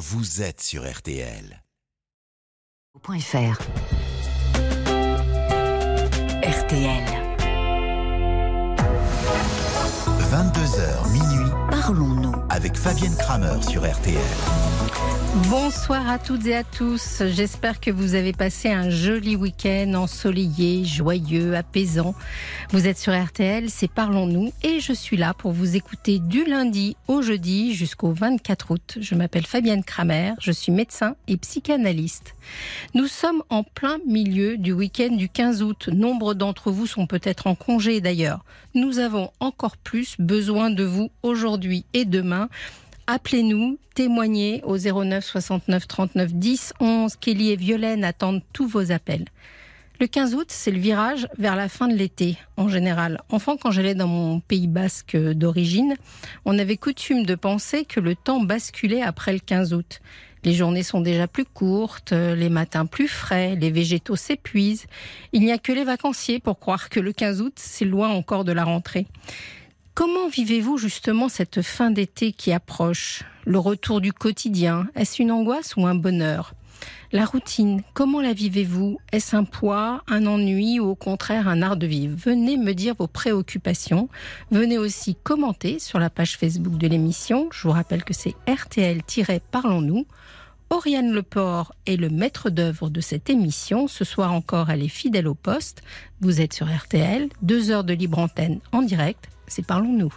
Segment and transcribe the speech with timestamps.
[0.00, 1.62] vous êtes sur RTL.
[3.04, 3.60] .fr
[6.42, 7.04] RTL.
[10.30, 11.49] 22h minuit
[11.90, 12.30] Parlons-nous.
[12.50, 14.20] avec Fabienne Kramer sur RTL.
[15.48, 17.22] Bonsoir à toutes et à tous.
[17.24, 22.14] J'espère que vous avez passé un joli week-end ensoleillé, joyeux, apaisant.
[22.70, 26.96] Vous êtes sur RTL, c'est Parlons-nous et je suis là pour vous écouter du lundi
[27.06, 28.98] au jeudi jusqu'au 24 août.
[29.00, 32.34] Je m'appelle Fabienne Kramer, je suis médecin et psychanalyste.
[32.94, 35.88] Nous sommes en plein milieu du week-end du 15 août.
[35.92, 38.44] Nombre d'entre vous sont peut-être en congé d'ailleurs.
[38.74, 42.48] Nous avons encore plus besoin de vous aujourd'hui et demain.
[43.06, 47.16] Appelez-nous, témoignez au 09 69 39 10 11.
[47.16, 49.24] Kelly et Violaine attendent tous vos appels.
[50.00, 53.20] Le 15 août, c'est le virage vers la fin de l'été, en général.
[53.28, 55.94] Enfant, quand j'allais dans mon pays basque d'origine,
[56.46, 60.00] on avait coutume de penser que le temps basculait après le 15 août.
[60.42, 64.86] Les journées sont déjà plus courtes, les matins plus frais, les végétaux s'épuisent.
[65.34, 68.44] Il n'y a que les vacanciers pour croire que le 15 août, c'est loin encore
[68.44, 69.06] de la rentrée.
[70.00, 73.22] Comment vivez-vous justement cette fin d'été qui approche?
[73.44, 76.54] Le retour du quotidien, est-ce une angoisse ou un bonheur?
[77.12, 78.98] La routine, comment la vivez-vous?
[79.12, 82.16] Est-ce un poids, un ennui ou au contraire un art de vivre?
[82.16, 84.08] Venez me dire vos préoccupations.
[84.50, 87.50] Venez aussi commenter sur la page Facebook de l'émission.
[87.52, 90.06] Je vous rappelle que c'est RTL-Parlons-nous.
[90.70, 93.86] Oriane Leport est le maître d'œuvre de cette émission.
[93.86, 95.82] Ce soir encore, elle est fidèle au poste.
[96.22, 99.28] Vous êtes sur RTL, deux heures de libre antenne en direct.
[99.50, 100.14] C'est Parlons-nous.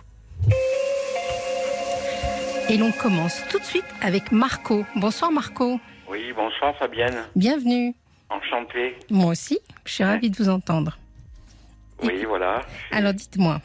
[2.69, 4.85] Et l'on commence tout de suite avec Marco.
[4.95, 5.79] Bonsoir Marco.
[6.07, 7.23] Oui, bonsoir Fabienne.
[7.35, 7.95] Bienvenue.
[8.29, 8.95] Enchanté.
[9.09, 10.99] Moi aussi, je suis ravie de vous entendre.
[12.03, 12.61] Oui, voilà.
[12.91, 13.59] Alors dites-moi.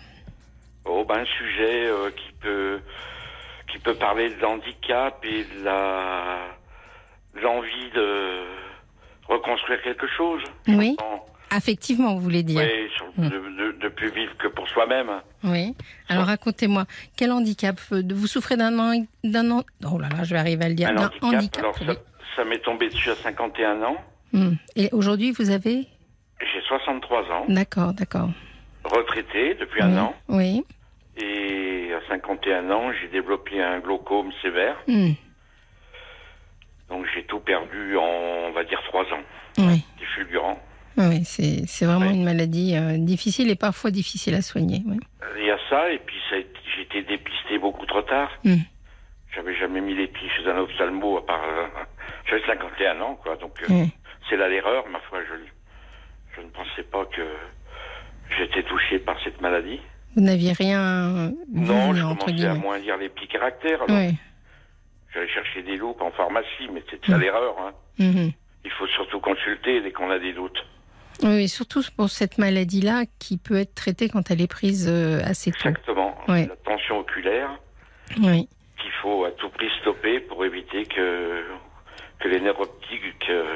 [0.86, 2.80] Oh, ben, un sujet euh, qui peut
[3.70, 6.38] qui peut parler de l'handicap et de la
[7.42, 8.40] l'envie de
[9.28, 10.42] reconstruire quelque chose.
[10.66, 10.96] Oui.
[10.98, 12.60] Bon, Affectivement, vous voulez dire.
[12.60, 13.28] oui, sur- Mm.
[13.30, 15.10] de, de- de plus vivre que pour soi-même.
[15.42, 15.74] Oui.
[16.08, 16.84] Alors racontez-moi,
[17.16, 18.92] quel handicap euh, Vous souffrez d'un an,
[19.24, 20.88] d'un an Oh là là, je vais arriver à le dire.
[20.90, 21.64] Un D'un handicap.
[21.64, 21.86] Alors, oui.
[21.86, 21.94] ça,
[22.36, 23.96] ça m'est tombé dessus à 51 ans.
[24.32, 24.52] Hmm.
[24.76, 25.86] Et aujourd'hui, vous avez?
[26.40, 28.28] J'ai 63 ans, D'accord, d'accord.
[28.84, 30.14] retraité depuis un an.
[30.28, 30.62] Oui.
[31.16, 34.76] Et à 51 ans, j'ai développé un glaucome sévère.
[34.86, 35.12] Hmm.
[36.88, 38.02] Donc j'ai tout perdu en,
[38.48, 39.22] on va dire, 3 ans.
[39.58, 39.84] Oui.
[39.98, 40.58] C'est fulgurant.
[40.98, 42.14] Oui, c'est c'est vraiment Oui.
[42.16, 44.82] une maladie euh, difficile et parfois difficile à soigner.
[44.86, 44.98] oui.
[45.38, 48.30] Il y a ça, et puis j'ai été dépisté beaucoup trop tard.
[48.44, 48.56] Mm.
[49.34, 51.42] J'avais jamais mis les pieds chez un ophtalmo à part.
[51.44, 51.66] euh,
[52.28, 53.36] J'avais 51 ans, quoi.
[53.36, 53.84] Donc euh,
[54.28, 55.20] c'est là l'erreur, ma foi.
[55.22, 55.34] Je,
[56.36, 57.22] je ne pensais pas que
[58.36, 59.80] j'étais touché par cette maladie.
[60.16, 63.82] Vous n'aviez rien vu, non, je entre commençais à moins lire les petits caractères.
[63.82, 64.16] alors Oui.
[65.14, 67.20] J'allais chercher des loupes en pharmacie, mais c'est ça Mm.
[67.20, 67.54] l'erreur.
[67.60, 67.72] hein.
[67.98, 68.32] Mhm.
[68.64, 70.58] Il faut surtout consulter dès qu'on a des doutes.
[71.22, 75.50] Oui, surtout pour cette maladie-là qui peut être traitée quand elle est prise euh, assez
[75.50, 75.68] tôt.
[75.68, 76.14] Exactement.
[76.28, 76.46] Oui.
[76.46, 77.50] La tension oculaire
[78.22, 78.48] Oui.
[78.80, 81.42] qu'il faut à tout prix stopper pour éviter que,
[82.20, 83.54] que les nerfs optiques euh,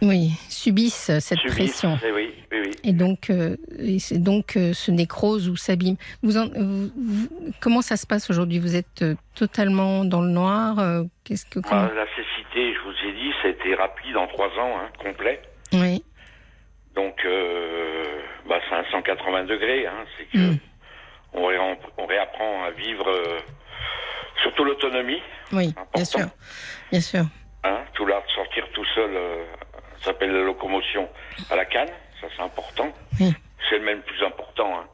[0.00, 1.54] Oui, subissent cette subissent.
[1.54, 1.98] pression.
[2.02, 2.70] Eh oui, oui, oui.
[2.82, 5.96] Et donc, euh, et donc euh, se nécrose ou s'abîme.
[6.22, 8.58] Vous, vous- vous- comment ça se passe aujourd'hui?
[8.58, 10.76] Vous êtes euh, totalement dans le noir
[11.24, 14.26] Qu'est-ce que comment- Ah, la cécité, je vous ai dit, ça a été rapide en
[14.28, 15.42] trois ans, hein, complet.
[15.74, 16.02] Oui,
[17.00, 18.04] Donc, euh,
[18.48, 19.86] bah, c'est un 180 degrés.
[19.86, 20.58] Hein, c'est que Mm.
[21.32, 21.58] on, ré-
[21.96, 23.38] on réapprend à vivre, euh,
[24.42, 25.22] surtout l'autonomie.
[25.52, 26.26] oui, bien sûr,
[26.90, 27.24] bien sûr.
[27.64, 29.44] Hein, tout l'art de sortir tout seul euh,
[29.98, 31.08] ça s'appelle la locomotion
[31.50, 31.88] à la canne.
[32.20, 32.92] Ça, c'est important.
[33.18, 33.32] Oui.
[33.68, 34.70] C'est le même plus important.
[34.80, 34.84] hein.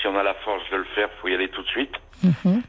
[0.00, 1.94] Si on a la force de le faire, faut y aller tout de suite.
[2.22, 2.62] Mhm.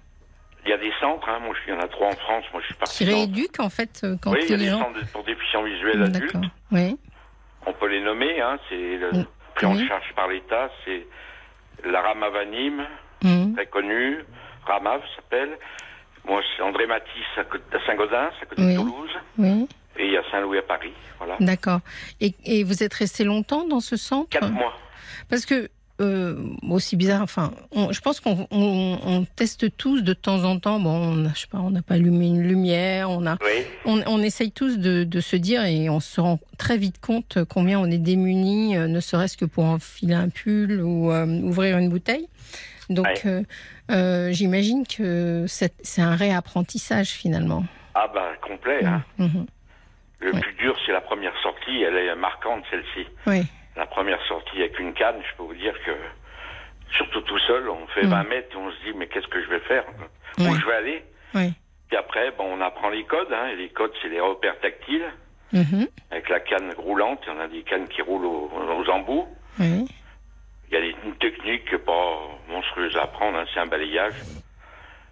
[0.66, 1.28] Il y a des centres.
[1.30, 2.44] Hein, moi, il y en a trois en France.
[2.54, 2.98] Moi, je suis parti.
[2.98, 4.80] Qui dans- rééduque en fait euh, quand Oui, il y a des gens.
[4.80, 6.34] centres pour déficients visuels adultes.
[6.34, 6.50] D'accord.
[6.72, 6.98] Oui.
[7.66, 9.26] On peut les nommer, hein, c'est le, Mm.
[9.56, 11.06] pris en charge par l'État, c'est
[11.86, 12.86] la Ramavanim,
[13.24, 13.54] Mhm.
[13.56, 14.18] très connue,
[14.66, 15.58] Ramav s'appelle.
[16.26, 17.44] Moi, c'est André Matisse à,
[17.86, 18.74] Saint-Gaudens, à côté Oui.
[18.74, 19.68] de Toulouse, Oui.
[19.98, 21.36] et il y a Saint-Louis à Paris, voilà.
[21.40, 21.80] D'accord.
[22.22, 24.74] Et, et vous êtes resté longtemps dans ce centre Quatre mois.
[25.30, 25.70] Parce que,
[26.04, 26.36] euh,
[26.70, 30.80] aussi bizarre, enfin, on- je pense qu'on on- on teste tous de temps en temps.
[30.80, 33.66] Bon, on a- je sais pas, on n'a pas allumé une lumière, on a, Oui,
[33.86, 37.80] on, essaye tous de, de se dire et on se rend très vite compte combien
[37.80, 41.90] on est démunis, euh, ne serait-ce que pour enfiler un pull ou euh, ouvrir une
[41.90, 42.28] bouteille.
[42.90, 43.44] Donc, Ouais.
[43.92, 47.64] euh, j'imagine que c'est c'est un réapprentissage finalement.
[47.96, 48.84] ah bah complet.
[48.84, 49.04] Hein.
[49.18, 49.46] Mhm.
[50.20, 50.40] Le Ouais.
[50.40, 53.06] plus dur, c'est la première sortie, elle est marquante celle-ci.
[53.28, 53.42] Oui,
[53.76, 55.92] La première sortie avec une canne, je peux vous dire que,
[56.96, 58.10] surtout tout seul, on fait Mm.
[58.10, 59.84] 20 mètres et on se dit, mais qu'est-ce que je vais faire?
[60.40, 61.06] Où je vais aller?
[61.34, 61.54] Oui.
[61.88, 63.32] Puis après, bon, on apprend les codes.
[63.34, 65.06] Hein, et les codes, c'est les repères tactiles.
[65.52, 65.88] Mhm.
[66.12, 69.28] Avec la canne roulante, il y en a des cannes qui roulent aux, aux embouts.
[69.60, 69.86] Oui.
[70.70, 74.16] Il y a des- une technique pas monstrueuse à apprendre, hein, c'est un balayage.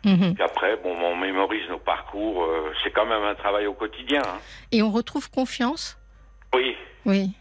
[0.04, 0.34] Mhm.
[0.34, 2.44] Puis après, bon, on mémorise nos parcours.
[2.44, 4.22] euh, c'est quand même un travail au quotidien.
[4.26, 4.40] hein.
[4.72, 5.98] Et on retrouve confiance?
[6.56, 6.76] Oui,
[7.06, 7.32] Oui.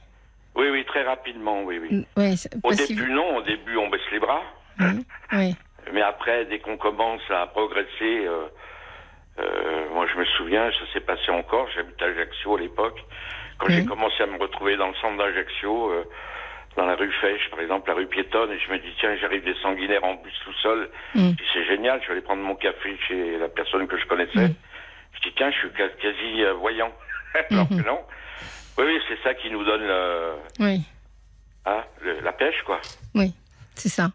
[0.56, 2.06] Oui, oui, très rapidement, oui, oui.
[2.17, 2.37] Oui.
[2.37, 3.37] c'est- Au début, non.
[3.37, 4.43] Au début, on baisse les bras.
[4.81, 5.05] Oui.
[5.32, 5.56] oui.
[5.93, 8.47] Mais après, dès qu'on commence à progresser, euh,
[9.38, 12.99] euh, moi je me souviens, ça s'est passé encore, j'habitais à Ajaccio à l'époque,
[13.58, 16.05] quand j'ai commencé à me retrouver dans le centre d'Ajaccio, euh,
[16.76, 19.43] dans la rue Fèche, par exemple, la rue piétonne, et je me dis, tiens, j'arrive
[19.44, 22.97] des sanguinaires en bus tout seul, dis, c'est génial, je vais aller prendre mon café
[23.08, 24.49] chez la personne que je connaissais.
[24.49, 24.55] Mhm.
[25.14, 25.70] Je dis, tiens, je suis
[26.00, 26.93] quasi euh, voyant.
[27.50, 27.82] Alors que Mhm.
[27.87, 27.99] non.
[28.81, 30.81] Oui, oui, c'est ça qui nous donne le- Oui.
[31.67, 32.81] hein, le- la pêche, quoi.
[33.15, 33.35] Oui,
[33.75, 34.12] c'est ça.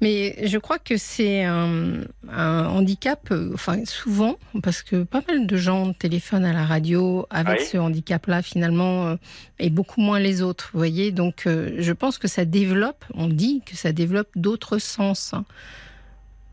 [0.00, 5.46] Mais je crois que c'est un, un handicap, euh, enfin souvent, parce que pas mal
[5.46, 7.66] de gens téléphonent à la radio avec Oui.
[7.66, 9.16] ce handicap-là finalement, euh,
[9.60, 11.12] et beaucoup moins les autres, vous voyez.
[11.12, 15.34] Donc euh, je pense que ça développe, on dit que ça développe d'autres sens.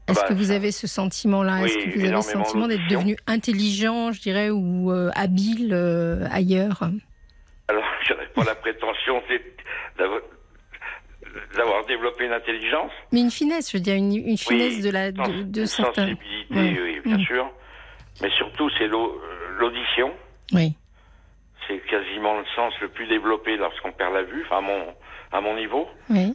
[0.07, 1.61] Est-ce Bah, que vous avez ce sentiment-là?
[1.63, 5.71] Oui, Est-ce que vous avez le sentiment d'être devenu intelligent, je dirais, ou euh, habile
[5.73, 6.91] euh, ailleurs?
[8.35, 9.21] Pas la prétention
[11.57, 12.91] d'avoir développé une intelligence.
[13.11, 15.67] Mais une finesse, je veux dire, une, une finesse Oui, de la de, de une
[15.67, 16.07] certains.
[16.07, 16.79] sensibilité, Oui.
[16.81, 17.23] oui, bien Mhm.
[17.25, 17.51] sûr.
[18.21, 19.07] Mais surtout, c'est euh,
[19.57, 20.11] l'audition.
[20.53, 20.73] Oui.
[21.67, 24.85] C'est quasiment le sens le plus développé lorsqu'on perd la vue, enfin, à mon,
[25.31, 25.87] à mon niveau.
[26.09, 26.33] Oui.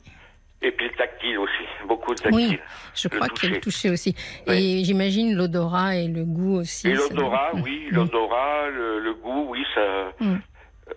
[0.63, 2.61] Et puis le tactile aussi, beaucoup de Oui, tactile.
[2.95, 3.89] je Le crois qu'il y a le toucher.
[3.91, 4.15] aussi.
[4.47, 4.81] Oui.
[4.81, 6.89] Et j'imagine l'odorat et le goût aussi.
[6.91, 7.95] Et l'odorat, oui, Mm.
[7.95, 10.37] l'odorat, le, le goût, oui, ça, Mm.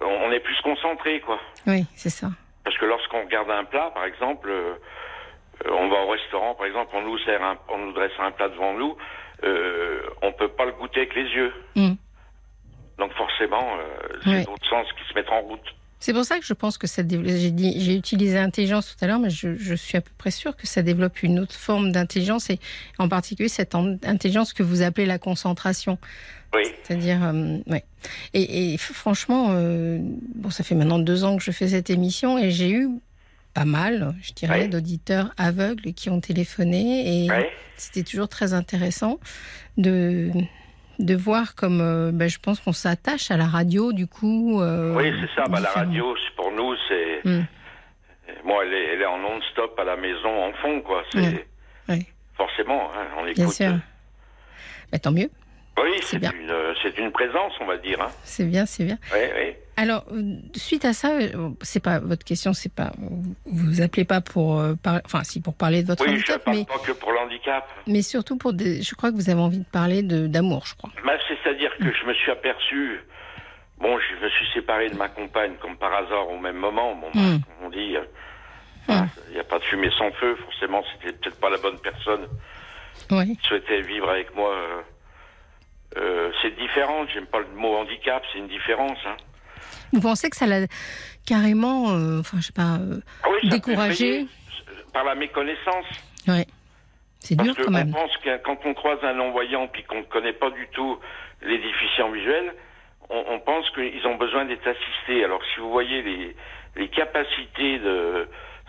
[0.01, 1.39] On est plus concentré, quoi.
[1.67, 2.27] Oui, c'est ça.
[2.63, 4.75] Parce que lorsqu'on regarde un plat, par exemple, euh,
[5.69, 8.49] on va au restaurant, par exemple, on nous sert, un, on nous dresse un plat
[8.49, 8.95] devant nous,
[9.43, 11.53] euh, on peut pas le goûter avec les yeux.
[11.75, 11.93] Mm.
[12.99, 14.45] Donc forcément, euh, c'est Oui.
[14.45, 15.75] d'autres sens qui se mettent en route.
[16.05, 17.31] C'est pour ça que je pense que ça développe.
[17.37, 20.67] J'ai utilisé intelligence tout à l'heure, mais je, je suis à peu près sûre que
[20.67, 22.59] ça développe une autre forme d'intelligence et
[22.97, 25.97] en particulier cette en- intelligence que vous appelez la concentration.
[26.53, 27.85] Oui, C'est-à-dire, euh, ouais.
[28.33, 29.97] Et, franchement, euh,
[30.35, 32.89] bon, ça fait maintenant deux ans que je fais cette émission et j'ai eu
[33.53, 34.67] pas mal, je dirais, Oui.
[34.69, 37.45] d'auditeurs aveugles qui ont téléphoné et oui,
[37.77, 39.21] c'était toujours très intéressant
[39.77, 40.31] de
[40.99, 44.61] de voir comme euh, ben, je pense qu'on s'attache à la radio du coup.
[44.61, 45.47] euh, oui, c'est ça.
[45.47, 47.45] Bah, la radio, pour nous, c'est Mm.
[48.45, 51.03] moi, elle est, elle est en non-stop à la maison, en fond, quoi.
[51.11, 51.47] C'est.
[51.89, 52.05] Ouais.
[52.35, 53.35] forcément, hein, on écoute.
[53.35, 53.73] Bien sûr.
[54.91, 55.29] Ben, tant mieux,
[55.81, 56.31] Oui, C'est bien.
[56.39, 57.99] une, euh, c'est une présence, on va dire.
[58.01, 58.11] Hein.
[58.23, 58.97] c'est bien, c'est bien.
[59.11, 59.53] Oui, oui.
[59.75, 64.05] Alors, euh, suite à ça, euh, c'est pas votre question, c'est pas vous vous appelez
[64.05, 66.65] pas pour euh, par- enfin si pour parler de votre Oui, je handicap, parle mais
[66.65, 67.67] pas que pour l'handicap.
[67.87, 68.83] mais surtout pour des.
[68.83, 70.91] Je crois que vous avez envie de parler de d'amour, je crois.
[71.03, 72.99] Bah, C'est-à-dire que je me suis aperçu,
[73.79, 76.93] bon, je me suis séparé de ma compagne comme par hasard au même moment.
[76.95, 77.39] Bon, bah, Mm.
[77.63, 77.95] on dit,
[78.89, 82.27] il n'y a pas de fumée sans feu, forcément, c'était peut-être pas la bonne personne
[83.09, 83.35] Oui.
[83.37, 84.51] qui souhaitait vivre avec moi.
[84.53, 84.81] euh,
[85.97, 88.97] euh, c'est différent, j'aime pas le mot handicap, c'est une différence.
[89.05, 89.15] Hein.
[89.93, 90.65] Vous pensez que ça l'a
[91.25, 94.27] carrément, euh, enfin je sais pas, euh, Ah oui, découragé effrayer,
[94.93, 95.85] Par la méconnaissance.
[96.27, 96.45] Ouais.
[97.19, 97.91] C'est dur quand même.
[97.91, 100.99] pense que quand on croise un non-voyant puis qu'on ne connaît pas du tout
[101.41, 102.53] les déficients visuels,
[103.09, 105.23] on, on pense qu'ils ont besoin d'être assistés.
[105.23, 106.35] Alors si vous voyez les,
[106.75, 108.27] les capacités de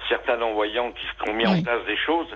[0.09, 1.63] certains non-voyants qui, qui ont mis en Oui.
[1.63, 2.29] place des choses,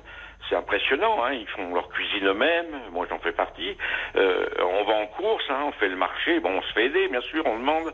[0.48, 1.24] c'est impressionnant.
[1.24, 1.32] Hein.
[1.32, 2.66] Ils font leur cuisine eux-mêmes.
[2.92, 3.76] Moi, j'en fais partie.
[4.16, 6.40] Euh, on va en course, hein, on fait le marché.
[6.40, 7.92] Bon, on se fait aider, bien sûr, on demande.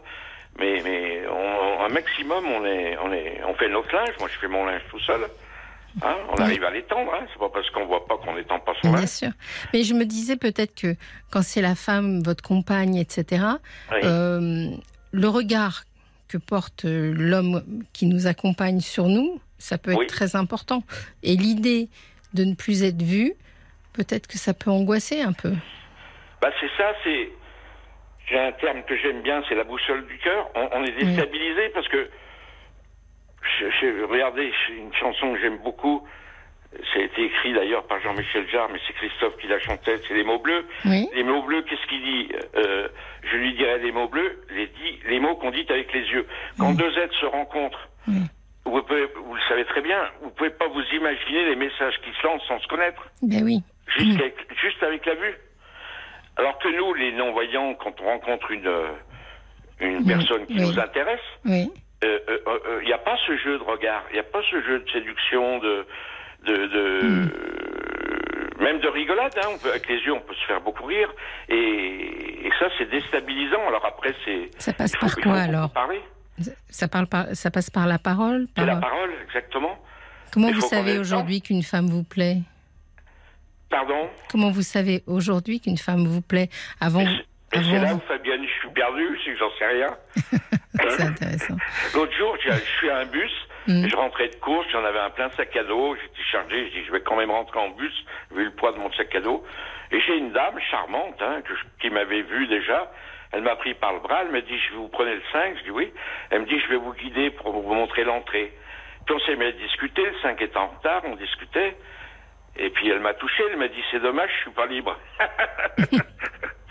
[0.59, 4.15] Mais, mais on, un maximum, on est, on est, on fait notre linge.
[4.21, 5.21] Moi, je fais mon linge tout seul.
[6.03, 6.43] Hein, on Oui.
[6.43, 7.13] arrive à l'étendre.
[7.15, 7.25] Hein.
[7.33, 9.09] C'est pas parce qu'on voit pas qu'on n'étend pas son Bien linge.
[9.09, 9.31] sûr.
[9.73, 10.95] Mais je me disais peut-être que
[11.31, 13.45] quand c'est la femme, votre compagne, etc.,
[13.93, 13.99] Oui.
[14.05, 14.69] euh,
[15.13, 15.85] le regard
[16.29, 20.07] que porte euh, l'homme qui nous accompagne sur nous, ça peut être Oui.
[20.09, 20.83] très important.
[21.23, 21.89] Et l'idée
[22.35, 23.33] de ne plus être vu,
[23.93, 25.53] peut-être que ça peut angoisser un peu.
[26.43, 27.31] Bah c'est ça, c'est
[28.29, 30.49] j'ai un terme que j'aime bien, c'est la boussole du cœur.
[30.55, 32.09] On, on est déstabilisé parce que
[33.61, 36.07] je, je- regardez, une chanson que j'aime beaucoup.
[36.93, 40.01] Ça a été écrit d'ailleurs par Jean-Michel Jarre, mais c'est Christophe qui la chantait.
[40.09, 40.67] C'est les mots bleus.
[40.87, 41.07] Oui.
[41.15, 42.89] Les mots bleus, qu'est-ce qu'il dit Euh,
[43.23, 46.27] Je lui dirai les mots bleus, les, dit, les mots qu'on dit avec les yeux.
[46.59, 47.89] Quand deux êtres se rencontrent.
[48.75, 52.11] Vous, pouvez, vous le savez très bien, vous pouvez pas vous imaginer les messages qui
[52.21, 53.03] se lancent sans se connaître.
[53.23, 53.63] Ben oui.
[53.97, 55.35] Juste, avec, juste avec la vue.
[56.37, 58.89] Alors que nous, les non-voyants, quand on rencontre une, euh,
[59.81, 60.63] une Oui, personne qui oui.
[60.63, 61.71] nous intéresse, Oui.
[62.03, 64.43] il euh, euh, euh, n'y a pas ce jeu de regard, il n'y a pas
[64.51, 65.87] ce jeu de séduction, de,
[66.47, 70.61] de, de, même de rigolade, hein, on peut, avec les yeux, on peut se faire
[70.61, 71.13] beaucoup rire.
[71.49, 73.69] Et, et ça, c'est déstabilisant.
[73.69, 74.51] Alors après, c'est.
[74.59, 75.71] Ça passe il par il quoi, alors?
[75.73, 76.01] parler.
[76.71, 79.79] Ça, parle par, ça passe par la parole par- la parole, exactement.
[80.33, 82.39] Comment vous savez aujourd'hui qu'une femme vous plaît?
[83.71, 84.09] Pardon?
[84.31, 86.49] Comment vous savez aujourd'hui qu'une femme vous plaît?
[86.81, 87.05] Avant,
[87.53, 89.97] c'est- là où Fabienne, je suis perdu, c'est que j'en sais rien.
[90.97, 91.57] c'est intéressant.
[91.95, 93.31] L'autre jour, je suis à un bus,
[93.67, 93.89] Mm.
[93.89, 96.85] je rentrais de course, j'en avais un plein sac à dos, j'étais chargé, je dis
[96.87, 97.95] je vais quand même rentrer en bus,
[98.35, 99.43] vu le poids de mon sac à dos.
[99.91, 102.91] Et j'ai une dame charmante, hein, que je- qui m'avait vu déjà,
[103.35, 105.65] elle m'a pris par le bras, elle m'a dit je vous prenez le 5, je
[105.65, 105.93] dis oui.
[106.31, 108.53] Elle me dit je vais vous guider pour vous montrer l'entrée.
[109.07, 111.77] Puis on s'est mis à discuter, le 5 est en retard, on discutait.
[112.57, 114.97] Et puis elle m'a touché, elle m'a dit c'est dommage, je suis pas libre.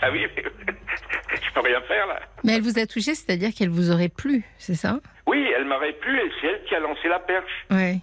[0.01, 0.43] ah oui, mais
[1.41, 2.19] je peux rien faire là.
[2.43, 4.99] Mais elle vous a touché, c'est-à-dire qu'elle vous aurait plu, c'est ça?
[5.27, 7.65] Oui, elle m'aurait plu et c'est elle qui a lancé la perche.
[7.69, 7.97] Ouais.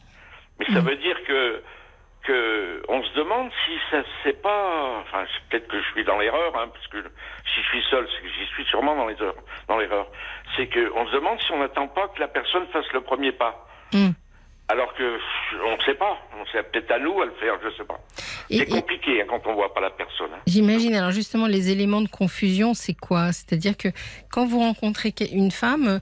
[0.59, 1.62] Mais ça veut dire que
[2.88, 6.68] on se demande si ça c'est pas enfin peut-être que je suis dans l'erreur hein,
[6.72, 9.34] parce que si je suis seul c'est que j'y suis sûrement dans les heures
[9.68, 10.06] dans l'erreur
[10.56, 13.32] c'est que on se demande si on n'attend pas que la personne fasse le premier
[13.32, 14.10] pas Mm.
[14.68, 15.18] alors que
[15.64, 17.99] on ne sait pas on sait peut-être à nous à le faire je sais pas
[18.49, 20.38] c'est et- compliqué hein, quand on voit pas la personne hein.
[20.46, 20.94] J'imagine.
[20.94, 23.32] Alors justement, les éléments de confusion, c'est quoi?
[23.32, 23.88] C'est-à-dire que
[24.30, 26.00] quand vous rencontrez une femme,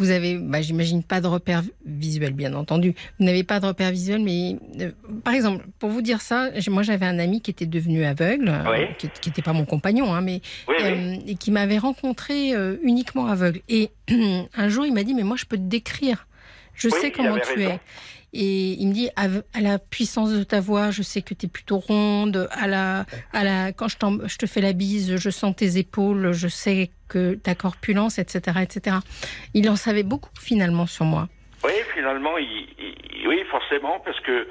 [0.00, 2.94] vous avez, bah, j'imagine, pas de repère visuel, bien entendu.
[3.18, 4.90] Vous n'avez pas de repère visuel, mais euh,
[5.22, 8.86] par exemple, pour vous dire ça, moi j'avais un ami qui était devenu aveugle, euh,
[8.98, 12.52] qui n'était pas mon compagnon, hein, mais oui oui euh, et qui m'avait rencontré
[12.82, 13.60] uniquement aveugle.
[13.68, 13.90] Et
[14.56, 16.26] un jour, il m'a dit, mais moi, je peux te décrire.
[16.74, 17.72] Je sais comment tu raison.
[17.74, 17.80] es.
[18.32, 21.46] Et il me dit, à, à la puissance de ta voix, je sais que tu
[21.46, 22.48] es plutôt ronde.
[22.52, 26.46] À la, à la, quand je, te fais la bise, je sens tes épaules, je
[26.48, 28.96] sais que ta corpulence, etc., etc.
[29.54, 31.28] Il en savait beaucoup finalement sur moi.
[31.64, 34.46] oui finalement il, il- oui forcément parce que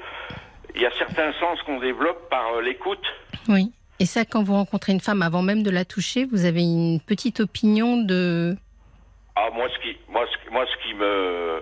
[0.74, 3.02] il y a certains sens qu'on développe par euh, l'écoute
[3.48, 3.72] Oui.
[3.98, 7.00] Et ça, quand vous rencontrez une femme, avant même de la toucher, vous avez une
[7.00, 8.56] petite opinion de...
[9.36, 11.60] Ah, moi, ce qui, moi, ce, moi, ce qui me,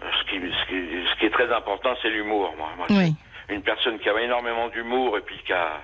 [0.00, 2.54] ce qui, ce qui, ce qui est très important, c'est l'humour.
[2.56, 3.14] Moi, Moi, Oui.
[3.48, 5.80] une personne qui a énormément d'humour et puis qui a,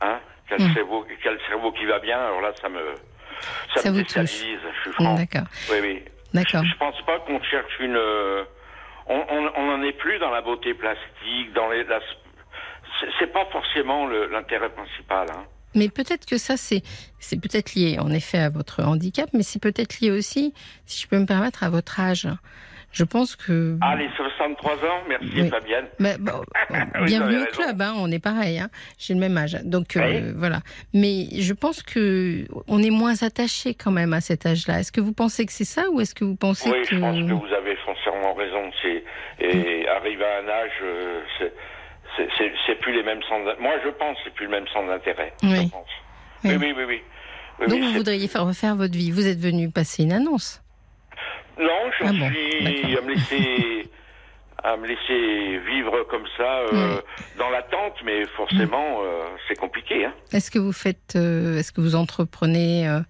[0.00, 0.68] hein, qui a, Mm.
[0.68, 2.18] le cerveau, qui a le cerveau qui va bien.
[2.18, 2.94] Alors là, ça me,
[3.74, 4.14] ça, Ça me vous touche.
[4.14, 4.60] déstabilise.
[4.76, 5.14] Je suis franc.
[5.14, 5.46] D'accord.
[5.70, 6.02] Oui, oui.
[6.34, 6.64] D'accord.
[6.64, 7.96] Je pense pas qu'on cherche une.
[7.96, 8.44] euh,
[9.06, 11.84] on, on, on en est plus dans la beauté plastique, dans les.
[11.84, 12.00] la-
[13.00, 15.26] c'est- c'est pas forcément le- l'intérêt principal.
[15.30, 15.44] Hein.
[15.74, 16.82] Mais peut-être que ça, c'est
[17.18, 20.52] c'est peut-être lié en effet à votre handicap, mais c'est peut-être lié aussi,
[20.86, 22.28] si je peux me permettre, à votre âge.
[22.92, 23.76] Je pense que...
[23.80, 25.48] Ah, les 63 ans, merci Oui.
[25.48, 25.86] Fabienne.
[25.98, 28.68] Mais bon, Oui, bienvenue au club, hein, on est pareil, hein.
[28.98, 29.58] j'ai le même âge.
[29.64, 30.32] Donc euh, Oui.
[30.36, 30.60] voilà.
[30.92, 34.80] Mais je pense que on est moins attaché quand même à cet âge-là.
[34.80, 36.94] Est-ce que vous pensez que c'est ça ou est-ce que vous pensez Oui, que...
[36.96, 38.70] je pense que vous avez foncièrement raison.
[38.82, 39.04] C'est
[39.40, 41.52] et arrivé à un âge, euh, c'est-
[42.66, 45.32] c'est- plus les mêmes d'in- Moi, je pense que c'est plus le même centre d'intérêt.
[45.42, 45.68] je Oui.
[45.70, 45.86] pense.
[46.44, 46.50] Oui.
[46.50, 47.00] Oui, oui, oui, oui.
[47.60, 49.10] Oui, Donc oui, vous voudriez faire refaire votre vie.
[49.10, 50.62] Vous êtes venu passer une annonce.
[51.58, 53.88] Non, j'en Ah bon, suis à me laisser
[54.64, 57.00] à me laisser vivre comme ça euh,
[57.36, 60.04] dans l'attente, mais forcément, euh, c'est compliqué.
[60.04, 60.12] Hein.
[60.32, 63.00] Est-ce que vous faites, euh, est-ce que vous entreprenez euh,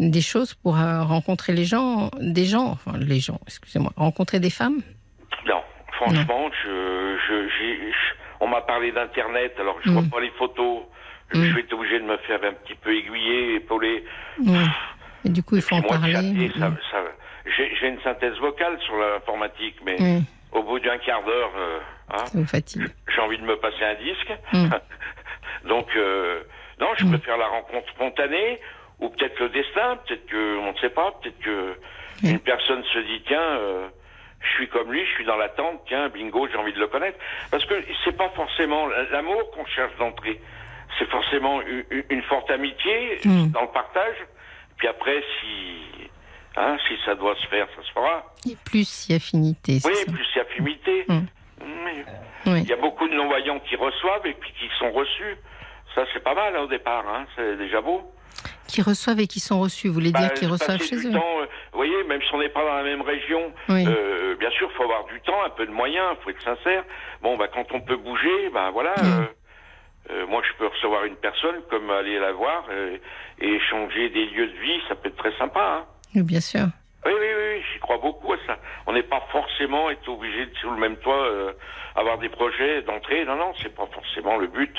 [0.00, 4.80] des choses pour rencontrer les gens, des gens, enfin les gens, excusez-moi, rencontrer des femmes?
[5.46, 7.92] Non, franchement, je, je, je-
[8.40, 10.10] on m'a parlé d'internet, alors je vois Mm.
[10.10, 10.82] pas les photos.
[11.32, 11.54] Je Mm.
[11.54, 14.04] vais être obligé de me faire un petit peu aiguiller, épauler.
[14.44, 14.58] Oui.
[15.24, 16.14] Et du coup, il faut en moi, parler.
[16.14, 16.76] chatter, ça- Mm.
[16.90, 17.12] ça-
[17.46, 21.78] j'ai, une synthèse vocale sur l'informatique, mais Oui, au bout d'un quart d'heure, euh,
[22.12, 22.24] hein,
[23.08, 24.32] j'ai envie de me passer un disque.
[24.52, 24.68] Mm.
[25.68, 26.42] Donc, euh,
[26.80, 27.10] non, je Mm.
[27.12, 28.60] préfère la rencontre spontanée,
[28.98, 31.76] ou peut-être le destin, peut-être que, on ne sait pas, peut-être que
[32.22, 33.88] une personne se dit, tiens, euh,
[34.42, 37.18] je suis comme lui, je suis dans l'attente, tiens, bingo, j'ai envie de le connaître.
[37.50, 40.38] Parce que c'est pas forcément l'amour qu'on cherche d'entrée.
[40.98, 43.50] C'est forcément une, une- une forte amitié Mm.
[43.52, 44.16] dans le partage.
[44.76, 46.09] Puis après, si,
[46.56, 48.24] hein, si ça doit se faire, ça se fera.
[48.48, 50.12] Et plus il a affinité, c'est Oui, ça.
[50.12, 51.04] plus c'est affinité.
[51.08, 51.20] Mm.
[52.46, 52.60] Oui.
[52.62, 55.36] Il y a beaucoup de non-voyants qui reçoivent et puis qui sont reçus.
[55.94, 57.04] Ça, c'est pas mal hein, au départ.
[57.06, 57.26] Hein.
[57.36, 58.02] C'est déjà beau.
[58.66, 59.88] Qui reçoivent et qui sont reçus.
[59.88, 62.38] Vous voulez Bah, dire qu'ils reçoivent chez eux temps, euh, vous voyez, même si on
[62.38, 63.84] n'est pas dans la même région, Oui.
[63.86, 66.84] euh, bien sûr, faut avoir du temps, un peu de moyens, faut être sincère.
[67.20, 68.94] Bon, bah, quand on peut bouger, bah voilà.
[69.00, 69.26] Euh,
[70.12, 72.96] euh, moi, je peux recevoir une personne, comme aller la voir euh,
[73.40, 75.82] et échanger des lieux de vie, ça peut être très sympa.
[75.82, 75.86] Hein.
[76.14, 76.66] Oui, bien sûr.
[77.06, 78.58] Oui, oui, oui, j'y crois beaucoup à ça.
[78.86, 81.52] On n'est pas forcément être obligé de sous le même toit euh,
[81.96, 83.24] avoir des projets d'entrée.
[83.24, 84.74] Non, non, c'est pas forcément le but.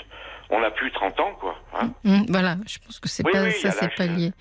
[0.54, 1.56] on n'a plus 30 ans, quoi.
[1.80, 1.92] hein.
[2.06, 4.08] Hum, voilà, je pense que c'est Oui, pas oui, ça, c'est pas euh.
[4.16, 4.32] lié.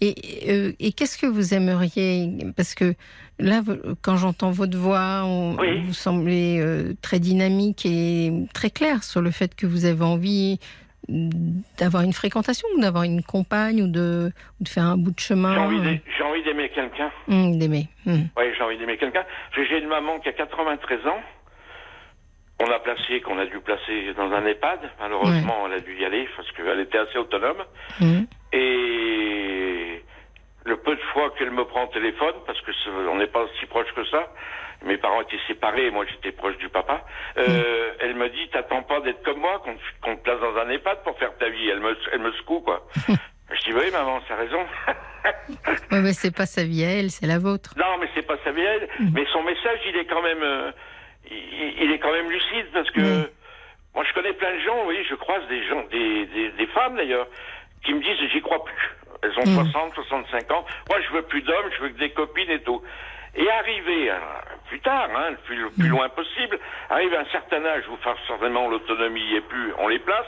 [0.00, 0.14] Et,
[0.48, 2.94] euh, et qu'est-ce que vous aimeriez Parce que
[3.40, 3.62] là,
[4.00, 5.82] quand j'entends votre voix, on- Oui.
[5.84, 10.60] vous semblez euh, très dynamique et très clair sur le fait que vous avez envie
[11.08, 15.20] d'avoir une fréquentation ou d'avoir une compagne ou de, ou de faire un bout de
[15.20, 15.54] chemin.
[15.54, 17.10] J'ai envie envie d'aimer quelqu'un.
[17.28, 17.88] Hum, d'aimer.
[18.06, 18.28] Hum.
[18.36, 19.24] Oui, j'ai envie d'aimer quelqu'un.
[19.54, 21.20] J'ai une maman qui a 93 ans.
[22.58, 24.80] On a placé, qu'on a dû placer dans un EHPAD.
[24.98, 27.62] Malheureusement, elle a dû y aller parce qu'elle était assez autonome.
[28.00, 28.26] Hum.
[28.52, 30.02] Et
[30.64, 32.72] le peu de fois qu'elle me prend au téléphone, parce que
[33.08, 34.32] on n'est pas aussi proche que ça,
[34.86, 37.04] mes parents étaient séparés, moi j'étais proche du papa,
[37.38, 39.62] euh, elle me dit, t'attends pas d'être comme moi,
[40.02, 41.68] qu'on te- place dans un EHPAD pour faire ta vie.
[41.68, 42.86] Elle me, elle me secoue, quoi.
[43.50, 44.64] Je dis, oui, maman, t'as raison.
[45.90, 47.70] Ouais, mais c'est pas sa vie à elle, c'est la vôtre.
[47.76, 48.86] Non, mais c'est pas sa vieille.
[49.12, 50.70] Mais son message, il est quand même, euh,
[51.28, 53.26] il, il est quand même lucide parce que Oui.
[53.94, 54.86] moi, je connais plein de gens.
[54.86, 57.26] Oui, je croise des gens, des, des, des femmes d'ailleurs,
[57.84, 58.90] qui me disent j'y crois plus.
[59.22, 60.64] Elles ont 60, 65 ans.
[60.88, 62.80] Moi, je veux plus d'hommes, je veux que des copines et tout.
[63.34, 64.18] Et arriver euh,
[64.68, 66.58] plus tard, hein, le plus, le plus loin possible,
[66.90, 67.96] arriver à un certain âge où
[68.26, 70.26] certainement l'autonomie y est plus, on les place.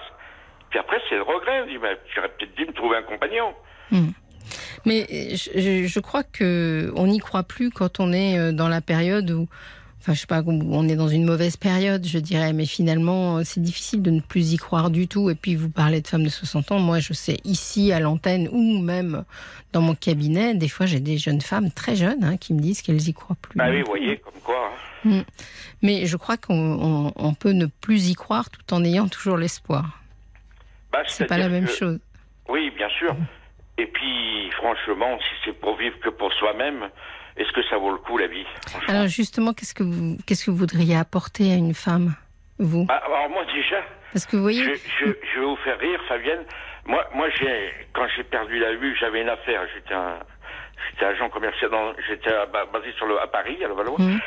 [0.71, 1.62] Puis après, c'est le regret.
[1.62, 3.54] On dit, mais j'aurais peut-être dû me trouver un compagnon.
[4.85, 8.52] Mais euh, je, je- je crois que on n'y croit plus quand on est euh,
[8.52, 9.49] dans la période où,
[10.08, 12.52] enfin, je sais pas, on est dans une mauvaise période, je dirais.
[12.54, 15.28] Mais finalement, euh, c'est difficile de ne plus y croire du tout.
[15.28, 16.78] Et puis, vous parlez de femmes de 60 ans.
[16.78, 19.24] Moi, je sais ici à l'antenne ou même
[19.72, 22.80] dans mon cabinet, des fois, j'ai des jeunes femmes très jeunes hein, qui me disent
[22.80, 23.56] qu'elles y croient plus.
[23.58, 24.72] Bah oui, vous voyez, comme quoi.
[25.04, 25.24] hein.
[25.82, 29.36] Mais je crois qu'on on- on peut ne plus y croire tout en ayant toujours
[29.36, 30.00] l'espoir.
[30.92, 31.98] Bah, C'est pas la même que- chose.
[32.48, 33.14] Oui, bien sûr.
[33.76, 36.88] Et puis, franchement, si c'est pour vivre que pour soi-même,
[37.38, 38.45] est-ce que ça vaut le coup, la vie
[38.88, 42.14] Alors justement, qu'est-ce que vous, qu'est-ce que vous voudriez apporter à une femme,
[42.59, 42.85] vous?
[42.87, 45.04] Bah, Alors moi, déjà, Parce que vous voyez, je, je,
[45.35, 46.45] je vais vous faire rire, Fabienne.
[46.87, 49.62] Moi, moi j'ai, quand j'ai perdu la vue, j'avais une affaire.
[49.75, 50.18] J'étais un,
[50.90, 51.71] j'étais agent commercial,
[52.09, 52.30] j'étais
[52.73, 53.99] basé sur le, à Paris, à Levallois.
[53.99, 54.21] Mhm.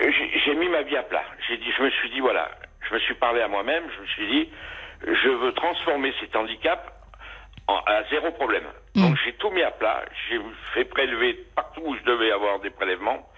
[0.00, 1.22] Euh, J'ai, j'ai mis ma vie à plat.
[1.48, 2.50] J'ai dit, je me suis dit, voilà,
[2.88, 4.48] je me suis parlé à moi-même, je me suis dit,
[5.06, 6.93] je veux transformer cet handicap
[7.66, 8.64] en, à zéro problème.
[8.94, 10.38] Donc j'ai tout mis à plat, j'ai
[10.74, 13.28] fait prélever partout où je devais avoir des prélèvements.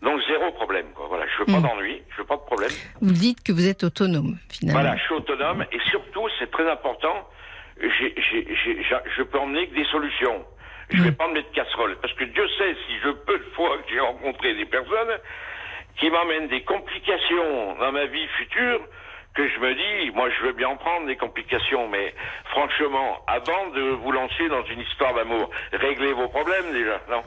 [0.00, 1.06] Donc zéro problème, quoi.
[1.08, 2.70] Voilà, je veux pas d'ennui, je veux pas de problème.
[3.00, 4.80] vous dites que vous êtes autonome, finalement.
[4.80, 7.28] Voilà, je suis autonome et surtout, c'est très important,
[7.80, 10.44] je peux emmener que des solutions.
[10.90, 11.04] Je Mm.
[11.04, 11.96] vais pas emmener de casserole.
[12.02, 15.18] Parce que Dieu sait si je peu de fois que j'ai rencontré des personnes
[15.98, 18.80] qui m'emmènent des complications dans ma vie future
[19.34, 22.14] que je me dis, moi je veux bien en prendre des complications, mais
[22.50, 27.22] franchement, avant de vous lancer dans une histoire d'amour, réglez vos problèmes déjà, non?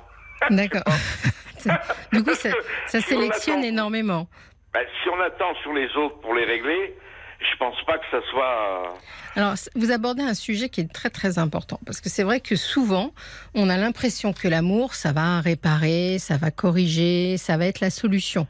[0.56, 0.84] D'accord.
[2.14, 2.50] du coup, ça,
[2.88, 4.28] ça Si on sélectionne attend- énormément.
[4.74, 6.96] Ben, Si on attend sur les autres pour les régler,
[7.40, 8.94] je pense pas que ça soit...
[9.36, 12.40] Alors, c- vous abordez un sujet qui est très très important parce que c'est vrai
[12.40, 13.12] que souvent,
[13.56, 17.90] on a l'impression que l'amour, ça va réparer, ça va corriger, ça va être la
[17.90, 18.48] solution.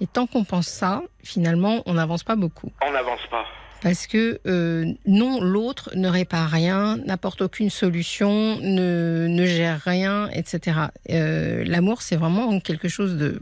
[0.00, 2.70] Et tant qu'on pense ça, finalement, on n'avance pas beaucoup.
[2.86, 3.46] On n'avance pas.
[3.82, 10.28] Parce que euh, non, l'autre ne répare rien, n'apporte aucune solution, ne, ne gère rien,
[10.30, 10.78] etc.
[11.10, 13.40] Euh, L'amour, c'est vraiment quelque chose de,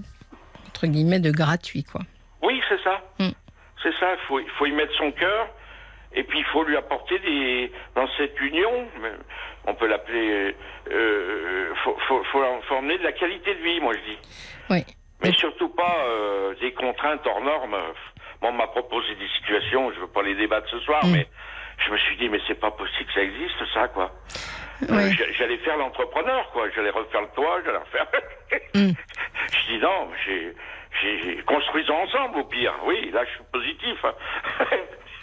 [0.68, 2.02] entre guillemets, de gratuit, quoi.
[2.42, 3.00] Oui, c'est ça.
[3.18, 3.30] Mm.
[3.82, 5.48] C'est ça, il faut, il faut y mettre son cœur,
[6.14, 7.72] et puis il faut lui apporter des...
[7.94, 9.12] Dans cette union, mais
[9.66, 10.54] on peut l'appeler...
[10.90, 14.18] Euh, faut, faut, faut, faut emmener de la qualité de vie, moi je dis.
[14.70, 14.84] Oui.
[15.22, 17.70] Mais surtout pas euh, des contraintes hors normes.
[18.42, 21.12] Moi, on m'a proposé des situations, je veux pas les débattre ce soir, Mm.
[21.12, 21.26] mais
[21.78, 24.10] je me suis dit, mais c'est pas possible que ça existe, ça, quoi.
[24.90, 25.10] Euh, Ouais.
[25.38, 26.68] j'allais faire l'entrepreneur, quoi.
[26.74, 28.06] J'allais refaire le toit, j'allais refaire...
[28.74, 28.90] Mm.
[29.52, 30.54] Je dis non, j'ai-
[31.46, 32.72] Construisons ensemble, au pire.
[32.84, 34.04] Oui, là, je suis positif.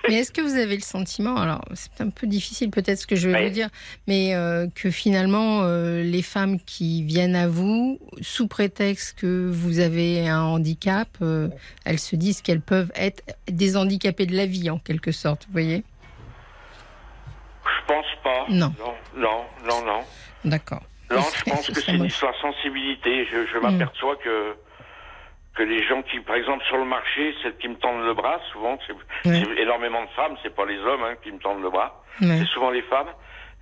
[0.09, 3.15] Mais est-ce que vous avez le sentiment, alors c'est un peu difficile peut-être ce que
[3.15, 3.43] je vais Oui.
[3.47, 3.69] vous dire,
[4.07, 9.79] mais euh, que finalement euh, les femmes qui viennent à vous, sous prétexte que vous
[9.79, 11.49] avez un handicap, euh,
[11.85, 15.51] elles se disent qu'elles peuvent être des handicapés de la vie en quelque sorte, vous
[15.51, 15.83] voyez?
[17.63, 18.45] Je pense pas.
[18.49, 18.73] Non.
[18.79, 19.99] Non, non, non, non.
[20.45, 20.81] D'accord.
[21.11, 23.25] Non, je pense que c'est une histoire de sensibilité.
[23.31, 23.45] Je, Mm.
[23.53, 24.55] je m'aperçois que
[25.55, 28.39] que les gens qui, par exemple, sur le marché, celles qui me tendent le bras,
[28.51, 28.95] souvent, c'est
[29.57, 32.69] énormément de femmes, c'est pas les hommes hein, qui me tendent le bras, c'est souvent
[32.69, 33.09] les femmes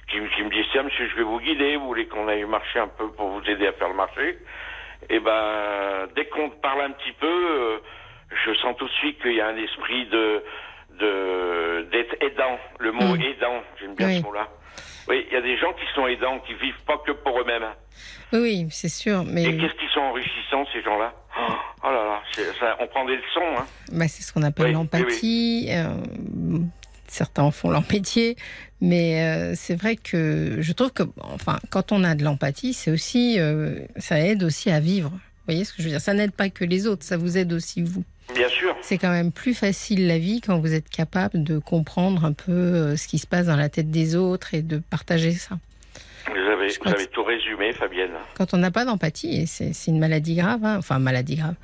[0.09, 2.79] qui, qui me disent tiens monsieur, je vais vous guider, vous voulez qu'on aille marcher
[2.79, 4.37] un peu pour vous aider à faire le marché.
[5.09, 7.77] Et ben, dès qu'on parle un petit peu, euh,
[8.45, 10.43] je sens tout de suite qu'il y a un esprit de
[10.99, 12.57] de d'être aidant.
[12.79, 13.21] Le mot Mm.
[13.21, 14.17] aidant, j'aime bien Oui.
[14.17, 14.47] ce mot-là.
[15.07, 17.65] Oui, il y a des gens qui sont aidants, qui vivent pas que pour eux-mêmes.
[18.31, 22.21] Oui, c'est sûr, mais Et qu'est-ce qu'ils sont enrichissants, ces gens-là oh, oh là là,
[22.59, 23.57] ça, on prend des leçons.
[23.57, 23.65] Hein.
[23.91, 25.67] bah, c'est ce qu'on appelle Oui, l'empathie.
[25.71, 25.95] euh,
[27.07, 28.35] certains en font leur métier,
[28.81, 32.91] mais euh, c'est vrai que je trouve que, enfin, quand on a de l'empathie, c'est
[32.91, 35.09] aussi, euh, ça aide aussi à vivre.
[35.09, 36.01] Vous voyez ce que je veux dire?
[36.01, 38.03] Ça n'aide pas que les autres, ça vous aide aussi vous.
[38.33, 38.75] Bien sûr.
[38.81, 42.51] C'est quand même plus facile la vie quand vous êtes capable de comprendre un peu
[42.51, 45.57] euh, ce qui se passe dans la tête des autres et de partager ça.
[46.27, 48.11] Vous avez, vous avez tout résumé, Fabienne.
[48.35, 51.55] Quand on n'a pas d'empathie, et c'est c'est une maladie grave, hein, enfin maladie grave,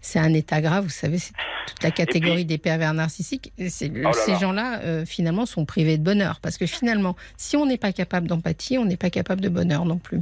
[0.00, 1.32] c'est un état grave, vous savez, c'est
[1.66, 3.52] toute la catégorie des pervers narcissiques.
[3.58, 4.38] Et là ces là.
[4.38, 6.38] gens-là, euh, finalement, sont privés de bonheur.
[6.40, 9.84] Parce que finalement, si on n'est pas capable d'empathie, on n'est pas capable de bonheur
[9.86, 10.20] non plus.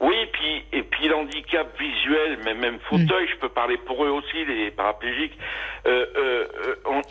[0.00, 4.10] Oui, et puis, et puis l'handicap visuel, mais même fauteuil, je peux parler pour eux
[4.10, 5.38] aussi, les paraplégiques,
[5.86, 6.46] euh, euh,
[6.86, 7.02] euh,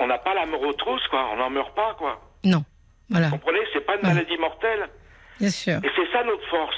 [0.00, 1.28] on- n'a pas la mort aux trousses, quoi.
[1.32, 2.20] On n'en meurt pas, quoi.
[2.44, 2.62] Non.
[3.10, 4.88] Voilà, Vous comprenez C'est pas une maladie mortelle.
[5.40, 6.76] bien sûr, Et c'est ça notre force.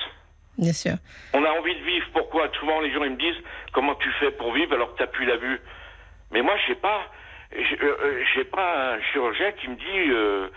[0.57, 0.95] bien sûr.
[1.35, 2.07] On a envie de vivre.
[2.13, 2.49] Pourquoi?
[2.61, 3.43] Souvent, les gens ils me disent
[3.73, 5.61] comment tu fais pour vivre alors que t'as plus la vue?
[6.31, 7.01] Mais moi, j'ai pas,
[7.53, 10.49] j'ai euh, euh, j'ai pas un chirurgien qui me dit euh,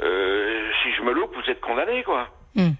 [0.00, 2.28] euh, si je me loupe, vous êtes condamné, quoi.
[2.54, 2.72] Hmm.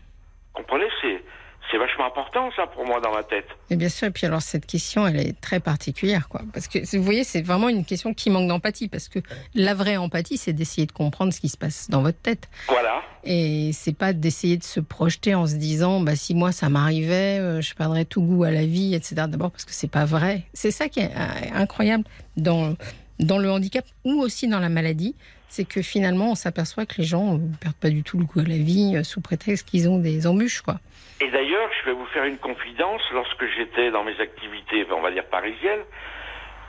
[0.53, 1.23] Comprenez C'est
[1.71, 3.47] c'est vachement important ça pour moi dans ma tête.
[3.71, 6.43] Et bien sûr, et puis alors cette question, elle est très particulière, quoi.
[6.53, 9.19] Parce que vous voyez, c'est vraiment une question qui manque d'empathie, parce que
[9.55, 12.49] la vraie empathie, c'est d'essayer de comprendre ce qui se passe dans votre tête.
[12.69, 13.03] Voilà.
[13.25, 17.39] Et c'est pas d'essayer de se projeter en se disant, bah si moi ça m'arrivait,
[17.39, 19.15] euh, je perdrais tout goût à la vie, etc.
[19.29, 20.43] D'abord parce que c'est pas vrai.
[20.53, 22.05] C'est ça qui est euh, incroyable
[22.37, 22.75] dans
[23.21, 25.15] dans le handicap ou aussi dans la maladie,
[25.55, 28.41] c'est que finalement on s'aperçoit que les gens euh, perdent pas du tout le goût
[28.41, 30.77] à la vie euh, sous prétexte qu'ils ont des embûches, quoi.
[31.21, 33.01] Et d'ailleurs, je vais vous faire une confidence.
[33.13, 35.85] Lorsque j'étais dans mes activités, on va dire parisiennes,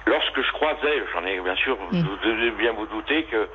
[0.06, 2.02] lorsque je croisais, j'en ai bien sûr, Mm.
[2.02, 3.48] vous devez bien vous douter que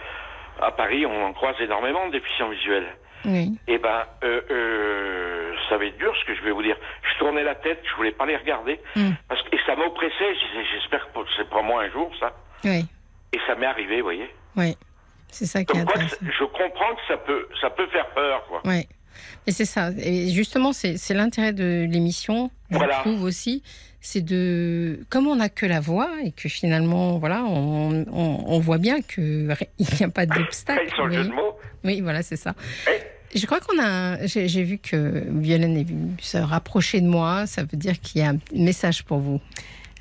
[0.60, 2.88] à Paris, on en croise énormément de déficients visuels.
[3.24, 3.52] Oui.
[3.68, 6.76] Eh ben, euh, euh, ça va être dur ce que je vais vous dire.
[7.02, 9.10] Je tournais la tête, je voulais pas les regarder, Mm.
[9.28, 10.34] parce que et ça m'oppressait.
[10.72, 12.32] J'espère que c'est pas moi un jour ça.
[12.64, 12.84] Oui.
[13.32, 14.28] Et ça m'est arrivé, vous voyez.
[14.56, 14.74] Oui.
[15.32, 16.16] C'est ça qui est quoi, intéressant.
[16.22, 18.60] je comprends que ça peut, ça peut faire peur, quoi.
[18.66, 18.86] Ouais.
[19.46, 19.90] Et c'est ça.
[19.98, 22.96] Et justement, c'est l'intérêt de l'émission, je Voilà.
[23.00, 23.62] trouve aussi.
[24.02, 25.00] C'est de.
[25.10, 29.02] Comme on n'a que la voix et que finalement, voilà, on, on, on voit bien
[29.02, 29.46] qu'il
[29.78, 30.90] n'y a pas d'obstacle.
[31.84, 32.54] Oui, voilà, c'est ça.
[33.34, 34.26] Je crois qu'on a.
[34.26, 37.46] J'ai j'ai vu que Violaine est venue se rapprocher de moi.
[37.46, 39.40] Ça veut dire qu'il y a un message pour vous.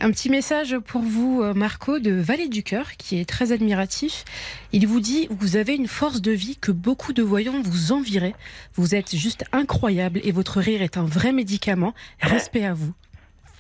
[0.01, 4.23] Un petit message pour vous, euh, Marco, de Vallée du Cœur, qui est très admiratif.
[4.71, 8.35] Il vous dit Vous avez une force de vie que beaucoup de voyants vous envieraient.
[8.75, 11.93] Vous êtes juste incroyable et votre rire est un vrai médicament.
[12.21, 12.93] Respect à vous.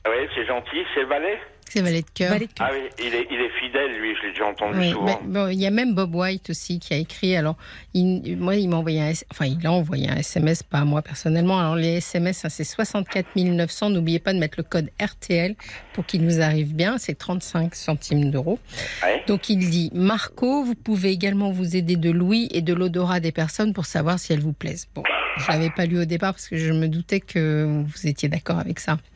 [0.07, 0.85] oui, c'est gentil.
[0.95, 1.37] C'est Valet.
[1.69, 2.33] C'est Valet de cœur.
[2.59, 4.15] Ah oui, il est, il est fidèle, lui.
[4.15, 5.05] Je l'ai déjà entendu Oui, souvent.
[5.05, 7.35] mais bon, il y a même Bob White aussi qui a écrit.
[7.35, 7.55] Alors,
[7.93, 10.85] il- moi, il m'a envoyé un, S- enfin, il a envoyé un SMS, pas à
[10.85, 11.59] moi personnellement.
[11.59, 13.91] Alors, les SMS, hein, c'est 64 900.
[13.91, 15.55] N'oubliez pas de mettre le code RTL
[15.93, 16.97] pour qu'il nous arrive bien.
[16.97, 18.59] C'est 35 centimes d'euros.
[19.03, 19.23] Ouais.
[19.27, 23.31] Donc, il dit Marco, vous pouvez également vous aider de l'ouïe et de l'odorat des
[23.31, 24.87] personnes pour savoir si elles vous plaisent.
[24.95, 25.03] Bon,
[25.37, 28.57] je l'avais pas lu au départ parce que je me doutais que vous étiez d'accord
[28.59, 28.97] avec ça.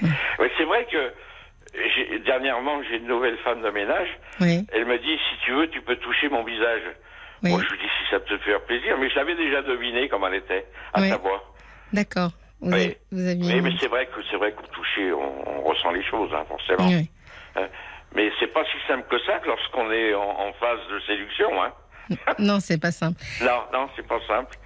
[0.00, 1.12] Oui, c'est vrai que
[2.24, 4.08] dernièrement, j'ai une nouvelle femme de ménage.
[4.40, 6.82] Oui, Elle me dit si tu veux, tu peux toucher mon visage.
[7.42, 9.62] oui, Moi, je lui dis si ça peut te faire plaisir, mais je l'avais déjà
[9.62, 11.08] deviné comme elle était, à Oui.
[11.10, 11.40] savoir.
[11.92, 12.30] d'accord.
[12.60, 12.84] Vous, Oui.
[12.84, 13.54] avez- vous aviez.
[13.54, 16.44] Oui, mais c'est vrai que c'est vrai qu'au toucher, on, on ressent les choses, hein,
[16.48, 16.88] forcément.
[16.88, 17.08] Oui.
[18.14, 21.62] Mais c'est pas si simple que ça que lorsqu'on est en, en phase de séduction,
[21.62, 21.72] hein.
[22.38, 23.20] Non, c'est pas simple.
[23.42, 24.56] Non, non, c'est pas simple.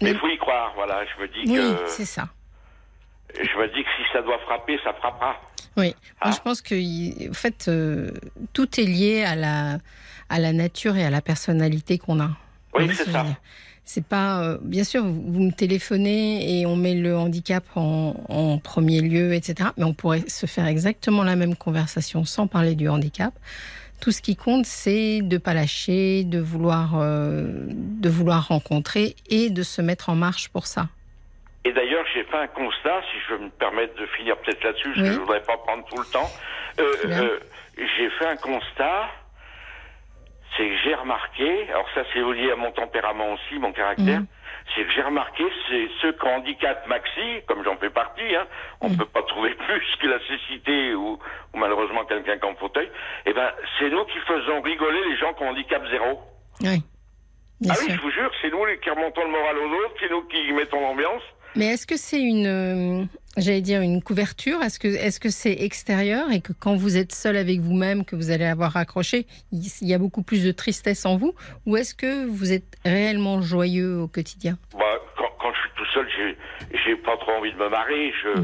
[0.00, 1.04] Mais il faut y croire, voilà.
[1.04, 2.28] Je me dis Oui, que c'est ça.
[3.34, 5.36] Je me dis que si ça doit frapper, ça frappera.
[5.76, 6.26] Oui, Ah.
[6.28, 8.10] moi je pense que en fait euh,
[8.52, 9.78] tout est lié à la
[10.28, 12.30] à la nature et à la personnalité qu'on a.
[12.74, 13.24] Oui, ce c'est ça.
[13.84, 18.14] C'est pas euh, bien sûr vous, vous me téléphonez et on met le handicap en,
[18.28, 19.70] en premier lieu, etc.
[19.78, 23.32] Mais on pourrait se faire exactement la même conversation sans parler du handicap.
[24.00, 29.48] Tout ce qui compte, c'est de pas lâcher, de vouloir euh, de vouloir rencontrer et
[29.50, 30.88] de se mettre en marche pour ça.
[31.68, 34.88] Et d'ailleurs, j'ai fait un constat, si je veux me permettre de finir peut-être là-dessus,
[34.88, 35.08] parce Oui.
[35.08, 36.30] que je voudrais pas prendre tout le temps.
[36.80, 37.38] Euh, euh,
[37.76, 39.06] j'ai fait un constat,
[40.56, 44.26] c'est que j'ai remarqué, alors ça c'est lié à mon tempérament aussi, mon caractère, Mhm.
[44.74, 48.46] c'est que j'ai remarqué, c'est ceux qui ont handicap maxi, comme j'en fais partie, hein,
[48.80, 48.96] on Mhm.
[48.96, 51.18] peut pas trouver plus que la cécité ou,
[51.52, 52.90] ou malheureusement quelqu'un qui est en fauteuil,
[53.26, 56.18] eh ben c'est nous qui faisons rigoler les gens qui ont handicap zéro.
[56.62, 56.82] Oui.
[57.60, 60.08] Bien ah oui, je vous jure, c'est nous qui remontons le moral aux autres, c'est
[60.10, 61.22] nous qui mettons l'ambiance.
[61.58, 63.04] Mais est-ce que c'est une, euh,
[63.36, 64.62] j'allais dire une couverture?
[64.62, 68.14] Est-ce que est-ce que c'est extérieur et que quand vous êtes seul avec vous-même, que
[68.16, 71.34] vous allez avoir raccroché, il y a beaucoup plus de tristesse en vous?
[71.66, 74.56] Ou est-ce que vous êtes réellement joyeux au quotidien?
[74.72, 74.84] Bah,
[75.16, 78.12] quand, quand je suis tout seul, j'ai, j'ai pas trop envie de me marrer.
[78.22, 78.42] Je,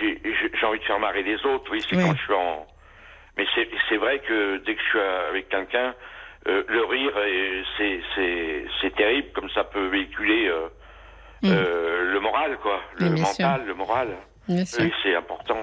[0.00, 1.70] j'ai, j'ai- j'ai envie de faire marrer les autres.
[1.70, 2.02] Oui, c'est Mm.
[2.02, 2.66] Quand je suis en.
[3.36, 4.98] Mais c'est, c'est vrai que dès que je suis
[5.30, 5.94] avec quelqu'un,
[6.48, 10.68] euh, le rire, et c'est, c'est, c'est terrible, comme ça peut véhiculer euh,
[11.40, 11.50] Mm.
[11.52, 11.77] euh,
[12.38, 12.80] moral, quoi.
[12.98, 14.08] Le bien mental, le moral.
[14.48, 14.64] Bien.
[14.78, 15.56] Oui, c'est important.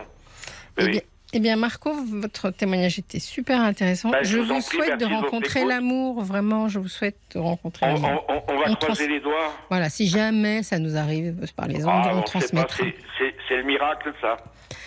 [0.77, 0.91] Eh Oui.
[0.91, 1.01] bien,
[1.33, 4.09] eh bien, Marco, votre témoignage était super intéressant.
[4.09, 6.21] Bah, je je vous en vous prie, souhaite de de rencontrer l'amour.
[6.23, 8.25] Vraiment, je vous souhaite de rencontrer On, l'amour.
[8.29, 9.53] on- on- on va On croiser trans- les doigts.
[9.69, 12.83] Voilà, si jamais ça nous arrive, parlez-en, Ah, on on sait pas, transmettra.
[13.47, 14.37] c'est, le miracle, ça.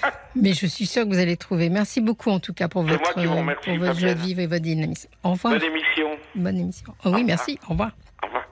[0.36, 1.70] Mais je suis sûre que vous allez trouver.
[1.70, 4.14] Merci beaucoup en tout cas pour votre, moi qui vous remercie, pour votre joie de
[4.14, 4.26] Fabienne.
[4.26, 5.08] vivre et votre dynamisme.
[5.24, 5.54] Au revoir.
[5.54, 6.08] Bonne émission.
[6.36, 6.94] Bonne émission.
[7.04, 7.58] Oh oui, merci.
[7.66, 7.90] Au revoir.
[8.22, 8.44] Au revoir.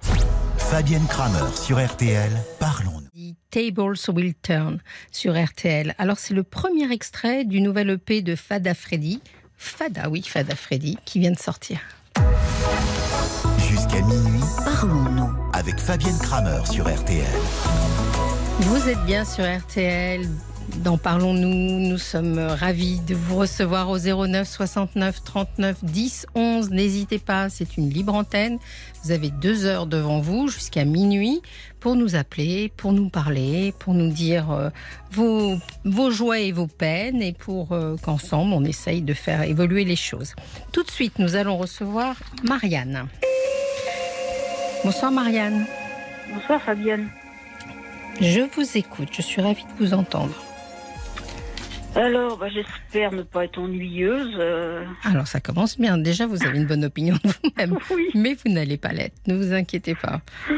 [0.58, 2.32] Fabienne Kramer sur RTL.
[2.58, 3.05] Parlons-nous.
[3.16, 4.78] The Tables Will Turn
[5.10, 5.94] sur RTL.
[5.96, 9.22] Alors, c'est le premier extrait du nouvel EP de Fada Freddy.
[9.56, 11.78] Fada, oui, Fada Freddy, qui vient de sortir.
[13.70, 15.30] Jusqu'à minuit Parlons-nous.
[15.54, 17.24] avec Fabienne Kramer sur RTL.
[18.60, 20.28] Vous êtes bien sur RTL.
[20.82, 26.70] Dans Parlons-nous, nous sommes ravis de vous recevoir au 09 69 39 10 11.
[26.70, 28.58] N'hésitez pas, c'est une libre antenne.
[29.04, 31.40] Vous avez deux heures devant vous jusqu'à minuit
[31.86, 34.70] pour nous appeler, pour nous parler, pour nous dire euh,
[35.12, 39.84] vos, vos joies et vos peines et pour euh, qu'ensemble on essaye de faire évoluer
[39.84, 40.34] les choses.
[40.72, 43.06] Tout de suite, nous allons recevoir Marianne.
[44.82, 45.64] Bonsoir Marianne.
[46.34, 47.08] Bonsoir Fabienne.
[48.20, 50.34] Je vous écoute, je suis ravie de vous entendre.
[51.94, 54.34] Alors, bah, j'espère ne pas être ennuyeuse.
[54.40, 55.98] euh, Alors ça commence bien.
[55.98, 57.78] Déjà, vous avez une bonne opinion de vous-même.
[57.94, 58.08] Oui.
[58.16, 59.14] Mais vous n'allez pas l'être.
[59.28, 60.20] Ne vous inquiétez pas.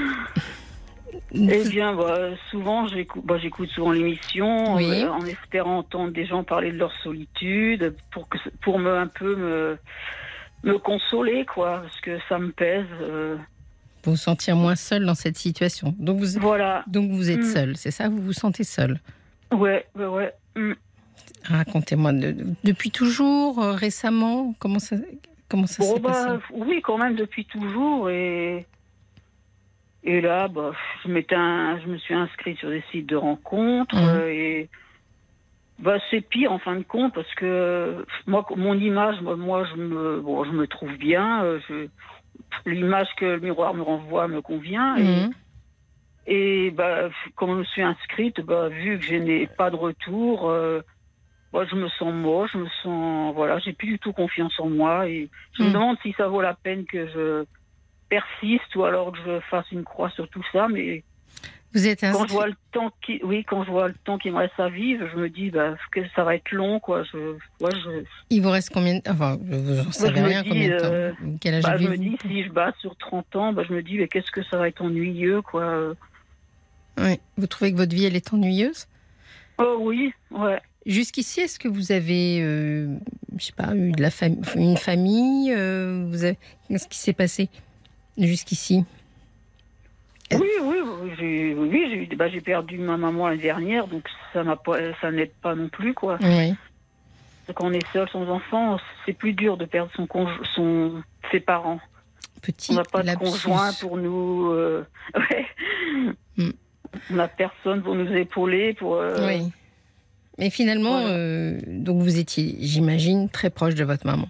[1.35, 4.85] Eh bien, bah, souvent, j'écoute, bah, j'écoute souvent l'émission Oui.
[4.91, 9.07] euh, en espérant entendre des gens parler de leur solitude pour que, pour me un
[9.09, 9.79] peu me
[10.65, 12.85] me consoler, quoi, parce que ça me pèse.
[13.01, 13.37] euh,
[14.05, 15.95] Vous sentir moins seul dans cette situation.
[15.99, 16.83] Donc vous, voilà.
[16.89, 17.53] donc vous êtes Mm.
[17.55, 18.09] seul, c'est ça?
[18.09, 18.99] Vous vous sentez seul?
[19.53, 20.33] Ouais, ouais, ouais.
[20.57, 20.73] Mm.
[21.45, 22.13] Racontez-moi.
[22.13, 24.97] de- depuis toujours, euh, récemment Comment ça,
[25.49, 26.43] comment ça Bon, s'est bah, passé?
[26.55, 28.67] oui, quand même depuis toujours et
[30.05, 30.73] et là, bah,
[31.05, 34.09] je un- je me suis inscrite sur des sites de rencontres Mhm.
[34.09, 34.71] euh, et
[35.79, 39.75] bah, c'est pire en fin de compte parce que moi, mon image, moi, moi, je
[39.77, 41.45] me, bon, je me trouve bien.
[41.45, 41.61] euh,
[42.67, 45.33] l'image que le miroir me renvoie me convient et, Mhm.
[46.27, 50.49] et bah, comme je me suis inscrite, bah, vu que je n'ai pas de retour.
[50.51, 50.81] euh,
[51.53, 54.69] moi, je me sens moche, je me sens, voilà, j'ai plus du tout confiance en
[54.69, 55.73] moi et je me Mm.
[55.73, 57.45] demande si ça vaut la peine que je
[58.09, 60.69] persiste ou alors que je fasse une croix sur tout ça.
[60.69, 61.03] Mais
[61.75, 64.31] Vous êtes quand je vois le temps qui, oui, quand je vois le temps qui
[64.31, 67.03] me reste à vivre, je me dis bah, que ça va être long, quoi.
[67.05, 67.19] Je,
[67.61, 69.03] ouais, je, Il vous reste combien de...
[69.09, 70.87] Enfin, vous en savez rien dis, combien de temps?
[70.93, 73.73] euh, Quel âge bah, je me dis si je bats sur 30 ans, bah, je
[73.75, 75.95] me dis mais qu'est-ce que ça va être ennuyeux, quoi.
[76.99, 77.21] Oui.
[77.37, 78.87] Vous trouvez que votre vie, elle est ennuyeuse?
[79.59, 80.61] Oh oui, ouais.
[80.87, 82.97] Jusqu'ici, est-ce que vous avez, euh,
[83.37, 86.39] je sais pas, eu de la fami- une famille euh, vous avez...
[86.69, 87.51] Qu'est-ce qui s'est passé?
[88.27, 88.85] Jusqu'ici
[90.33, 95.55] Oui, oui, oui, j'ai oui, bah, perdu ma maman l'année dernière, donc ça n'aide pas
[95.55, 96.19] non plus, quoi.
[96.21, 96.55] Oui.
[97.55, 100.07] Quand on est seul sans enfant, c'est plus dur de perdre son
[100.55, 101.81] son ses parents.
[102.43, 104.51] Petit On n'a pas de conjoint pour nous.
[104.53, 104.85] euh,
[105.17, 105.47] ouais.
[106.37, 106.51] Hmm.
[107.11, 108.97] On n'a personne pour nous épauler, pour.
[108.97, 109.51] euh, Oui.
[110.39, 111.15] Mais finalement, Voilà.
[111.17, 114.29] euh, donc vous étiez, j'imagine, très proche de votre maman.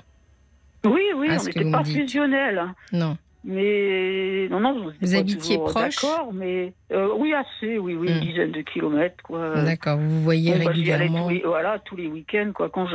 [0.85, 2.59] Oui, oui, on n'était pas fusionnels.
[2.59, 2.74] hein.
[2.92, 3.18] Non.
[3.44, 8.14] Mais non, non, Vous habitiez proche D'accord, mais euh, oui, assez, oui, oui, Hmm.
[8.18, 9.62] une dizaine de kilomètres, quoi.
[9.62, 9.96] D'accord.
[9.98, 11.24] Vous voyez Bon, bah, régulièrement.
[11.24, 12.68] tous les, voilà, tous les week-ends, quoi.
[12.68, 12.87] Quand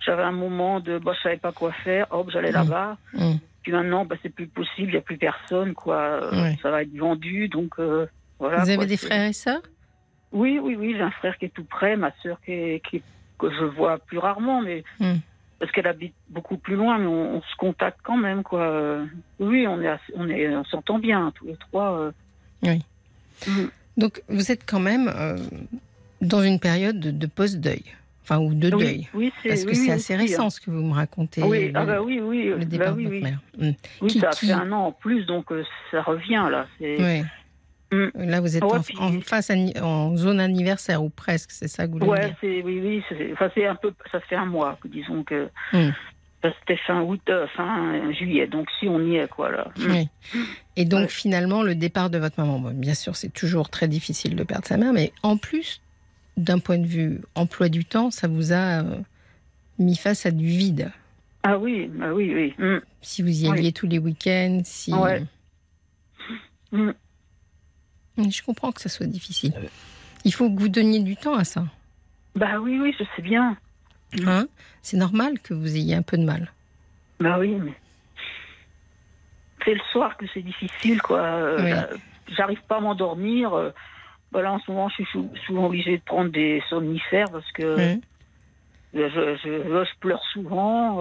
[0.00, 2.54] j'avais un moment de, bah, je savais pas quoi faire, hop, j'allais Mm.
[2.54, 2.96] là-bas.
[3.18, 3.38] Hum.
[3.62, 6.30] Puis maintenant, bah, c'est plus possible, il n'y a plus personne, quoi.
[6.32, 6.56] Ouais.
[6.62, 8.06] Ça va être vendu, donc euh,
[8.38, 8.62] voilà.
[8.64, 9.62] Vous avez des frères et sœurs?
[10.32, 12.96] Oui, oui, oui, j'ai un frère qui est tout près, ma sœur qui, est- qui
[12.96, 13.02] est-
[13.38, 15.14] que je vois plus rarement, mais Hmm.
[15.64, 18.60] Parce qu'elle habite beaucoup plus loin, mais on, on se contacte quand même, quoi.
[18.64, 19.06] Euh,
[19.40, 21.98] Oui, on est, assez- on est, on s'entend bien tous les trois.
[21.98, 22.12] euh.
[22.62, 22.82] Oui.
[23.46, 23.64] Mm.
[23.96, 25.38] Donc vous êtes quand même euh,
[26.20, 27.82] dans une période de, de post-deuil,
[28.22, 30.50] enfin ou de Oui, deuil, oui, c'est parce que oui, c'est assez aussi, récent hein.
[30.50, 31.42] ce que vous me racontez.
[31.42, 33.38] Oui, le, ah bah oui, oui, le bah départ de votre mère.
[33.60, 33.72] Hum.
[34.02, 36.66] Oui, Qui- ça a qui- fait un an en plus, donc euh, ça revient là.
[36.78, 36.96] C'est...
[37.94, 38.10] Mm.
[38.30, 41.68] Là, vous êtes Ouais, en, puis- en face anni- en zone anniversaire ou presque, c'est
[41.68, 44.20] ça que vous voulez Ouais, dire c'est oui, oui, c'est, enfin, c'est un peu, ça
[44.20, 45.90] fait un mois, disons que Mm.
[46.42, 49.68] c'était fin août, euh, fin juillet, donc si on y est quoi là.
[49.78, 49.90] Mm.
[49.90, 50.08] Oui.
[50.76, 51.08] Et donc Ouais.
[51.08, 54.66] finalement, le départ de votre maman, bon, bien sûr, c'est toujours très difficile de perdre
[54.66, 55.80] sa mère, mais en plus,
[56.36, 58.96] d'un point de vue emploi du temps, ça vous a euh,
[59.78, 60.90] mis face à du vide.
[61.44, 62.54] Ah oui, bah oui, oui.
[62.58, 62.80] Mm.
[63.02, 63.58] Si vous y Oui.
[63.58, 64.92] alliez tous les week-ends, si...
[64.94, 65.22] Ouais.
[66.72, 66.90] Mm.
[68.18, 69.52] Je comprends que ça soit difficile.
[70.24, 71.64] Il faut que vous donniez du temps à ça.
[72.34, 73.56] Bah oui, oui, je sais bien.
[74.26, 74.46] Hein?
[74.82, 76.52] C'est normal que vous ayez un peu de mal.
[77.20, 77.72] Bah oui, mais
[79.64, 81.20] c'est le soir que c'est difficile, quoi.
[81.22, 81.70] Euh, Oui.
[81.70, 81.88] là,
[82.36, 83.52] J'arrive pas à m'endormir.
[83.52, 83.70] euh,
[84.32, 87.76] Voilà, en ce moment, je suis sou- souvent obligée de prendre des somnifères parce que
[87.94, 88.00] Mhm.
[88.94, 91.00] je, je, je- je pleure souvent.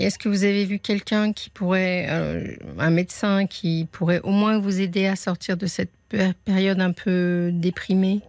[0.00, 4.30] Et est-ce que vous avez vu quelqu'un qui pourrait, euh, un médecin qui pourrait au
[4.30, 8.22] moins vous aider à sortir de cette péri- période un peu déprimée?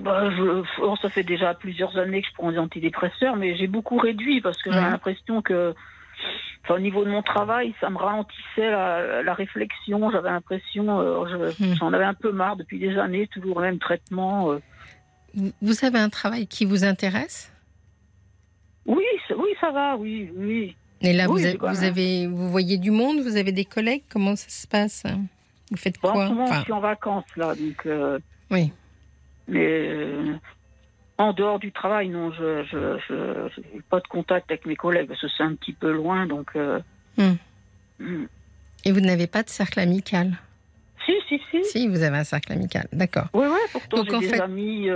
[0.00, 3.66] Bah, je, oh, ça fait déjà plusieurs années que je prends des antidépresseurs, mais j'ai
[3.66, 4.90] beaucoup réduit parce que j'ai Ouais.
[4.90, 5.74] l'impression que,
[6.64, 10.10] enfin, au niveau de mon travail, ça me ralentissait la, la réflexion.
[10.10, 11.26] J'avais l'impression, euh,
[11.58, 11.74] je- Hmm.
[11.74, 14.50] j'en avais un peu marre depuis des années, toujours le même traitement.
[14.52, 14.60] euh.
[15.34, 17.52] Vous- Vous avez un travail qui vous intéresse?
[18.86, 19.04] Oui,
[19.36, 20.74] oui, ça va, oui, oui.
[21.06, 24.48] Et là, Oui, vous, avez, vous voyez du monde, vous avez des collègues, comment ça
[24.48, 25.04] se passe?
[25.70, 27.86] Vous faites Bon, en quoi ce moment, Enfin, je suis en vacances là, donc.
[27.86, 28.18] euh,
[28.50, 28.72] Oui.
[29.48, 30.34] Mais euh,
[31.18, 35.06] en dehors du travail, non, je je, je, j'ai pas de contact avec mes collègues
[35.08, 36.50] parce que c'est un petit peu loin, donc.
[36.56, 36.80] euh,
[37.18, 37.36] Hmm.
[38.00, 38.26] hmm.
[38.84, 40.36] Et vous n'avez pas de cercle amical?
[41.06, 41.64] Si, si, si.
[41.64, 43.28] Si, vous avez un cercle amical, d'accord.
[43.32, 44.88] Oui, oui, pourtant j'ai en des fait- amis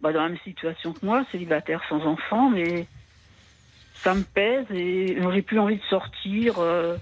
[0.00, 2.86] bah, dans la même situation que moi, célibataires sans enfants, mais
[4.06, 6.58] ça me pèse et j'ai plus envie de sortir.
[6.58, 6.96] euh.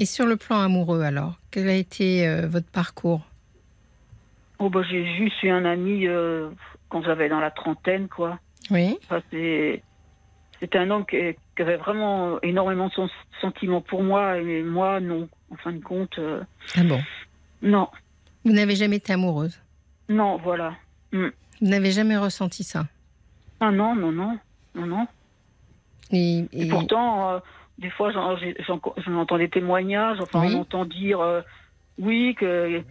[0.00, 3.20] Et sur le plan amoureux, alors, quel a été euh, votre parcours?
[4.58, 6.50] Oh, bah, j'ai juste eu un ami euh,
[6.88, 8.40] quand j'avais dans la trentaine, quoi.
[8.70, 8.98] Oui.
[9.04, 9.82] Enfin, c'est-
[10.74, 11.18] un homme qui,
[11.54, 13.08] qui avait vraiment énormément de sen-
[13.40, 15.28] sentiments pour moi, et moi, non.
[15.52, 16.42] En fin de compte, euh,
[16.76, 17.00] Ah bon?
[17.62, 17.88] Non.
[18.44, 19.60] Vous n'avez jamais été amoureuse?
[20.08, 20.74] Non, voilà.
[21.12, 22.86] Vous n'avez jamais ressenti ça?
[23.60, 24.38] Ah non, non, non.
[24.74, 25.06] Non, non.
[26.10, 27.38] Et, Et et- pourtant, euh,
[27.78, 30.18] des fois, j'en j'ai- j'en- j'en entends des témoignages.
[30.20, 30.54] Enfin, Oui.
[30.54, 31.40] on entend dire euh,
[31.98, 32.82] oui que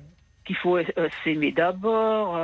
[0.45, 0.83] qu'il faut euh,
[1.23, 2.37] s'aimer d'abord,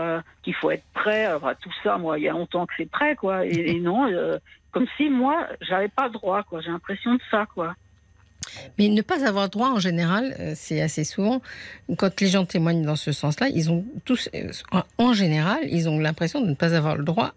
[0.44, 1.34] qu'il faut être prêt.
[1.34, 3.46] Enfin, tout ça, moi, il y a longtemps que c'est prêt, quoi.
[3.46, 4.08] Et, et non,
[4.72, 6.62] comme si moi, j'avais pas droit, quoi.
[6.62, 7.76] J'ai l'impression de ça, quoi.
[8.78, 11.42] Mais ne pas avoir droit, en général, c'est assez souvent,
[11.98, 14.30] quand les gens témoignent dans ce sens-là, ils ont tous,
[14.98, 17.34] en général, ils ont l'impression de ne pas avoir le droit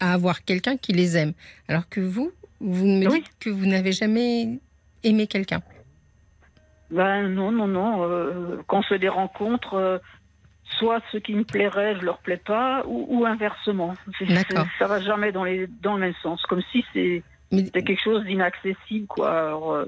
[0.00, 1.32] à avoir quelqu'un qui les aime.
[1.68, 3.20] Alors que vous, vous me Oui.
[3.20, 4.58] dites que vous n'avez jamais
[5.02, 5.60] aimé quelqu'un.
[6.90, 8.02] Ben non, non, non.
[8.08, 9.98] euh, quand on fait des rencontres, euh,
[10.78, 13.94] soit ceux qui me plairaient, je leur plais pas, ou, ou inversement.
[14.78, 16.42] Ça va jamais dans les dans le même sens.
[16.42, 19.30] Comme si c'est Mais, quelque chose d'inaccessible, quoi.
[19.48, 19.86] Alors, euh,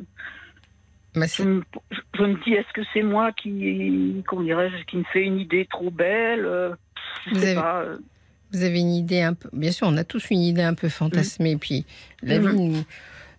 [1.15, 4.97] bah, je, me, je- je me dis, est-ce que c'est moi qui, comment dirais-je, qui
[4.97, 6.75] me fait une idée trop belle euh,
[7.27, 7.85] Je sais avez- pas.
[8.53, 9.49] Vous avez une idée un peu.
[9.53, 11.57] Bien sûr, on a tous une idée un peu fantasmée.
[11.57, 11.85] Puis
[12.23, 12.51] la Mhm.
[12.51, 12.85] vie nous,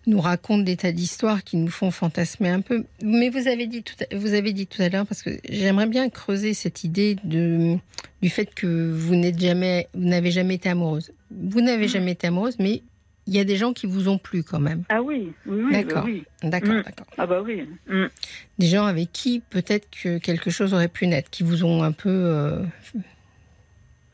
[0.06, 2.84] nous raconte des tas d'histoires qui nous font fantasmer un peu.
[3.02, 5.86] Mais vous avez dit tout à, vous avez dit tout à l'heure, parce que j'aimerais
[5.86, 7.76] bien creuser cette idée de,
[8.22, 11.12] du fait que vous n'êtes jamais, vous n'avez jamais été amoureuse.
[11.30, 11.92] Vous n'avez Mhm.
[11.92, 12.82] jamais été amoureuse, mais
[13.26, 14.84] il y a des gens qui vous ont plu quand même.
[14.88, 16.04] Ah oui, oui, oui, D'accord.
[16.04, 16.24] bah oui.
[16.42, 16.82] D'accord, Mhm.
[16.84, 17.06] d'accord.
[17.18, 17.64] Ah bah oui.
[17.88, 18.06] Mm.
[18.58, 21.92] Des gens avec qui peut-être que quelque chose aurait pu naître, qui vous ont un
[21.92, 22.08] peu.
[22.08, 22.62] euh,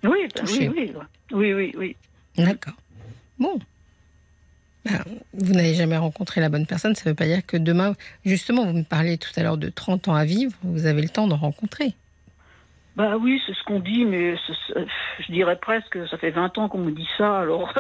[0.05, 0.93] Oui, bah oui, oui,
[1.33, 1.97] oui, oui, oui.
[2.37, 2.75] D'accord.
[3.39, 3.59] Bon.
[4.85, 7.95] Ben, vous n'avez jamais rencontré la bonne personne, ça ne veut pas dire que demain,
[8.27, 11.09] justement, vous me parliez tout à l'heure de 30 ans à vivre, vous avez le
[11.09, 11.95] temps d'en rencontrer.
[12.97, 16.79] Bah oui, c'est ce qu'on dit, mais je dirais presque, ça fait 20 ans qu'on
[16.79, 17.73] me dit ça, alors.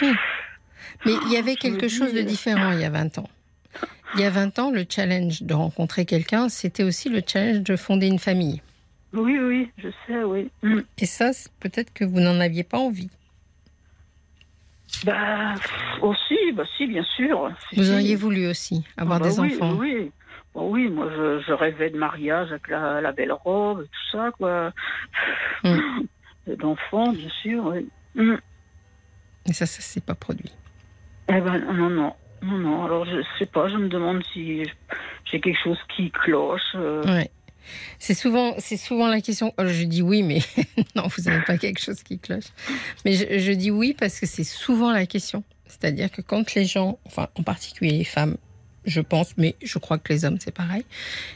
[1.04, 3.28] Mais il y avait quelque chose de dis- différent il y a 20 ans.
[4.14, 7.76] Il y a 20 ans, le challenge de rencontrer quelqu'un, c'était aussi le challenge de
[7.76, 8.60] fonder une famille.
[9.12, 10.50] Oui, oui, je sais, oui.
[10.62, 10.80] Mm.
[10.98, 13.10] Et ça, peut-être que vous n'en aviez pas envie.
[15.04, 15.54] Bah,
[16.02, 17.50] aussi, bah si, bien sûr.
[17.74, 17.92] Vous si.
[17.92, 19.74] auriez voulu aussi avoir Ah bah des oui, enfants.
[19.78, 20.10] Oui,
[20.54, 24.30] Bon, oui, moi je, je rêvais de mariage avec la, la belle robe, tout ça,
[24.36, 24.72] quoi.
[25.62, 26.02] Mm.
[26.58, 27.88] D'enfants, bien sûr, oui.
[28.16, 28.34] Mm.
[29.46, 30.52] Et ça, ça s'est pas produit.
[31.28, 32.14] Eh ben, non, non.
[32.42, 34.64] Non, non, alors je sais pas, je me demande si
[35.24, 36.60] j'ai quelque chose qui cloche.
[36.74, 37.02] euh.
[37.04, 37.30] Ouais.
[37.98, 39.54] C'est souvent, c'est souvent la question.
[39.58, 40.40] oh, je dis oui, mais
[40.96, 42.46] non, vous n'avez pas quelque chose qui cloche.
[43.04, 45.44] Mais je, je dis oui parce que c'est souvent la question.
[45.66, 48.36] C'est-à-dire que quand les gens, enfin en particulier les femmes,
[48.84, 50.84] je pense, mais je crois que les hommes c'est pareil.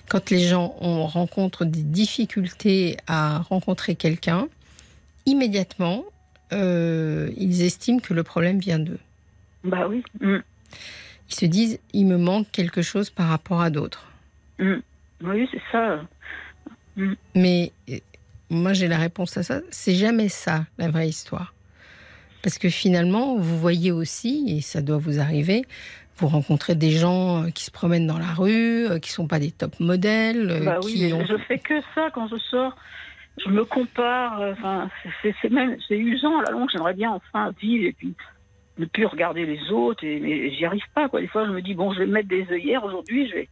[0.08, 4.48] Quand les gens ont, rencontrent des difficultés à rencontrer quelqu'un,
[5.26, 6.04] immédiatement,
[6.52, 9.00] euh, ils estiment que le problème vient d'eux.
[9.62, 10.02] Bah oui.
[10.20, 14.06] Ils se disent, il me manque quelque chose par rapport à d'autres.
[14.58, 14.76] Mm.
[15.25, 16.00] Oui, c'est ça.
[17.35, 17.94] Mais euh,
[18.50, 19.60] moi, j'ai la réponse à ça.
[19.70, 21.54] C'est jamais ça, la vraie histoire.
[22.42, 25.64] Parce que finalement, vous voyez aussi, et ça doit vous arriver,
[26.18, 29.38] vous rencontrez des gens euh, qui se promènent dans la rue, euh, qui sont pas
[29.38, 31.25] des top modèles, Bah oui, qui mais ont...
[31.25, 32.77] je fais que ça quand je sors.
[33.44, 34.40] Je me compare.
[34.52, 34.88] Enfin,
[35.22, 36.68] c'est- c'est même c'est usant à la longue.
[36.70, 38.14] J'aimerais bien enfin vivre et puis
[38.79, 40.04] ne plus regarder les autres.
[40.04, 41.08] Et, mais j'y arrive pas.
[41.08, 41.20] Quoi.
[41.20, 43.48] Des fois, je me dis, bon, je vais mettre des œillères aujourd'hui, je vais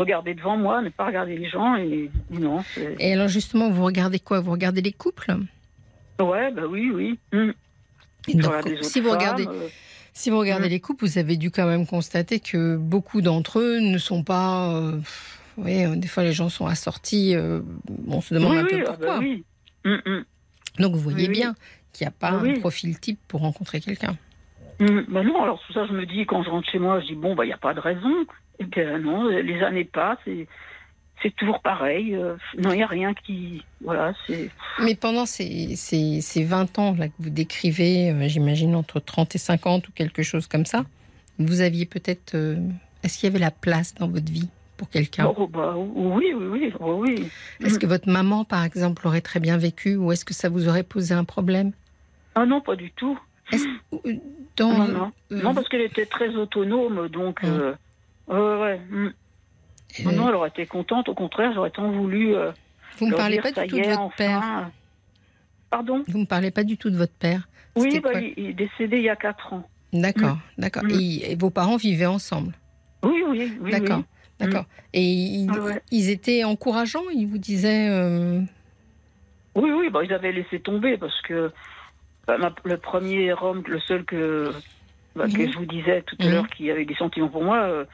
[0.00, 1.76] regarder devant moi, ne pas regarder les gens.
[1.76, 2.62] Et non.
[2.98, 4.40] Et alors justement, vous regardez quoi?
[4.40, 5.34] Vous regardez les couples?
[6.20, 7.18] Ouais, bah oui, oui.
[7.32, 7.52] Hum.
[8.28, 9.68] Et donc, autres si vous regardez, femmes, euh,
[10.12, 13.78] si vous regardez les couples, vous avez dû quand même constater que beaucoup d'entre eux
[13.80, 14.74] ne sont pas.
[14.74, 14.98] euh,
[15.56, 17.34] voyez, euh, des fois les gens sont assortis.
[17.34, 17.60] euh,
[18.08, 19.18] on se demande oui, un peu oui, ah bah pourquoi.
[19.18, 19.44] oui.
[19.84, 20.24] Hum, hum.
[20.78, 21.40] Donc vous voyez Oui, oui.
[21.40, 21.54] bien
[21.92, 22.50] qu'il n'y a pas oui.
[22.56, 24.16] un profil type pour rencontrer quelqu'un.
[25.08, 27.14] Bah non, alors tout ça, je me dis, quand je rentre chez moi, je dis,
[27.14, 28.24] bon, bah, il n'y a pas de raison.
[28.60, 30.46] Et bien, non, les années passent et
[31.22, 32.14] c'est toujours pareil.
[32.14, 33.62] euh, non, il n'y a rien qui.
[33.82, 34.48] Voilà, c'est.
[34.82, 39.34] Mais pendant ces, ces, ces 20 ans là, que vous décrivez, euh, j'imagine entre 30
[39.34, 40.84] et 50 ou quelque chose comme ça,
[41.38, 42.34] vous aviez peut-être.
[42.34, 42.56] euh,
[43.02, 45.32] Est-ce qu'il y avait la place dans votre vie pour quelqu'un?
[45.36, 47.28] Oh, bah, oui, oui, oui, oui.
[47.64, 50.68] Est-ce que votre maman, par exemple, l'aurait très bien vécu ou est-ce que ça vous
[50.68, 51.72] aurait posé un problème?
[52.34, 53.18] Ah non, pas du tout.
[53.52, 53.58] Euh,
[54.56, 55.12] dans, Non, non.
[55.32, 57.42] euh, Non, parce qu'elle était très autonome, donc.
[57.44, 57.74] Euh,
[58.30, 58.80] ouais, ouais.
[58.90, 59.12] hum.
[60.04, 61.08] Non, euh, non, elle aurait été contente.
[61.08, 62.34] Au contraire, j'aurais tant voulu.
[62.34, 62.52] euh,
[62.98, 64.14] vous ne parlez pas du tout de votre enfin.
[64.16, 64.70] père.
[65.70, 66.04] Pardon?
[66.08, 67.48] Vous ne parlez pas du tout de votre père.
[67.76, 69.68] Oui, bah, il, il est décédé il y a 4 ans.
[69.92, 70.84] D'accord, d'accord.
[70.84, 70.90] Mm.
[70.92, 72.52] Et, et vos parents vivaient ensemble?
[73.02, 73.70] Oui, oui, oui.
[73.70, 74.04] D'accord, oui.
[74.38, 74.64] d'accord.
[74.92, 75.82] Et ils, Ah ouais.
[75.90, 77.08] ils étaient encourageants?
[77.14, 77.88] Ils vous disaient.
[77.90, 78.40] euh,
[79.56, 81.52] Oui, oui, bah, ils avaient laissé tomber parce que
[82.26, 84.52] bah, ma- le premier homme, le seul que,
[85.16, 85.52] bah, que Mhm.
[85.52, 86.30] je vous disais tout à Mhm.
[86.32, 87.84] l'heure qui avait des sentiments pour moi, euh,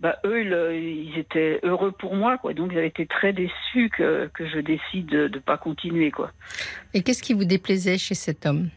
[0.00, 0.42] bah, eux,
[0.74, 2.54] ils, ils étaient heureux pour moi, quoi.
[2.54, 6.32] Donc, ils avaient été très déçus que, que je décide de ne pas continuer, quoi.
[6.94, 8.70] Et qu'est-ce qui vous déplaisait chez cet homme?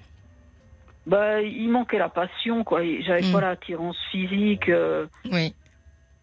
[1.06, 2.82] Bah, il manquait la passion, quoi.
[3.02, 3.32] J'avais Mhm.
[3.32, 4.70] pas l'attirance physique.
[4.70, 5.54] euh, Oui.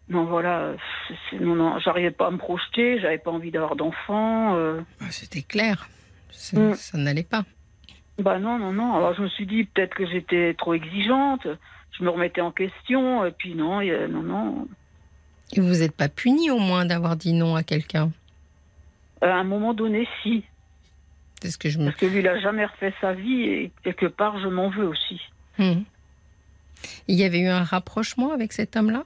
[0.09, 0.73] non, voilà.
[1.39, 2.99] non, non, j'arrivais pas à me projeter.
[2.99, 4.55] J'avais pas envie d'avoir d'enfants.
[4.55, 4.81] euh.
[4.99, 5.87] Ah, C'était clair.
[6.31, 6.73] Ça, Mm.
[6.75, 7.43] ça n'allait pas.
[8.19, 8.95] Bah non, non, non.
[8.95, 11.47] Alors je me suis dit peut-être que j'étais trop exigeante.
[11.97, 13.25] Je me remettais en question.
[13.25, 14.67] Et puis non, non, non.
[15.53, 18.11] Et vous n'êtes pas puni au moins d'avoir dit non à quelqu'un
[19.21, 20.43] À un moment donné, si.
[21.41, 21.85] C'est ce que je me.
[21.85, 24.87] Parce que lui, il a jamais refait sa vie et quelque part, je m'en veux
[24.87, 25.19] aussi.
[25.57, 25.81] Hmm.
[27.07, 29.03] Il y avait eu un rapprochement avec cet homme-là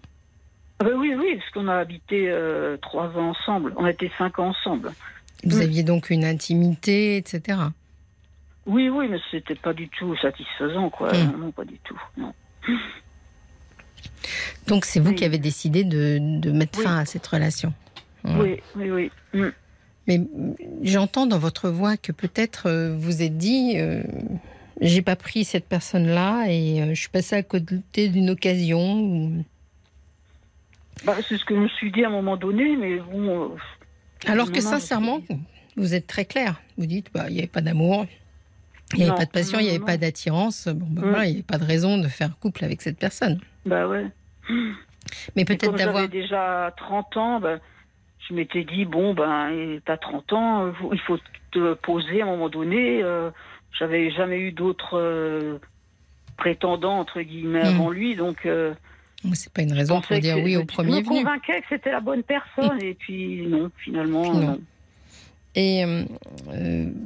[0.79, 3.73] Ah bah oui, oui, parce qu'on a habité euh, trois ans ensemble.
[3.77, 4.91] On a été cinq ans ensemble.
[5.43, 5.61] Vous Mm.
[5.61, 7.59] aviez donc une intimité, etc.
[8.65, 11.13] Oui, oui, mais c'était pas du tout satisfaisant, quoi.
[11.13, 11.31] Mm.
[11.31, 11.99] Non, non, pas du tout.
[12.17, 12.33] Non.
[14.67, 15.15] Donc c'est vous Oui.
[15.15, 16.85] qui avez décidé de, de mettre Oui.
[16.85, 17.73] fin à cette relation.
[18.23, 18.61] Ouais.
[18.75, 19.39] Oui, oui, oui.
[19.41, 19.49] Mm.
[20.07, 24.01] Mais mm, j'entends dans votre voix que peut-être euh, vous êtes dit, euh,
[24.81, 28.99] j'ai pas pris cette personne-là et euh, je suis passée à côté d'une occasion.
[29.01, 29.43] ou-
[31.05, 33.51] Bah, c'est ce que je me suis dit à un moment donné, mais bon.
[33.53, 33.55] euh,
[34.27, 35.35] Alors que sincèrement, je-
[35.77, 36.61] vous êtes très clair.
[36.77, 38.05] Vous dites, bah, il n'y avait pas d'amour,
[38.93, 40.67] il n'y avait pas de passion, il n'y avait non, pas d'attirance.
[40.67, 41.09] Bon, bah, Mm.
[41.09, 43.39] voilà, il n'y avait pas de raison de faire couple avec cette personne.
[43.65, 44.05] Bah ouais.
[45.35, 45.95] Mais peut-être d'avoir.
[46.03, 47.59] j'avais déjà 30 ans, ben,
[48.27, 51.17] je m'étais dit, bon, ben, t'as 30 ans, euh, il faut
[51.51, 53.01] te poser à un moment donné.
[53.03, 53.29] euh,
[53.77, 55.57] J'avais jamais eu d'autres euh,
[56.37, 57.75] prétendants, entre guillemets, Mm.
[57.75, 58.45] avant lui, donc...
[58.45, 58.73] euh,
[59.33, 61.23] C'est pas une je raison pour dire oui au je premier me venu.
[61.23, 64.41] convainquais que c'était la bonne personne, et puis non, finalement, Puis non.
[64.47, 64.59] non.
[65.57, 66.03] Et euh,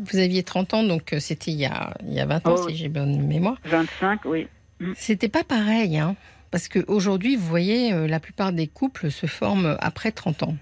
[0.06, 2.68] vous aviez 30 ans, donc c'était il y a, il y a 20 ans, Oh,
[2.70, 3.58] si j'ai bonne mémoire.
[3.66, 4.48] 25, oui.
[4.96, 6.16] C'était pas pareil, hein,
[6.52, 10.56] parce qu'aujourd'hui, vous voyez, euh, la plupart des couples se forment après 30 ans.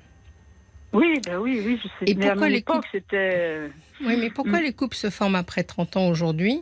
[0.94, 2.12] Oui, ben oui, oui, je sais.
[2.12, 3.70] Et mais à pourquoi mon les couples- c'était...
[4.06, 4.64] Oui, mais pourquoi Mm.
[4.64, 6.62] les couples se forment après 30 ans aujourd'hui?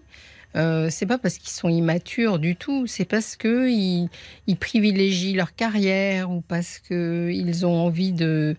[0.56, 4.10] Euh, C'est pas parce qu'ils sont immatures du tout, c'est parce que ils,
[4.48, 8.56] ils privilégient leur carrière ou parce qu'ils ont envie de,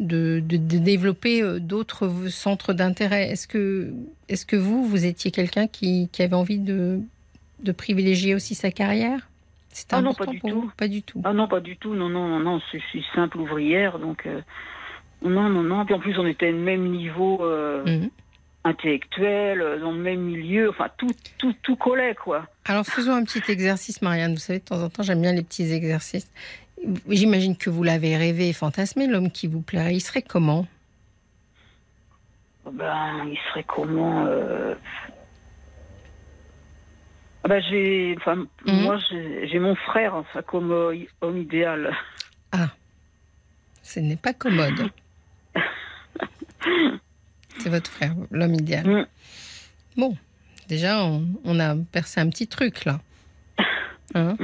[0.00, 3.30] de, de- de développer euh, d'autres centres d'intérêt.
[3.30, 3.90] Est-ce que,
[4.28, 7.00] est que vous, vous étiez quelqu'un qui, qui avait envie de,
[7.64, 9.29] de privilégier aussi sa carrière?
[9.72, 10.70] C'était Ah non, pas du tout.
[10.76, 11.22] Pas du tout.
[11.24, 11.94] Ah non, pas du tout.
[11.94, 12.60] Non, non, non, non.
[12.72, 14.40] Je suis simple ouvrière, donc euh,
[15.22, 15.84] non, non, non.
[15.84, 18.10] Puis en plus, on était au même niveau euh, Mhm.
[18.64, 20.70] intellectuel, euh, dans le même milieu.
[20.70, 22.46] Enfin, tout, tout, tout collait, quoi.
[22.66, 24.32] Alors faisons un petit exercice, Marianne.
[24.32, 26.30] Vous savez, de temps en temps, j'aime bien les petits exercices.
[27.08, 29.94] J'imagine que vous l'avez rêvé et fantasmé, l'homme qui vous plairait.
[29.94, 30.66] Il serait comment?
[32.72, 34.74] Ben, il serait comment euh...
[37.44, 38.36] ah ben, j'ai, enfin,
[38.66, 38.82] Mhm.
[38.82, 41.94] moi, j'ai mon frère, enfin, comme euh, homme idéal.
[43.82, 44.90] Ce n'est pas commode.
[47.58, 48.86] C'est votre frère, l'homme idéal.
[48.86, 49.06] Mhm.
[49.96, 50.16] Bon,
[50.68, 53.00] déjà, on, on a percé un petit truc là.
[54.14, 54.36] Hein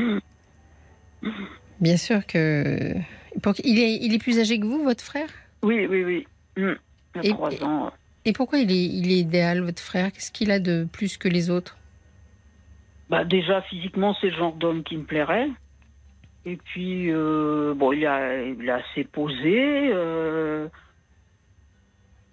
[1.81, 2.95] Bien sûr que.
[3.43, 5.29] pour- Il est, il est plus âgé que vous, votre frère?
[5.63, 6.27] Oui, oui, oui.
[6.57, 6.77] Il
[7.23, 7.93] Et- a trois ans.
[8.25, 10.11] Et pourquoi il est, il est idéal, votre frère?
[10.13, 11.76] Qu'est-ce qu'il a de plus que les autres?
[13.09, 15.49] Bah, déjà, physiquement, c'est le genre d'homme qui me plairait.
[16.45, 19.91] Et puis, euh, bon, il, a, il est assez posé.
[19.93, 20.69] euh,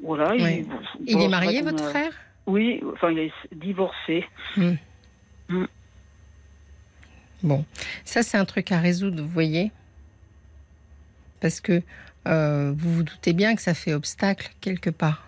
[0.01, 0.35] voilà.
[0.35, 0.41] Il
[1.21, 2.11] est marié, qu'on votre a- frère?
[2.45, 4.25] Oui, enfin, il est divorcé.
[7.41, 7.65] Bon,
[8.05, 9.71] ça c'est un truc à résoudre, vous voyez?
[11.41, 11.81] Parce que
[12.27, 15.27] euh, vous vous doutez bien que ça fait obstacle quelque part.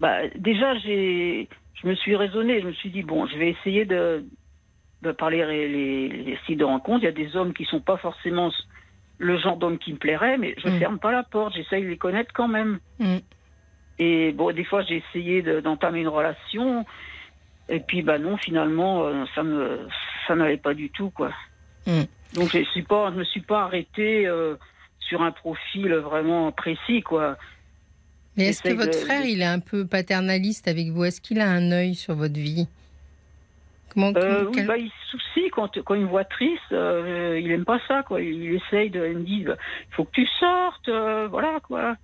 [0.00, 1.48] Bah, déjà, j'ai,
[1.82, 2.60] je me suis raisonnée.
[2.60, 4.24] Je me suis dit, bon, je vais essayer de,
[5.02, 7.02] de parler les, les, sites de rencontre.
[7.02, 8.50] Il y a des hommes qui sont pas forcément
[9.18, 10.78] le genre d'homme qui me plairait, mais je Mm.
[10.78, 11.54] ferme pas la porte.
[11.54, 12.78] J'essaye de les connaître quand même.
[12.98, 13.16] Mm.
[13.98, 16.84] Et bon, des fois, j'ai essayé de- d'entamer une relation.
[17.68, 19.86] Et puis, bah non, finalement, euh, ça me,
[20.26, 21.32] ça n'allait pas du tout, quoi.
[21.86, 22.02] Mm.
[22.34, 24.56] Donc, je suis pas, je me suis pas arrêtée euh,
[25.00, 27.36] sur un profil vraiment précis, quoi.
[28.38, 31.04] Mais est-ce que votre de- frère, il est un peu paternaliste avec vous?
[31.04, 32.68] Est-ce qu'il a un œil sur votre vie?
[33.92, 37.50] Comment, Euh, oui, bah, il se soucie quand, quand il me voit triste, euh, il
[37.50, 38.20] aime pas ça, quoi.
[38.22, 39.56] Il essaye de, il me dit, bah,
[39.90, 41.96] il faut que tu sortes, euh, voilà, quoi.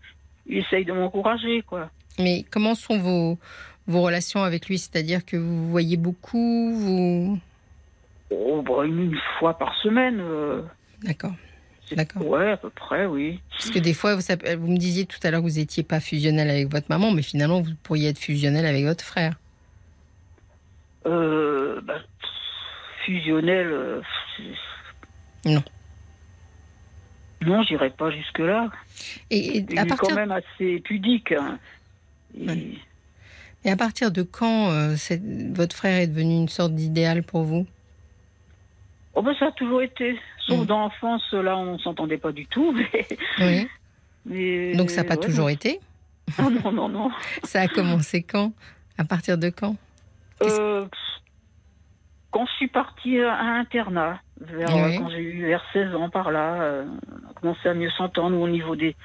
[0.47, 1.91] Il essaye de m'encourager, quoi.
[2.19, 3.39] Mais comment sont vos,
[3.87, 4.79] vos relations avec lui?
[4.79, 7.39] C'est-à-dire que vous voyez beaucoup vous...
[8.31, 10.21] Oh, bah, une, une fois par semaine,
[11.03, 11.35] D'accord.
[11.93, 12.27] D'accord.
[12.27, 13.41] Ouais, à peu près, oui.
[13.51, 14.23] Parce que des fois, vous,
[14.69, 17.61] me disiez tout à l'heure que vous n'étiez pas fusionnel avec votre maman, mais finalement,
[17.61, 19.35] vous pourriez être fusionnel avec votre frère.
[21.07, 21.99] Euh, bah,
[23.05, 23.67] fusionnel.
[23.67, 24.01] euh,
[25.45, 25.63] Non.
[27.43, 28.71] Non, j'irai pas jusque là.
[29.31, 31.33] Et, Il est partir quand même assez pudique.
[31.33, 31.59] hein.
[32.39, 32.69] Et- Ouais.
[33.67, 34.95] Et à partir de quand euh,
[35.55, 37.67] votre frère est devenu une sorte d'idéal pour vous?
[39.15, 40.19] Oh ben ça a toujours été.
[40.47, 40.67] Sauf Mm.
[40.67, 42.73] dans l'enfance, là, on s'entendait pas du tout.
[42.77, 43.07] Mais,
[43.39, 43.69] Oui.
[44.27, 45.81] mais- Donc ça n'a pas ouais, toujours été?
[46.39, 47.11] Ah non, non, non.
[47.45, 48.53] Ça a commencé quand?
[48.99, 49.77] À partir de quand?
[50.43, 50.87] Euh,
[52.31, 54.95] quand je suis partie à internat, vers, Oui.
[54.95, 57.91] euh, quand j'ai eu vers 16 ans par là, euh, on a commencé à mieux
[57.91, 58.97] s'entendre au niveau des,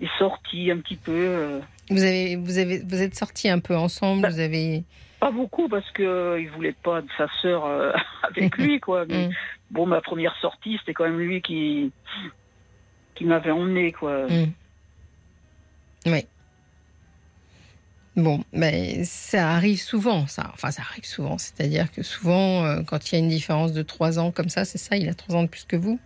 [0.00, 1.12] des sorties un petit peu.
[1.12, 1.60] euh.
[1.90, 4.84] vous, avez, vous, avez, vous êtes sortis un peu ensemble, Bah, vous avez...
[5.26, 7.90] Pas beaucoup parce que euh, il voulait pas de sa sœur euh,
[8.22, 9.04] avec lui, quoi.
[9.06, 9.32] Mais Mm.
[9.72, 11.90] bon, ma première sortie, c'était quand même lui qui
[13.16, 14.28] qui m'avait emmené, quoi.
[14.28, 14.52] Mm.
[16.06, 16.26] Oui.
[18.14, 20.48] Bon, mais ça arrive souvent, ça.
[20.54, 21.38] Enfin, ça arrive souvent.
[21.38, 24.64] C'est-à-dire que souvent, euh, quand il y a une différence de 3 ans comme ça,
[24.64, 25.98] c'est ça, il a 3 ans de plus que vous?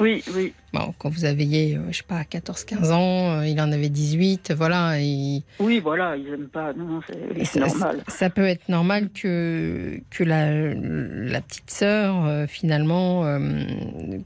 [0.00, 0.52] Oui, oui.
[0.72, 4.52] Bon, quand vous aviez, euh, je sais pas, 14-15 ans, euh, il en avait 18,
[4.56, 4.98] voilà.
[5.00, 6.72] Et Oui, voilà, ils aiment pas.
[6.72, 7.00] Non,
[7.44, 8.00] c'est normal.
[8.08, 13.38] ça peut être normal que, que la, la petite sœur, euh, finalement, euh,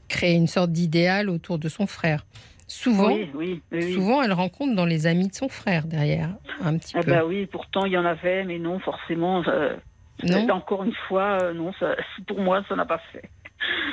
[0.07, 2.25] crée une sorte d'idéal autour de son frère.
[2.67, 3.93] Souvent, Oui, oui, oui.
[3.93, 6.29] souvent, elle rencontre dans les amis de son frère derrière,
[6.63, 7.11] un petit Ah peu.
[7.11, 9.43] bah oui, pourtant il y en avait, mais non, forcément.
[9.47, 9.75] euh,
[10.23, 11.95] Non Encore une fois, non, ça,
[12.27, 13.29] pour moi, ça n'a pas fait.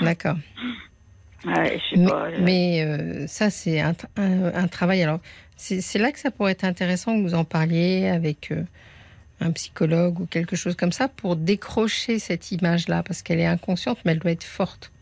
[0.02, 0.36] D'accord.
[1.46, 2.26] Ouais, je sais Mais, pas.
[2.26, 5.02] euh, mais, euh, ça, c'est un, tra- un- un travail.
[5.02, 5.20] Alors,
[5.56, 8.62] c'est là que ça pourrait être intéressant que vous en parliez avec euh,
[9.40, 13.98] un psychologue ou quelque chose comme ça pour décrocher cette image-là, parce qu'elle est inconsciente,
[14.04, 14.92] mais elle doit être forte.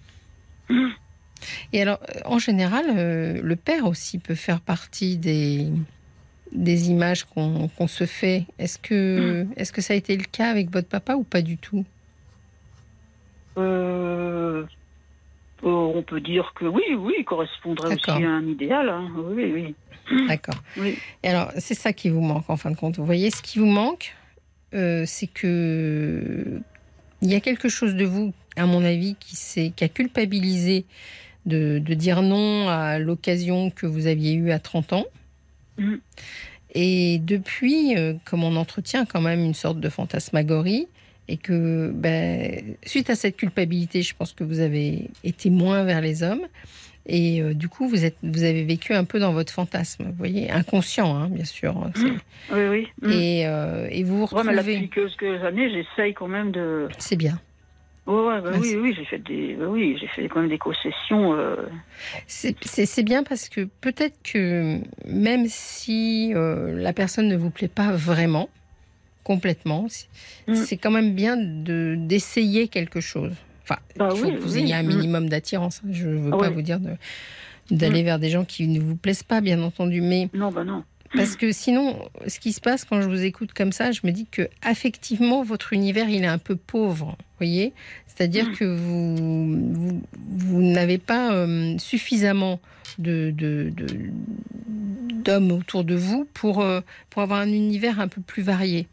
[1.72, 5.68] Et alors, euh, en général, euh, le père aussi peut faire partie des,
[6.52, 8.46] des images qu'on se fait.
[8.58, 11.58] Est-ce que, est que ça a été le cas avec votre papa ou pas du
[11.58, 11.84] tout?
[15.68, 18.88] On peut dire que oui, oui, il correspondrait aussi à un idéal.
[18.88, 19.10] hein.
[19.16, 19.74] Oui, oui.
[20.28, 20.60] D'accord.
[20.76, 20.98] Oui.
[21.22, 22.96] Et alors, c'est ça qui vous manque en fin de compte.
[22.98, 24.14] Vous voyez, ce qui vous manque,
[24.74, 26.60] euh, c'est que
[27.22, 30.84] il y a quelque chose de vous, à mon avis, qui, qui a culpabilisé
[31.46, 35.06] de, de dire non à l'occasion que vous aviez eue à 30 ans.
[35.78, 36.00] Mhm.
[36.74, 40.88] Et depuis, euh, comme on entretient quand même une sorte de fantasmagorie,
[41.28, 46.00] et que ben, suite à cette culpabilité, je pense que vous avez été moins vers
[46.00, 46.46] les hommes.
[47.06, 50.14] Et euh, du coup, vous, êtes, vous avez vécu un peu dans votre fantasme, vous
[50.16, 51.76] voyez, inconscient, hein, bien sûr.
[51.76, 52.88] hein, c'est- Oui, oui.
[53.02, 53.10] Mm.
[53.12, 54.88] et, euh, et vous vous Ouais, mais retrouvez.
[54.88, 56.88] quelques années, j'essaye quand même de.
[56.98, 57.38] C'est bien.
[58.06, 60.58] Ouais, ouais, bah Ouais, oui, oui, j'ai fait des, bah oui, fait quand même des
[60.58, 61.34] concessions.
[61.34, 61.56] euh,
[62.26, 68.48] C'est bien parce que peut-être que même si la personne ne vous plaît pas vraiment,
[69.24, 70.06] complètement, c'est
[70.46, 70.54] Mm.
[70.54, 73.32] c'est quand même bien de- d'essayer quelque chose.
[73.64, 74.62] Enfin, Bah il faut oui, que vous oui.
[74.64, 74.86] ayez un Mm.
[74.88, 75.80] minimum d'attirance.
[75.84, 75.88] hein.
[75.90, 76.96] Je ne veux Ah pas vous dire de-
[77.70, 80.84] d'aller vers des gens qui ne vous plaisent pas, bien entendu, mais Non, bah non.
[81.16, 81.96] Parce que sinon,
[82.26, 85.44] ce qui se passe quand je vous écoute comme ça, je me dis que affectivement,
[85.44, 87.72] votre univers, il est un peu pauvre, voyez
[88.06, 88.52] C'est-à-dire Mm.
[88.54, 92.60] que vous, vous, vous n'avez pas euh, suffisamment
[92.98, 93.32] de-
[95.24, 98.86] d'hommes autour de vous pour, euh, pour avoir un univers un peu plus varié.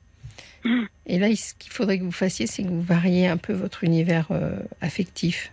[1.07, 3.83] Et là, ce qu'il faudrait que vous fassiez, c'est que vous variez un peu votre
[3.83, 5.51] univers euh, affectif.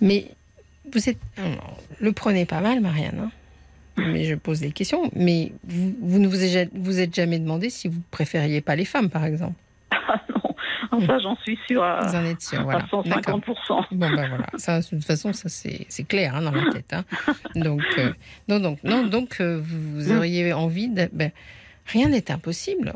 [0.00, 0.26] Mais
[0.92, 1.18] vous êtes.
[1.36, 3.20] alors, le prenez pas mal, Marianne.
[3.24, 3.30] hein.
[3.96, 5.10] mais je pose des questions.
[5.14, 8.84] Mais vous, vous ne vous êtes, vous êtes jamais demandé si vous préfériez pas les
[8.86, 9.54] femmes, par exemple.
[9.90, 12.78] Ah non, ça j'en suis sûre à, Vous en êtes sûr, à voilà.
[13.04, 13.38] D'accord.
[13.40, 13.84] 150%.
[13.92, 16.92] Bon ben voilà, ça de toute façon ça c'est clair hein, dans la tête.
[16.92, 17.04] hein.
[17.54, 18.12] Donc euh,
[18.48, 21.30] non donc non donc euh, vous, vous auriez envie de ben,
[21.86, 22.92] rien n'est impossible.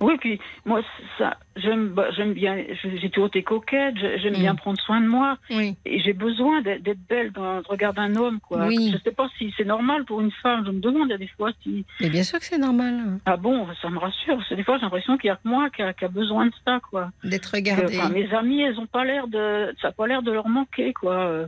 [0.00, 0.80] Oui, puis moi,
[1.18, 4.40] ça, j'aime, j'aime bien, j'ai toujours été coquette, j'ai- j'aime Mm.
[4.40, 5.76] bien prendre soin de moi, Oui.
[5.84, 8.66] et j'ai besoin d'être belle dans le regard d'un homme, quoi.
[8.66, 8.90] Oui.
[8.92, 11.50] Je sais pas si c'est normal pour une femme, je me demande a des fois
[11.62, 14.54] si, Mais bien sûr que c'est normal hein, ah bon, ça me rassure, parce que
[14.54, 16.52] des fois j'ai l'impression qu'il y a que moi qui a, qui a besoin de
[16.64, 17.10] ça, quoi.
[17.22, 17.98] d'être Que, regardé.
[17.98, 20.92] enfin, mes amies, elles ont pas l'air de, ça a pas l'air de leur manquer,
[20.94, 21.46] quoi.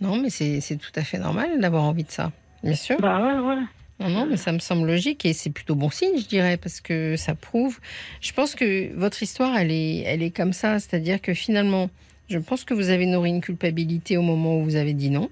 [0.00, 2.32] Non mais c'est c'est tout à fait normal d'avoir envie de ça.
[2.62, 2.96] Bien sûr.
[3.00, 3.62] Bah ouais, ouais.
[4.00, 6.80] Non, non, mais ça me semble logique et c'est plutôt bon signe, je dirais, parce
[6.80, 7.78] que ça prouve.
[8.22, 11.90] Je pense que votre histoire, elle est, elle est comme ça, c'est-à-dire que finalement,
[12.30, 15.30] je pense que vous avez nourri une culpabilité au moment où vous avez dit non,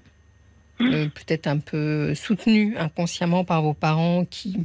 [0.81, 4.59] Euh, peut-être un peu soutenu inconsciemment par vos parents qui,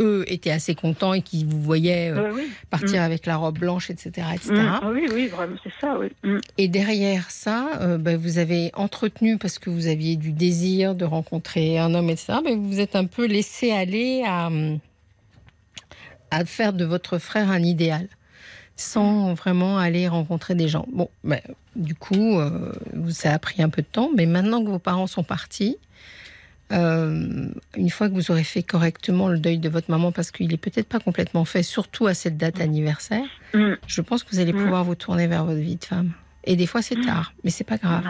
[0.00, 2.50] eux, étaient assez contents et qui vous voyaient euh, oui.
[2.70, 4.52] partir avec la robe blanche, etc., etc.
[4.52, 4.78] Mm.
[4.82, 6.08] Ah oui, oui, vraiment, c'est ça, oui.
[6.22, 6.38] Mm.
[6.58, 11.04] Et derrière ça, euh, ben, vous avez entretenu parce que vous aviez du désir de
[11.04, 12.38] rencontrer un homme, etc.
[12.44, 14.50] Mais vous vous êtes un peu laissé aller à,
[16.30, 18.08] à faire de votre frère un idéal,
[18.76, 20.86] sans vraiment aller rencontrer des gens.
[20.92, 21.40] Bon, ben,
[21.76, 22.72] du coup, euh,
[23.10, 25.76] ça a pris un peu de temps, mais maintenant que vos parents sont partis,
[26.72, 30.52] euh, une fois que vous aurez fait correctement le deuil de votre maman, parce qu'il
[30.52, 33.74] est peut-être pas complètement fait, surtout à cette date anniversaire, Mm.
[33.86, 34.62] je pense que vous allez Mm.
[34.64, 36.12] pouvoir vous tourner vers votre vie de femme.
[36.44, 38.04] Et des fois, c'est tard, mais c'est pas grave.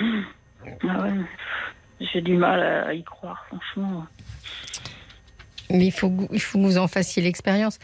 [0.00, 1.12] Ah ouais.
[2.12, 4.06] J'ai du mal à y croire, franchement.
[5.70, 7.78] Mais il faut, que- il faut que vous en fassiez l'expérience.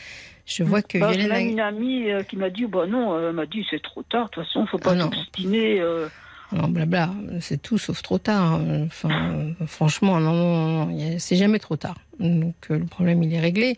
[0.46, 3.14] Je vois que Bah, J'ai Violaine même une amie euh, qui m'a dit, bah non,
[3.14, 5.80] euh, m'a dit c'est trop tard, de toute façon, faut pas Ah s'obstiner.
[5.80, 6.08] euh.
[6.50, 8.54] Non, blabla, c'est tout sauf trop tard.
[8.54, 8.84] hein.
[8.86, 11.96] Enfin, franchement, non, non, non, c'est jamais trop tard.
[12.18, 13.76] Donc euh, le problème, il est réglé.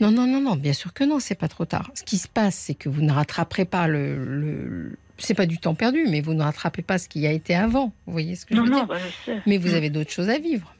[0.00, 1.90] Non, non, non, non, bien sûr que non, c'est pas trop tard.
[1.94, 4.16] Ce qui se passe, c'est que vous ne rattraperez pas le.
[4.24, 7.54] le- c'est pas du temps perdu, mais vous ne rattrapez pas ce qui a été
[7.54, 7.92] avant.
[8.06, 8.96] Vous voyez ce que Non, je veux non, dire bah,
[9.26, 9.32] je.
[9.46, 10.74] Mais vous avez d'autres choses à vivre.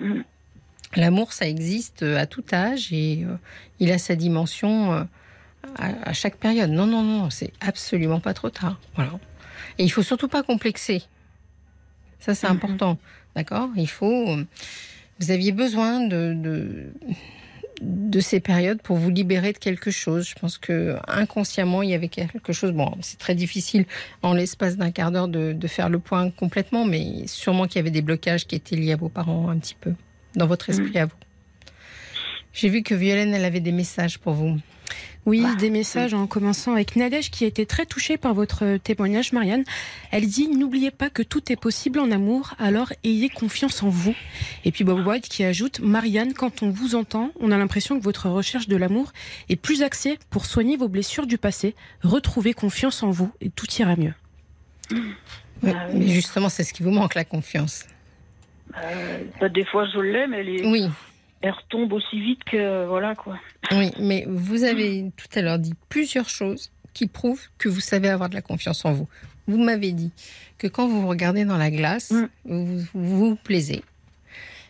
[0.00, 0.20] Mm.
[0.96, 3.36] L'amour, ça existe euh, à tout âge et euh,
[3.80, 5.02] il a sa dimension euh,
[5.76, 6.70] à, à chaque période.
[6.70, 8.78] Non, non, non, c'est absolument pas trop tard.
[8.94, 9.12] Voilà.
[9.78, 11.02] Et il faut surtout pas complexer.
[12.18, 12.54] Ça, c'est Mhm.
[12.56, 12.98] important.
[13.34, 13.68] D'accord?
[13.76, 14.30] Il faut.
[14.30, 14.44] euh,
[15.18, 16.92] Vous aviez besoin de, de,
[17.80, 20.28] de ces périodes pour vous libérer de quelque chose.
[20.28, 22.72] Je pense que inconsciemment, il y avait quelque chose.
[22.72, 23.86] Bon, c'est très difficile
[24.22, 27.78] en l'espace d'un quart d'heure de, de faire le point complètement, mais sûrement qu'il y
[27.78, 29.94] avait des blocages qui étaient liés à vos parents un petit peu,
[30.34, 31.16] dans votre esprit à vous.
[32.52, 34.58] J'ai vu que Violaine, elle avait des messages pour vous.
[35.26, 39.32] Oui, des messages en commençant avec Nadège qui a été très touchée par votre témoignage,
[39.32, 39.64] Marianne.
[40.12, 44.14] Elle dit N'oubliez pas que tout est possible en amour, alors ayez confiance en vous.
[44.64, 48.04] Et puis Bob White qui ajoute Marianne, quand on vous entend, on a l'impression que
[48.04, 49.12] votre recherche de l'amour
[49.48, 51.74] est plus axée pour soigner vos blessures du passé.
[52.02, 54.14] Retrouvez confiance en vous et tout ira mieux.
[54.92, 54.96] Ah
[55.92, 55.98] oui.
[55.98, 57.86] Mais justement, c'est ce qui vous manque, la confiance.
[58.80, 60.88] Euh, bah, des fois, je l'aime, elle, est- Oui,
[61.46, 62.86] elle retombe aussi vite que.
[62.86, 63.38] Voilà, quoi.
[63.72, 68.08] oui, mais vous avez tout à l'heure dit plusieurs choses qui prouvent que vous savez
[68.08, 69.08] avoir de la confiance en vous.
[69.46, 70.12] Vous m'avez dit
[70.58, 72.26] que quand vous vous regardez dans la glace, Mm.
[72.46, 73.82] vous, vous vous plaisez.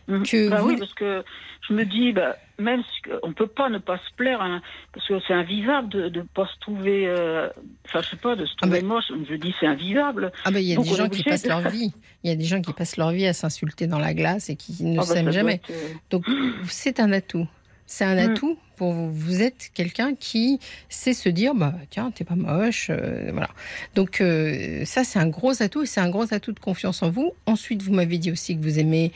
[0.07, 0.23] Mhm.
[0.23, 1.23] Que bah vous- oui, parce que
[1.67, 4.61] je me dis, bah, même si on peut pas ne pas se plaire, hein,
[4.93, 7.49] parce que c'est invivable de ne pas se trouver, euh,
[7.85, 9.05] enfin je sais pas, de se trouver Ah ben- moche.
[9.29, 10.31] Je dis c'est invivable.
[10.45, 11.91] Ah ben il y a des gens qui passent leur vie.
[12.23, 14.55] Il y a des gens qui passent leur vie à s'insulter dans la glace et
[14.55, 15.55] qui ne Ah bah, s'aiment jamais.
[15.55, 16.25] être, euh, Donc
[16.69, 17.47] c'est un atout.
[17.89, 18.31] C'est un Mm.
[18.31, 19.09] atout pour vous.
[19.11, 23.49] Vous êtes quelqu'un qui sait se dire bah tiens t'es pas moche, euh, voilà.
[23.95, 27.09] Donc euh, ça c'est un gros atout et c'est un gros atout de confiance en
[27.09, 27.31] vous.
[27.45, 29.11] Ensuite vous m'avez dit aussi que vous aimez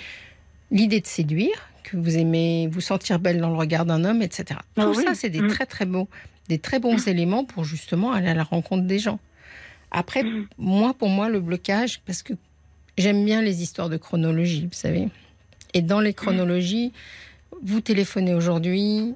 [0.72, 4.60] l'idée de séduire, que vous aimez vous sentir belle dans le regard d'un homme, etc.
[4.78, 5.04] Ah Tout oui.
[5.04, 5.48] ça c'est des Mm.
[5.50, 6.08] très très beaux,
[6.48, 9.20] des très bons éléments pour justement aller à la rencontre des gens.
[9.92, 10.48] Après Mm.
[10.58, 12.34] moi pour moi le blocage parce que
[12.98, 15.10] j'aime bien les histoires de chronologie, vous savez.
[15.74, 16.92] Et dans les chronologies,
[17.62, 19.14] vous téléphonez aujourd'hui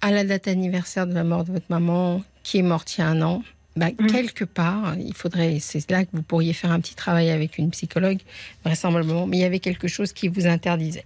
[0.00, 3.04] à la date anniversaire de la mort de votre maman, qui est morte il y
[3.04, 3.42] a un an.
[3.76, 4.06] Bah, Mm.
[4.06, 7.70] Quelque part, il faudrait, c'est là que vous pourriez faire un petit travail avec une
[7.70, 8.18] psychologue,
[8.64, 11.04] vraisemblablement, mais il y avait quelque chose qui vous interdisait.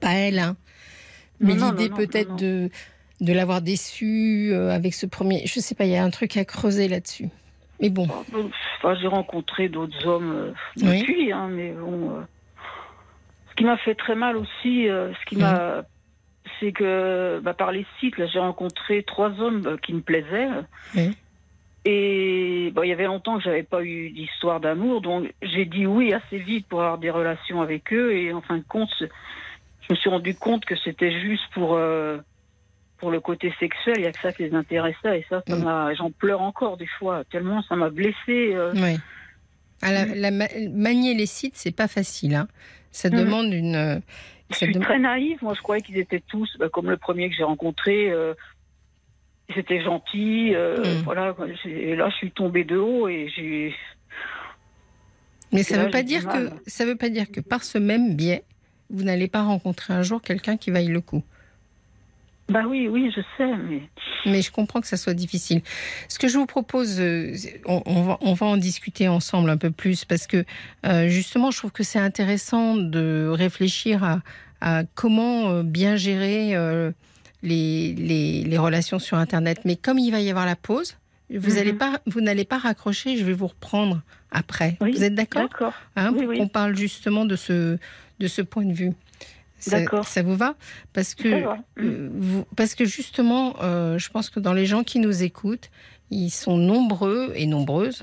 [0.00, 0.56] Pas elle, hein,
[1.40, 2.68] mais l'idée peut-être de,
[3.20, 5.46] de l'avoir déçue euh, avec ce premier.
[5.46, 7.28] Je sais pas, il y a un truc à creuser là-dessus.
[7.80, 8.06] Mais bon,
[8.80, 10.52] Enfin, j'ai rencontré d'autres hommes euh,
[10.82, 11.00] Oui.
[11.00, 12.10] depuis, hein, mais bon.
[12.10, 12.20] euh,
[13.50, 15.84] ce qui m'a fait très mal aussi, euh, ce qui m'a
[16.60, 20.48] c'est que bah, par les sites, j'ai rencontré trois hommes euh, qui me plaisaient.
[21.84, 26.12] Et il y avait longtemps que j'avais pas eu d'histoire d'amour, donc j'ai dit oui
[26.12, 28.12] assez vite pour avoir des relations avec eux.
[28.14, 29.06] Et en fin de compte, je
[29.90, 32.18] me suis rendu compte que c'était juste pour euh,
[32.98, 33.94] pour le côté sexuel.
[33.98, 35.20] Il y a que ça qui les intéressait.
[35.20, 35.94] Et ça, ça Mm.
[35.96, 38.52] j'en pleure encore des fois tellement ça m'a blessée.
[38.54, 38.72] euh.
[38.74, 38.98] Oui.
[39.80, 42.34] Ah, la- la ma- manier les sites, c'est pas facile.
[42.34, 42.48] hein.
[42.90, 43.16] Ça Mhm.
[43.18, 44.02] demande une.
[44.50, 45.38] Euh, Je suis très naïve.
[45.42, 48.10] Moi, je croyais qu'ils étaient tous bah, comme le premier que j'ai rencontré.
[48.10, 48.34] Euh,
[49.54, 50.54] c'était gentil.
[50.54, 51.02] euh, Mm.
[51.04, 51.34] Voilà.
[51.64, 53.74] Et là, je suis tombée de haut et j'ai.
[55.52, 57.78] Mais Et ça là, veut pas dire que ça veut pas dire que par ce
[57.78, 58.44] même biais,
[58.90, 61.22] vous n'allez pas rencontrer un jour quelqu'un qui vaille le coup.
[62.48, 63.82] Bah oui, oui, je sais, mais.
[64.24, 65.60] Mais je comprends que ça soit difficile.
[66.08, 67.34] Ce que je vous propose, euh,
[67.66, 70.44] on, on va, on va en discuter ensemble un peu plus parce que
[70.86, 74.20] euh, justement, je trouve que c'est intéressant de réfléchir à,
[74.60, 76.90] à comment euh, bien gérer euh,
[77.42, 79.60] les, les, les relations sur Internet.
[79.64, 80.96] Mais comme il va y avoir la pause,
[81.30, 81.76] vous Mhm.
[81.76, 83.18] pas, n'allez pas raccrocher.
[83.18, 84.78] Je vais vous reprendre après.
[84.80, 85.42] Oui, vous êtes d'accord?
[85.48, 85.74] D'accord.
[85.96, 86.38] hein, Oui, pour oui.
[86.38, 87.76] qu'on parle justement de ce,
[88.18, 88.92] de ce point de vue.
[89.58, 90.06] Ça, D'accord.
[90.06, 90.54] ça vous va?
[90.92, 91.56] Parce que va.
[91.56, 91.60] Mm.
[91.80, 95.70] euh, vous- parce que justement, euh, je pense que dans les gens qui nous écoutent,
[96.10, 98.02] ils sont nombreux et nombreuses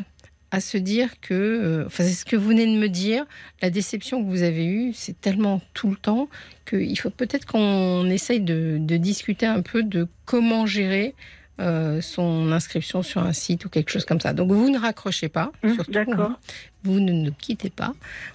[0.51, 3.25] à se dire que, euh, enfin, c'est ce que vous venez de me dire,
[3.61, 6.29] la déception que vous avez eue, c'est tellement tout le temps
[6.69, 11.13] qu'il faut peut-être qu'on essaye de, de discuter un peu de comment gérer
[11.61, 14.33] euh, son inscription sur un site ou quelque chose comme ça.
[14.33, 16.19] Donc vous ne raccrochez pas, surtout, D'accord.
[16.31, 16.37] hein.
[16.85, 17.93] Vous ne nous quittez pas.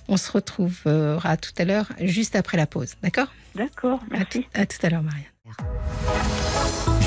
[0.09, 2.95] On se retrouvera tout à l'heure, juste après la pause.
[3.03, 3.29] D'accord?
[3.55, 4.01] D'accord.
[4.13, 4.47] à, tout- Merci.
[4.55, 5.25] à tout à l'heure, Marianne.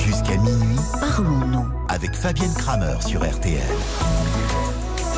[0.06, 1.66] Jusqu'à minuit, Parlons-nous.
[1.90, 3.62] avec Fabienne Kramer sur RTL.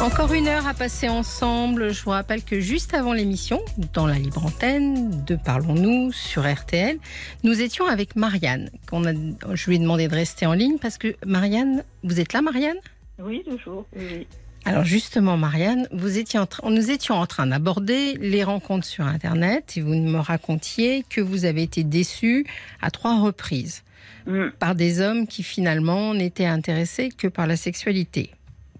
[0.01, 1.93] Encore une heure à passer ensemble.
[1.93, 3.61] Je vous rappelle que juste avant l'émission,
[3.93, 6.97] dans la libre antenne de Parlons-nous sur RTL,
[7.43, 8.69] nous étions avec Marianne.
[8.89, 9.13] Qu'on a,
[9.53, 12.78] je lui ai demandé de rester en ligne parce que Marianne, vous êtes là, Marianne?
[13.19, 13.86] Oui, toujours.
[13.95, 14.28] Oui.
[14.66, 19.05] Alors justement, Marianne, vous étiez en train, nous étions en train d'aborder les rencontres sur
[19.05, 22.45] Internet et vous me racontiez que vous avez été déçue
[22.82, 23.84] à trois reprises
[24.28, 24.51] Hum.
[24.57, 28.32] par des hommes qui finalement n'étaient intéressés que par la sexualité.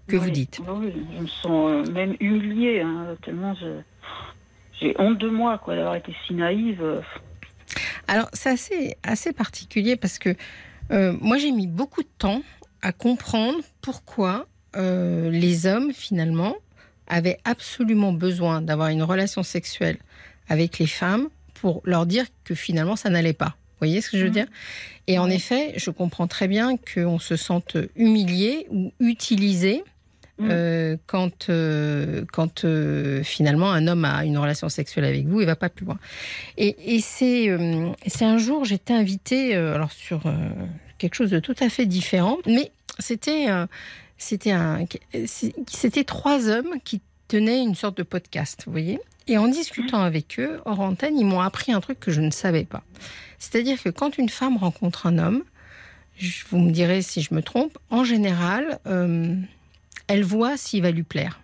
[0.08, 3.54] Que vous dites Oui, je me sens euh, même humiliée, hein, tellement
[4.80, 6.82] j'ai honte de moi, quoi, d'avoir été si naïve.
[6.82, 7.00] euh.
[8.08, 10.34] Alors, c'est assez, assez particulier parce que
[10.90, 12.42] euh, moi, j'ai mis beaucoup de temps
[12.82, 14.46] à comprendre pourquoi
[14.76, 16.54] euh, les hommes, finalement,
[17.08, 19.96] avaient absolument besoin d'avoir une relation sexuelle
[20.48, 23.56] avec les femmes pour leur dire que finalement, ça n'allait pas.
[23.56, 24.34] Vous voyez ce que je veux Mhm.
[24.34, 24.46] dire?
[25.06, 29.84] Et en effet, je comprends très bien qu'on se sente humilié ou utilisé
[30.38, 30.48] Mhm.
[30.50, 35.46] euh, quand, euh, quand euh, finalement un homme a une relation sexuelle avec vous et
[35.46, 35.98] va pas plus loin.
[36.58, 37.48] Et, et c'est
[38.24, 40.22] un jour, j'étais invitée alors sur
[40.98, 43.46] quelque chose de tout à fait différent, mais c'était
[44.18, 44.84] c'était un
[45.66, 49.00] c'était trois hommes qui tenaient une sorte de podcast, vous voyez.
[49.28, 52.30] Et en discutant avec eux hors antenne, ils m'ont appris un truc que je ne
[52.30, 52.82] savais pas.
[53.38, 55.42] C'est-à-dire que quand une femme rencontre un homme,
[56.50, 59.34] vous me direz si je me trompe, en général, euh,
[60.06, 61.40] elle voit s'il va lui plaire.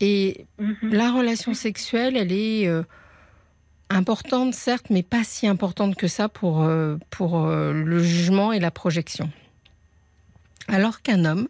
[0.00, 0.76] Et Mhm.
[0.92, 2.82] la relation sexuelle, elle est euh,
[3.90, 8.70] importante, certes, mais pas si importante que ça pour, euh, pour le jugement et la
[8.70, 9.30] projection.
[10.68, 11.48] Alors qu'un homme,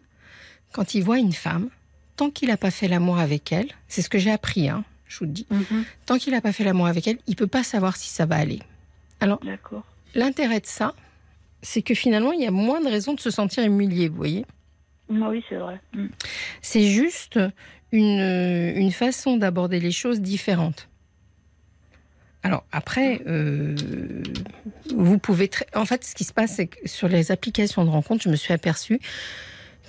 [0.73, 1.69] quand il voit une femme,
[2.15, 5.19] tant qu'il n'a pas fait l'amour avec elle, c'est ce que j'ai appris, hein, je
[5.19, 5.85] vous le dis, Mhm.
[6.05, 8.35] tant qu'il n'a pas fait l'amour avec elle, il peut pas savoir si ça va
[8.35, 8.59] aller.
[9.21, 9.83] D'accord.
[10.15, 10.93] L'intérêt de ça,
[11.61, 14.45] c'est que finalement, il y a moins de raisons de se sentir humilié, vous voyez
[15.11, 15.79] Ah Oui, c'est vrai.
[15.95, 16.09] Hum.
[16.61, 17.39] C'est juste
[17.91, 20.87] une, une façon d'aborder les choses différente.
[22.43, 23.75] Alors après, euh,
[24.95, 25.47] vous pouvez...
[25.49, 28.29] très- En fait, ce qui se passe, c'est que sur les applications de rencontre, je
[28.29, 28.99] me suis aperçue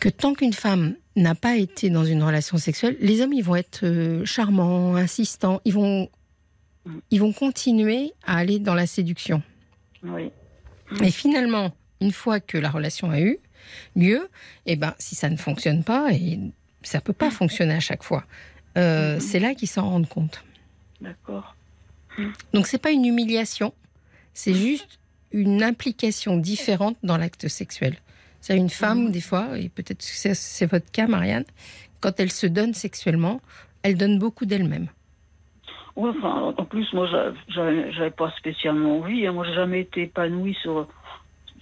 [0.01, 3.57] que tant qu'une femme n'a pas été dans une relation sexuelle, les hommes, ils vont
[3.57, 6.09] être euh, charmants, insistants, ils vont,
[7.11, 9.43] ils vont continuer à aller dans la séduction.
[10.05, 10.31] Oui.
[11.03, 13.39] Et finalement, une fois que la relation a eu
[13.97, 14.29] lieu,
[14.67, 16.39] eh ben, si ça ne fonctionne pas, et
[16.83, 18.25] ça peut pas fonctionner à chaque fois,
[18.79, 19.21] euh, Mhm.
[19.21, 20.45] c'est là qu'ils s'en rendent compte.
[21.01, 21.57] D'accord.
[22.53, 23.73] Donc c'est pas une humiliation,
[24.35, 24.99] c'est juste
[25.33, 27.97] une implication différente dans l'acte sexuel.
[28.41, 29.11] C'est une femme, Mhm.
[29.11, 30.05] des fois, et peut-être que
[30.35, 31.45] c'est- votre cas, Marianne,
[32.01, 33.41] quand elle se donne sexuellement,
[33.83, 34.89] elle donne beaucoup d'elle-même.
[35.97, 39.27] Ouais, enfin, en plus, moi, j'a- j'a- j'avais pas spécialement envie.
[39.27, 39.33] hein.
[39.33, 40.87] Moi, j'ai jamais été épanouie sur,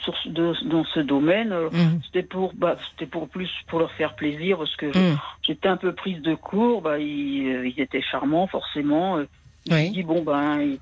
[0.00, 1.54] sur ce- de- dans ce domaine.
[1.72, 2.00] Mhm.
[2.04, 5.16] C'était pour, bah, c'était pour plus pour leur faire plaisir parce que Mhm.
[5.42, 6.82] j'étais un peu prise de court.
[6.82, 9.24] Bah, ils, euh, ils étaient charmants, forcément.
[9.70, 9.90] Oui.
[9.90, 10.76] dit, bon, ben,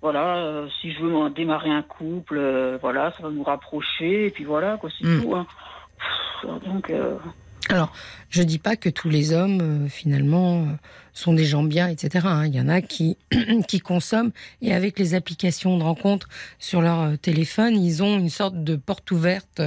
[0.00, 4.30] voilà, euh, si je veux démarrer un couple, euh, voilà, ça va nous rapprocher, et
[4.30, 5.22] puis voilà, quoi, c'est Mm.
[5.22, 5.34] tout.
[5.34, 5.46] hein.
[5.98, 7.16] Pff, Donc, euh,
[7.70, 7.92] Alors,
[8.30, 10.64] je dis pas que tous les hommes, euh, finalement,
[11.12, 12.26] sont des gens bien, etc.
[12.28, 12.46] hein.
[12.46, 13.18] Il y en a qui,
[13.68, 14.30] qui consomment
[14.62, 16.28] et avec les applications de rencontre
[16.60, 19.60] sur leur téléphone, ils ont une sorte de porte ouverte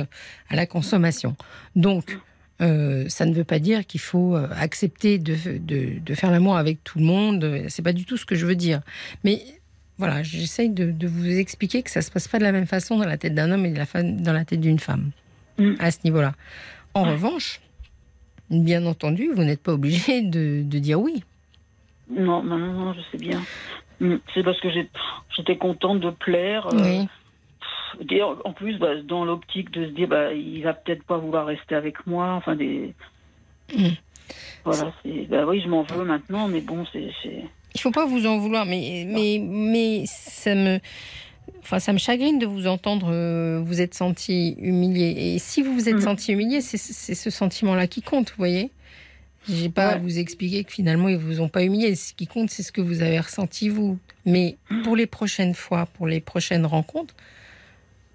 [0.50, 1.36] à la consommation.
[1.76, 2.18] Donc,
[2.62, 6.58] euh, ça ne veut pas dire qu'il faut euh, accepter de, de, de faire l'amour
[6.58, 7.64] avec tout le monde.
[7.70, 8.82] C'est pas du tout ce que je veux dire.
[9.24, 9.42] Mais
[9.98, 12.98] voilà, j'essaye de, de vous expliquer que ça se passe pas de la même façon
[12.98, 15.12] dans la tête d'un homme et de la femme- dans la tête d'une femme
[15.58, 15.74] Mm.
[15.80, 16.34] à ce niveau-là.
[16.94, 17.60] En revanche,
[18.50, 21.24] bien entendu, vous n'êtes pas obligé de, de dire oui.
[22.10, 23.42] non, non, non, je sais bien.
[24.00, 24.16] Mm.
[24.34, 24.70] C'est parce que
[25.38, 26.68] j'étais contente de plaire.
[26.74, 27.08] euh, Oui.
[28.46, 31.76] En plus, bah, dans l'optique de se dire, bah, il va peut-être pas vouloir rester
[31.76, 32.34] avec moi.
[32.34, 32.94] Enfin, des.
[33.76, 33.88] Mm.
[34.64, 35.28] Voilà, c'est.
[35.30, 37.10] Bah oui, je m'en veux maintenant, mais bon, c'est.
[37.24, 37.44] c'est-
[37.76, 40.80] Il faut pas vous en vouloir, mais, mais, mais ça me.
[41.62, 45.34] Enfin, ça me chagrine de vous entendre euh, vous êtes senti humilié.
[45.36, 46.02] Et si vous vous êtes Mhm.
[46.02, 48.72] senti humilié, c'est c'est ce sentiment-là qui compte, vous voyez
[49.50, 51.96] J'ai pas à vous expliquer que finalement, ils vous ont pas humilié.
[51.96, 53.98] Ce qui compte, c'est ce que vous avez ressenti, vous.
[54.26, 57.16] Mais pour les prochaines fois, pour les prochaines rencontres,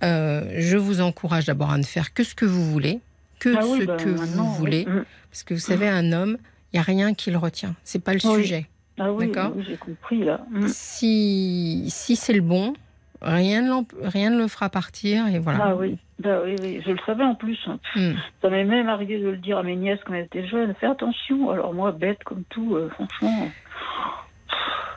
[0.03, 3.01] euh, je vous encourage d'abord à ne faire que ce que vous voulez,
[3.41, 4.57] que Ah oui, ce bah, que vous oui.
[4.59, 4.87] voulez.
[4.87, 5.05] Mm.
[5.31, 6.39] Parce que vous savez, un homme,
[6.73, 7.75] il n'y a rien qui le retient.
[7.85, 8.43] C'est pas le Oui.
[8.43, 8.67] sujet.
[8.99, 9.53] Ah oui, D'accord.
[9.67, 10.41] j'ai compris là.
[10.51, 10.69] Mm.
[10.69, 12.73] Si, si c'est le bon,
[13.21, 15.27] rien ne, rien ne le fera partir.
[15.29, 15.59] Et voilà.
[15.69, 17.59] Ah oui, bah oui, oui, je le savais en plus.
[17.67, 17.79] hein.
[17.95, 18.13] Hmm.
[18.41, 20.75] Ça m'est même arrivé de le dire à mes nièces quand elles étaient jeunes.
[20.81, 21.51] Fais attention.
[21.51, 23.49] Alors moi, bête comme tout, euh, franchement.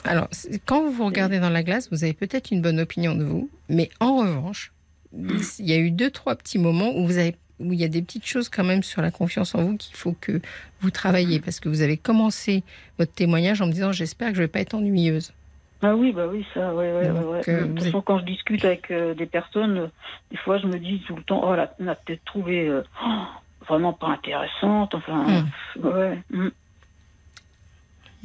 [0.05, 0.29] Alors,
[0.65, 3.49] quand vous vous regardez dans la glace, vous avez peut-être une bonne opinion de vous.
[3.67, 4.71] Mais en revanche,
[5.13, 7.89] il y a eu deux, trois petits moments où vous avez où il y a
[7.89, 10.39] des petites choses quand même sur la confiance en vous qu'il faut que
[10.79, 12.63] vous travailliez parce que vous avez commencé
[12.97, 15.33] votre témoignage en me disant j'espère que je vais pas être ennuyeuse.
[15.81, 17.41] Ah oui, bah oui, ça, ouais, ouais, Donc, ouais.
[17.47, 19.87] euh, De toute façon, quand je discute avec euh, des personnes, euh,
[20.29, 22.83] des fois, je me dis tout le temps, oh, là, on a peut-être trouvé euh,
[23.01, 23.23] oh,
[23.65, 24.93] vraiment pas intéressante.
[24.93, 25.45] Enfin,
[25.81, 26.21] ouais.
[26.31, 26.49] mm.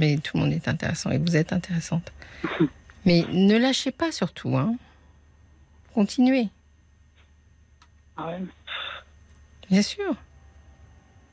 [0.00, 2.12] Mais tout le monde est intéressant et vous êtes intéressante.
[3.06, 4.74] Mais ne lâchez pas surtout, hein.
[5.94, 6.48] Continuez.
[8.16, 8.40] Ah ouais.
[9.70, 10.14] Bien sûr.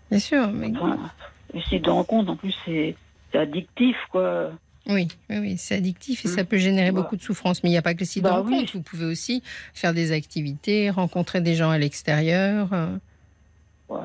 [0.09, 0.47] Bien sûr.
[0.51, 0.71] Mais...
[0.79, 0.97] Enfin,
[1.77, 2.95] deux rencontres, en plus, c'est
[3.33, 4.51] addictif, quoi.
[4.87, 7.01] Oui, oui, oui, c'est addictif et ça peut générer Bah.
[7.01, 7.61] beaucoup de souffrance.
[7.63, 8.51] Mais il n'y a pas que les sites de Bah rencontres.
[8.55, 8.69] oui.
[8.73, 9.43] Vous pouvez aussi
[9.75, 12.69] faire des activités, rencontrer des gens à l'extérieur.
[12.73, 12.97] euh.
[13.89, 13.99] Ouais.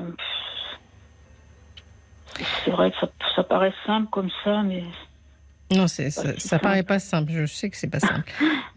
[2.63, 4.83] C'est vrai que ça, ça paraît simple comme ça, mais
[5.75, 7.31] Non, c'est, ça, ça paraît pas simple.
[7.35, 8.23] Je sais que c'est pas simple.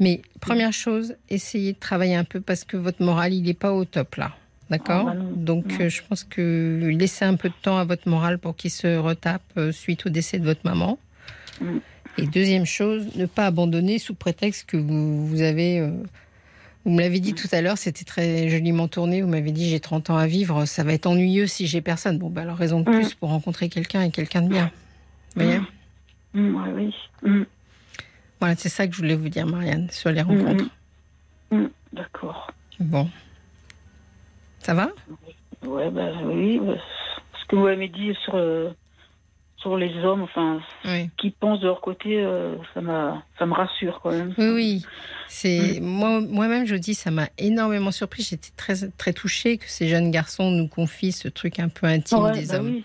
[0.00, 3.72] Mais première chose, essayez de travailler un peu parce que votre moral, il n'est pas
[3.72, 4.34] au top là.
[4.70, 5.06] D'accord?
[5.10, 8.38] Ah bah Donc, euh, je pense que laissez un peu de temps à votre moral
[8.38, 10.98] pour qu'il se retape euh, suite au décès de votre maman.
[11.60, 11.78] Mm.
[12.18, 15.78] Et deuxième chose, ne pas abandonner sous prétexte que vous, vous avez.
[15.80, 15.90] euh,
[16.84, 19.22] vous me l'avez dit tout à l'heure, c'était très joliment tourné.
[19.22, 22.18] Vous m'avez dit j'ai 30 ans à vivre, ça va être ennuyeux si j'ai personne.
[22.18, 22.94] Bon, bah alors raison de Mm.
[22.94, 24.70] plus pour rencontrer quelqu'un et quelqu'un de bien.
[25.36, 25.60] Vous voyez?
[26.34, 26.94] Mm, ouais, oui.
[27.28, 27.42] Mm,
[28.38, 30.64] Voilà, c'est ça que je voulais vous dire, Marianne, sur les mm, rencontres.
[31.50, 32.50] mm, D'accord.
[32.78, 33.08] Bon.
[34.60, 34.90] Ça va?
[35.64, 36.58] Ouais, bah oui.
[36.60, 36.74] bah,
[37.40, 38.70] ce que vous m'avez dit sur, euh,
[39.56, 41.10] sur les hommes, enfin, Oui.
[41.18, 42.80] qui pensent de leur côté, euh, ça,
[43.38, 44.34] ça me rassure quand même.
[44.38, 44.86] Oui, oui.
[45.28, 48.22] C'est moi, moi-même, je vous dis, ça m'a énormément surpris.
[48.22, 52.18] J'étais très, très touchée que ces jeunes garçons nous confient ce truc un peu intime
[52.18, 52.84] Ouais, des bah hommes oui.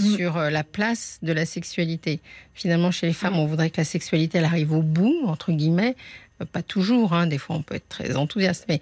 [0.00, 0.16] Mm.
[0.16, 2.20] sur euh, la place de la sexualité.
[2.54, 5.96] Finalement, chez les femmes, on voudrait que la sexualité elle arrive au bout, entre guillemets.
[6.40, 7.26] Euh, Pas toujours, hein.
[7.26, 8.80] des fois on peut être très enthousiaste, mais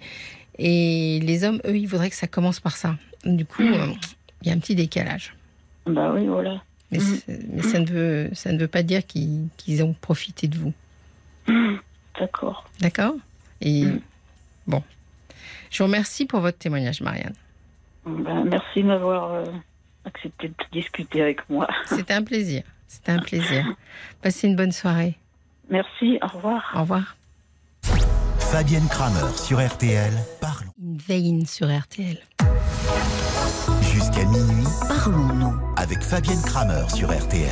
[0.57, 2.97] et les hommes, eux, ils voudraient que ça commence par ça.
[3.25, 3.73] Du coup, Mm.
[3.73, 3.87] euh,
[4.41, 5.33] il y a un petit décalage.
[5.85, 6.61] Bah oui, voilà.
[6.91, 7.19] Mais, Mm.
[7.53, 10.73] mais ça, ne veut, ça ne veut pas dire qu'ils ont profité de vous.
[12.19, 12.69] D'accord.
[12.81, 13.15] D'accord?
[13.61, 13.85] Et
[14.67, 14.83] bon.
[15.71, 17.35] Je vous remercie pour votre témoignage, Marianne.
[18.05, 19.43] Ben, merci de m'avoir euh,
[20.05, 21.67] accepté de discuter avec moi.
[21.85, 22.63] C'était un plaisir.
[22.87, 23.65] C'était un plaisir.
[24.21, 25.15] Passez une bonne soirée.
[25.69, 26.71] Merci, au revoir.
[26.75, 27.15] Au revoir.
[28.51, 30.11] Fabienne Kramer sur RTL.
[30.41, 30.71] Parlons.
[30.81, 32.17] Une veille sur RTL.
[33.81, 35.53] Jusqu'à minuit Parlons-nous.
[35.77, 37.49] avec Fabienne Kramer sur RTL.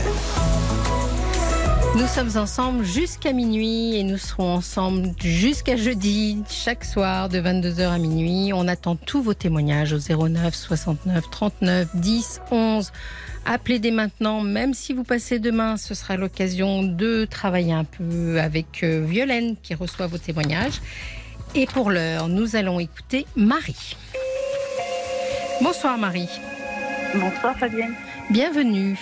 [1.96, 7.88] Nous sommes ensemble jusqu'à minuit et nous serons ensemble jusqu'à jeudi, chaque soir de 22h
[7.90, 8.52] à minuit.
[8.54, 12.92] On attend tous vos témoignages au 09 69 39 10 11.
[13.46, 18.40] Appelez dès maintenant, même si vous passez demain, ce sera l'occasion de travailler un peu
[18.40, 20.82] avec euh, Violaine qui reçoit vos témoignages.
[21.56, 23.96] Et pour l'heure, nous allons écouter Marie.
[25.62, 26.30] Bonsoir Marie,
[27.16, 27.94] Bonsoir Fabienne.
[28.30, 28.98] bienvenue.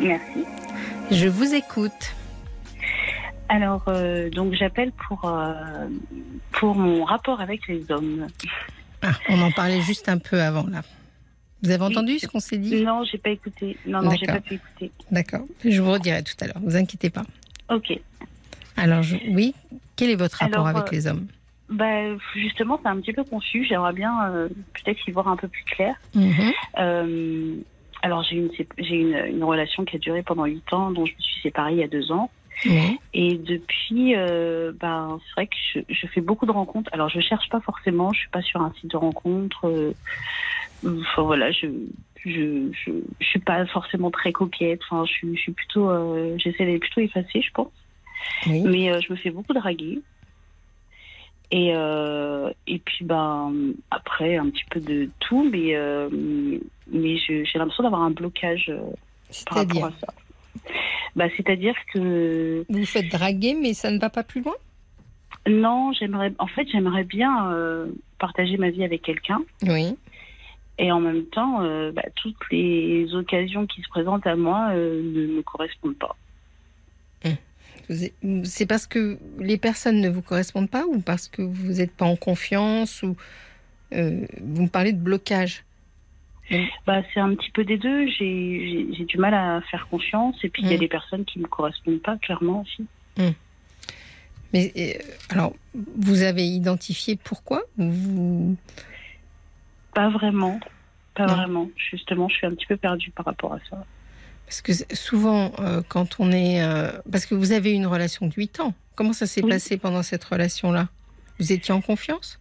[0.00, 0.44] Merci.
[1.10, 2.14] Je vous écoute.
[3.48, 5.88] Alors, euh, donc j'appelle pour, euh,
[6.52, 8.28] pour mon rapport avec les hommes.
[9.02, 10.82] Ah, on en parlait juste un peu avant là.
[11.62, 12.82] Vous avez entendu ce qu'on s'est dit?
[12.82, 13.76] Non, j'ai pas écouté.
[13.86, 14.92] Non, non, j'ai pas pu écouter.
[15.10, 15.42] D'accord.
[15.64, 16.56] Je vous redirai tout à l'heure.
[16.62, 17.24] Vous inquiétez pas.
[17.68, 17.98] Ok.
[18.76, 19.54] Alors je- oui,
[19.96, 21.26] quel est votre rapport Alors, avec euh, les hommes?
[21.68, 23.64] Bah, justement, c'est un petit peu confus.
[23.64, 24.12] J'aimerais bien
[24.74, 25.94] peut-être y voir un peu plus clair.
[26.78, 27.56] Euh,
[28.02, 31.12] alors, j'ai une, j'ai une, une relation qui a duré pendant 8 ans, dont je
[31.14, 32.30] me suis séparée il y a deux ans.
[32.66, 32.98] Oui.
[33.14, 36.90] Et depuis, euh, ben, c'est vrai que je, je fais beaucoup de rencontres.
[36.92, 39.66] Alors, je cherche pas forcément, je suis pas sur un site de rencontres.
[39.66, 39.92] euh,
[40.84, 41.66] Enfin, voilà, je,
[42.24, 42.90] je, je,
[43.20, 44.80] je suis pas forcément très coquette.
[44.90, 47.72] Enfin, je, suis- je suis plutôt, euh, j'essaie d'être plutôt effacée, je pense.
[48.46, 48.62] Oui.
[48.62, 50.00] Mais euh, je me fais beaucoup draguer.
[51.52, 53.52] Et, euh, et puis, ben,
[53.90, 56.08] après, un petit peu de tout, mais, euh,
[56.92, 58.80] mais j'ai l'impression d'avoir un blocage euh,
[59.46, 60.06] par rapport à ça.
[61.16, 64.54] Bah, C'est-à-dire que vous faites draguer, mais ça ne va pas plus loin?
[65.48, 67.86] Non, j'aimerais, en fait, j'aimerais bien euh,
[68.18, 69.42] partager ma vie avec quelqu'un.
[69.62, 69.96] Oui.
[70.78, 71.58] Et en même temps,
[71.92, 76.16] bah, toutes les occasions qui se présentent à moi ne me correspondent pas.
[77.22, 77.30] Vous
[78.44, 82.04] C'est parce que les personnes ne vous correspondent pas ou parce que vous n'êtes pas
[82.04, 83.16] en confiance ou
[83.92, 85.64] euh, vous me parlez de blocage?
[86.86, 88.08] Bah, c'est un petit peu des deux.
[88.08, 90.36] J'ai, du mal à faire confiance.
[90.42, 90.80] Et puis, il y a Mm.
[90.80, 92.86] des personnes qui ne me correspondent pas, clairement aussi.
[94.52, 94.92] Mais euh,
[95.28, 98.56] alors, vous avez identifié pourquoi vous...
[99.94, 100.58] Pas vraiment.
[101.14, 101.34] Pas Non.
[101.34, 101.70] vraiment.
[101.76, 103.84] Justement, je suis un petit peu perdue par rapport à ça.
[104.50, 106.60] Parce que souvent, euh, quand on est...
[106.60, 108.74] euh, parce que vous avez eu une relation de 8 ans.
[108.96, 109.48] Comment ça s'est Oui.
[109.48, 110.88] passé pendant cette relation-là?
[111.38, 112.40] Vous étiez en confiance?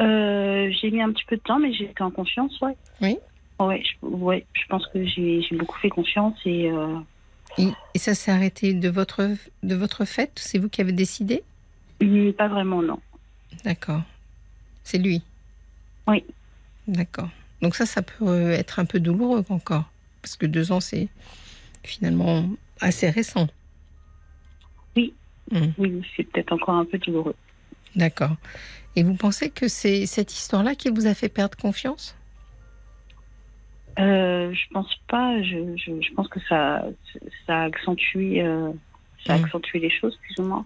[0.00, 2.74] Euh, j'ai mis un petit peu de temps, mais été en confiance, ouais.
[3.02, 3.18] Oui.
[3.60, 6.70] Ouais, je, ouais, je pense que j'ai, beaucoup fait confiance et
[7.58, 9.28] et, et ça s'est arrêté de votre,
[9.62, 10.32] de votre fait?
[10.36, 11.42] C'est vous qui avez décidé?
[12.00, 13.00] Hum, pas vraiment, non.
[13.64, 14.02] D'accord.
[14.82, 15.22] C'est lui?
[16.06, 16.24] Oui.
[16.88, 17.28] D'accord.
[17.60, 19.84] Donc ça, ça peut être un peu douloureux encore.
[20.26, 21.06] Parce que deux ans, c'est
[21.84, 22.48] finalement
[22.80, 23.46] assez récent.
[24.96, 25.14] Oui.
[25.52, 27.36] Hmm, Oui, c'est peut-être encore un peu douloureux.
[27.94, 28.34] D'accord.
[28.96, 32.16] Et vous pensez que c'est cette histoire-là qui vous a fait perdre confiance?
[34.00, 35.40] Euh, je pense pas.
[35.44, 36.84] Je, je, je pense que ça,
[37.46, 38.72] ça a accentué, euh,
[39.24, 39.44] ça a Mm.
[39.44, 40.64] accentué les choses plus ou moins.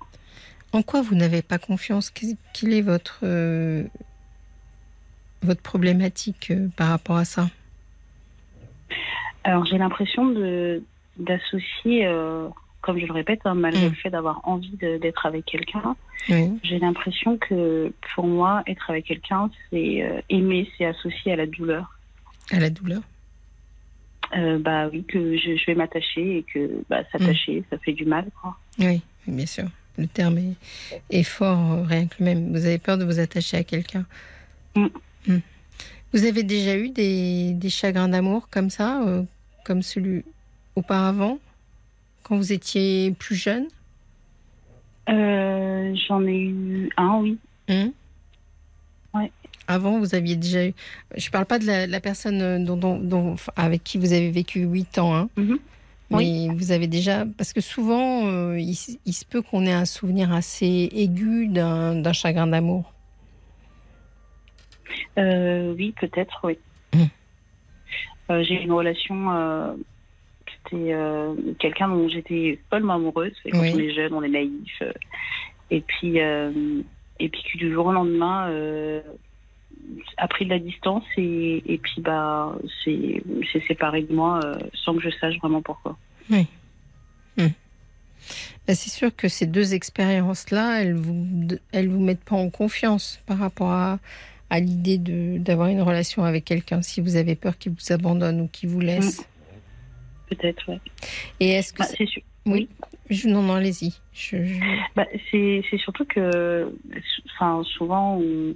[0.73, 2.11] En quoi vous n'avez pas confiance?
[2.11, 3.85] Quelle est votre, euh,
[5.43, 7.51] votre problématique euh, par rapport à ça?
[9.45, 10.83] Alors j'ai l'impression de
[11.17, 12.49] d'associer, euh,
[12.81, 13.91] comme je le répète, hein, malgré Mm.
[13.91, 15.97] le fait d'avoir envie d'être avec quelqu'un,
[16.63, 21.47] j'ai l'impression que pour moi, être avec quelqu'un, c'est euh, aimer, c'est associé à la
[21.47, 21.99] douleur.
[22.53, 23.01] À la douleur
[24.37, 28.05] Euh, bah oui, que je, je vais m'attacher et que bah, s'attacher, ça fait du
[28.05, 28.27] mal.
[28.41, 28.57] Quoi.
[28.79, 29.65] Oui, bien sûr.
[29.99, 30.55] Le terme est,
[31.11, 32.53] est fort, rien que même.
[32.53, 34.05] Vous avez peur de vous attacher à quelqu'un?
[36.13, 39.23] Vous avez déjà eu des, des chagrins d'amour comme ça, euh,
[39.65, 40.25] comme celui
[40.77, 41.39] auparavant,
[42.25, 43.67] quand vous étiez plus jeune?
[45.09, 47.39] Euh, J'en ai eu un, oui.
[49.15, 49.33] Ouais.
[49.69, 50.75] Avant, vous aviez déjà eu.
[51.17, 53.99] Je ne parle pas de la, la personne euh, dont, dont- dont- enfin, avec qui
[53.99, 55.29] vous avez vécu 8 ans, hein.
[55.37, 55.59] Mhm.
[56.11, 57.25] mais vous avez déjà.
[57.37, 62.47] Parce que souvent, euh, il, se peut qu'on ait un souvenir assez aigu d'un chagrin
[62.49, 62.93] d'amour.
[65.19, 66.59] Euh, oui, peut-être, oui.
[66.95, 67.05] Mm.
[68.31, 69.73] Euh, j'ai eu une relation, euh,
[70.47, 73.33] c'était euh, quelqu'un dont j'étais follement amoureuse.
[73.45, 73.73] Et quand Oui.
[73.75, 74.83] on est jeune, on est naïf.
[75.71, 78.53] et puis, et puis que du jour au lendemain,
[80.17, 83.23] a pris de la distance et, et puis bah, s'est
[83.67, 84.41] séparé de moi
[84.75, 85.97] sans que je sache vraiment pourquoi.
[88.67, 91.27] Ben, c'est sûr que ces deux expériences-là, elles vous,
[91.73, 93.99] elles vous mettent pas en confiance par rapport à,
[94.51, 96.83] à l'idée de- d'avoir une relation avec quelqu'un.
[96.83, 99.25] Si vous avez peur qu'il vous abandonne ou qu'il vous laisse.
[100.29, 100.81] Peut-être, ouais.
[101.41, 102.23] Et est-ce que Bah, c'est- sûr.
[102.47, 102.69] oui,
[103.09, 103.95] je, non, non, allez-y.
[104.13, 104.61] Je, je-
[104.95, 106.73] Bah, c'est c'est surtout que,
[107.35, 108.55] enfin, souvent, on-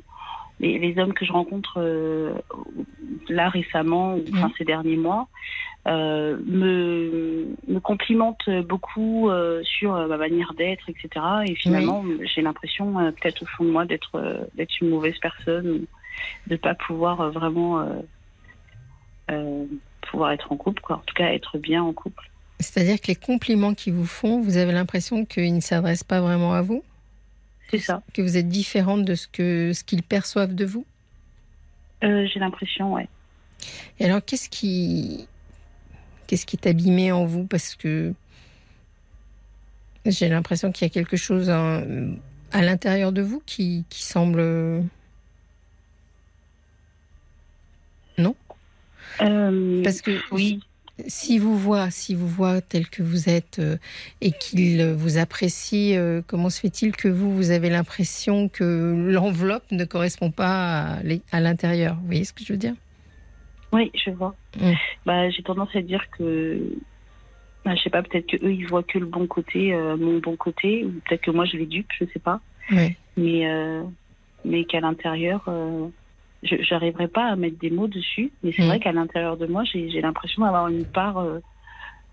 [0.61, 2.35] les, les hommes que je rencontre euh,
[3.29, 4.53] là récemment, ou, enfin, Mhm.
[4.59, 5.29] ces derniers mois,
[5.87, 11.09] euh, me, me complimentent beaucoup euh, sur ma manière d'être, etc.
[11.47, 15.85] Et finalement, j'ai l'impression, peut-être au fond de moi, d'être d'être une mauvaise personne,
[16.47, 17.87] de pas pouvoir vraiment
[20.11, 20.97] pouvoir être en couple, quoi.
[20.97, 22.31] En tout cas, être bien en couple.
[22.61, 26.53] C'est-à-dire que les compliments qu'ils vous font, vous avez l'impression qu'ils ne s'adressent pas vraiment
[26.55, 26.83] à vous?
[27.71, 28.03] C'est ça.
[28.13, 30.87] Que vous êtes différente de ce que ce qu'ils perçoivent de vous?
[32.03, 33.09] Euh, j'ai l'impression, ouais.
[33.99, 35.27] Et alors, qu'est-ce qui,
[36.27, 37.45] qu'est-ce qui est abîmé en vous?
[37.47, 38.13] Parce que
[40.07, 41.83] J'ai l'impression qu'il y a quelque chose hein,
[42.53, 44.43] à l'intérieur de vous qui, qui semble.
[48.19, 48.37] Non?
[49.23, 50.61] Euh, Parce que oui.
[51.07, 53.77] Si vous voit, si vous voit tel que vous êtes euh,
[54.21, 58.95] et qu'il euh, vous apprécie, euh, comment se fait-il que vous, vous avez l'impression que
[59.09, 60.99] l'enveloppe ne correspond pas
[61.33, 61.97] à l'intérieur?
[61.97, 62.75] Vous voyez ce que je veux dire?
[63.73, 64.35] Oui, je vois.
[64.61, 64.73] Mm.
[65.05, 66.61] Bah, j'ai tendance à dire que,
[67.65, 70.19] bah, je sais pas, peut-être que eux ils voient que le bon côté, euh, mon
[70.19, 72.41] bon côté, ou peut-être que moi je les dupe, je sais pas.
[72.71, 72.97] Oui.
[73.17, 73.45] Mais,
[74.45, 75.49] mais qu'à l'intérieur,
[76.45, 78.33] j'arriverai pas à mettre des mots dessus.
[78.43, 78.67] Mais c'est Mm.
[78.69, 81.41] vrai qu'à l'intérieur de moi, j'ai l'impression d'avoir une part euh,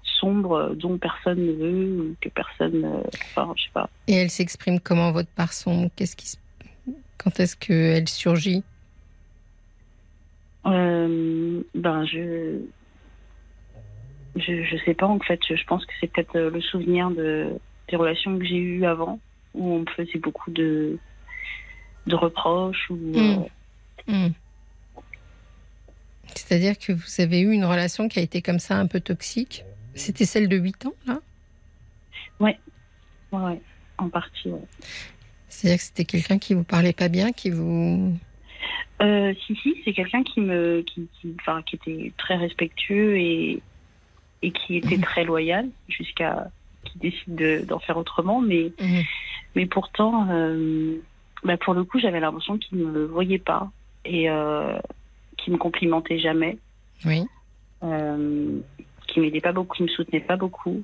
[0.03, 3.01] sombre euh, dont personne ne veut, ou que personne, euh,
[3.35, 3.89] enfin, je sais pas.
[4.07, 5.89] Et elle s'exprime comment votre part sombre?
[5.95, 6.37] Qu'est-ce qui se-
[7.17, 8.63] Quand est-ce qu'elle surgit?
[10.65, 12.59] Euh, ben, je,
[14.35, 15.39] je, je sais pas en fait.
[15.47, 17.49] Je, je pense que c'est peut-être le souvenir de
[17.89, 19.19] des relations que j'ai eues avant,
[19.53, 20.99] où on me faisait beaucoup de
[22.07, 23.35] de reproches ou euh,
[24.07, 24.29] Hmm.
[26.35, 29.63] C'est-à-dire que vous avez eu une relation qui a été comme ça un peu toxique
[29.95, 31.19] C'était celle de 8 ans, là?
[32.39, 32.57] Ouais,
[33.31, 33.61] ouais,
[33.97, 34.49] en partie.
[34.49, 34.61] ouais.
[35.49, 38.17] C'est-à-dire que c'était quelqu'un qui vous parlait pas bien, qui vous...
[39.01, 43.61] Euh, si si, c'est quelqu'un qui me qui qui, enfin, qui était très respectueux et
[44.43, 45.01] et qui était Mhm.
[45.03, 46.49] très loyal jusqu'à
[46.85, 49.03] qui décide de- d'en faire autrement, mais Mhm.
[49.55, 50.95] Mais pourtant, euh,
[51.43, 53.69] bah, pour le coup, j'avais l'impression qu'il ne me voyait pas
[54.05, 54.77] et euh,
[55.37, 56.57] qu'il me complimentait jamais,
[57.05, 57.23] Oui.
[57.83, 58.59] euh,
[59.07, 60.83] qu'il m'aidait pas beaucoup, qu'il me soutenait pas beaucoup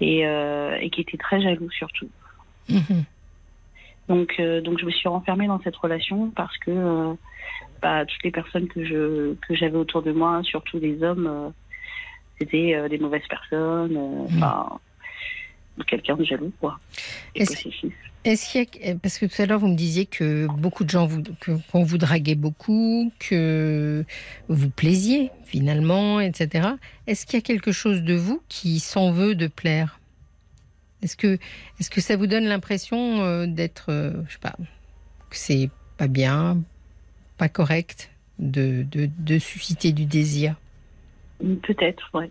[0.00, 2.08] et, euh, et qui était très jaloux surtout.
[2.68, 3.04] Mhm.
[4.08, 7.14] Donc, euh, donc je me suis renfermée dans cette relation parce que euh,
[7.82, 11.52] bah, toutes les personnes que je que j'avais autour de moi, surtout les hommes,
[12.38, 13.98] c'était des mauvaises personnes,
[14.30, 14.78] Mhm.
[15.86, 16.78] quelqu'un de jaloux quoi,
[17.34, 17.94] et possessif.
[18.26, 18.94] Est-ce qu'il a...
[18.96, 21.08] Parce que tout à l'heure, vous me disiez que beaucoup de gens,
[21.70, 24.04] qu'on vous draguait beaucoup, que
[24.48, 26.70] vous plaisiez finalement, etc.
[27.06, 30.00] Est-ce qu'il y a quelque chose de vous qui s'en veut de plaire?
[31.02, 31.38] Est-ce que,
[31.78, 34.56] est que ça vous donne l'impression euh, d'être, euh, je sais pas,
[35.30, 36.60] que c'est pas bien,
[37.38, 38.10] pas correct
[38.40, 40.56] de, de, de susciter du désir?
[41.38, 42.30] Peut-être, ouais.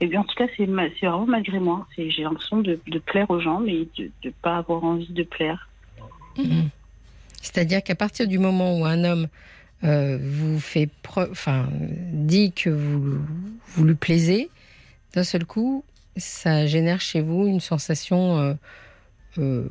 [0.00, 1.86] Et bien, en tout cas, c'est vraiment malgré moi.
[1.96, 5.68] J'ai l'impression de, de plaire aux gens, mais de ne pas avoir envie de plaire.
[6.36, 6.68] Mhm.
[7.40, 9.28] C'est-à-dire qu'à partir du moment où un homme
[9.84, 11.68] euh, vous fait enfin,
[12.12, 13.18] dit que vous,
[13.68, 14.50] vous lui plaisez,
[15.14, 15.84] d'un seul coup,
[16.16, 18.54] ça génère chez vous une sensation, euh,
[19.38, 19.68] euh,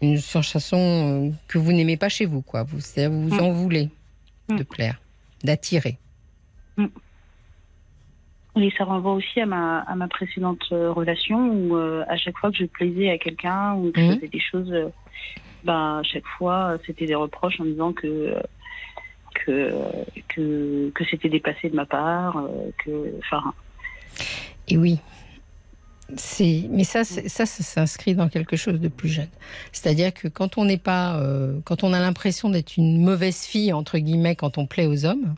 [0.00, 2.62] une sensation que vous n'aimez pas chez vous, quoi.
[2.62, 3.40] Vous, c'est-à-dire vous vous Mm.
[3.40, 3.90] en voulez
[4.48, 4.64] de Mm.
[4.64, 5.00] plaire,
[5.44, 5.98] d'attirer.
[8.60, 12.36] Et ça renvoie aussi à ma, à ma précédente euh, relation où, euh, à chaque
[12.38, 14.14] fois que je plaisais à quelqu'un ou que je Mhm.
[14.16, 14.88] faisais des choses, euh,
[15.64, 18.34] bah, à chaque fois, euh, c'était des reproches en disant que.
[19.46, 19.72] que,
[20.28, 22.42] que, que c'était dépassé de ma part,
[22.84, 22.90] que,
[23.20, 23.54] enfin,
[24.68, 24.98] Et oui.
[26.70, 29.28] Mais ça, ça, ça s'inscrit dans quelque chose de plus jeune.
[29.72, 33.72] C'est-à-dire que quand on n'est pas, euh, quand on a l'impression d'être une mauvaise fille
[33.72, 35.34] entre guillemets quand on plaît aux hommes,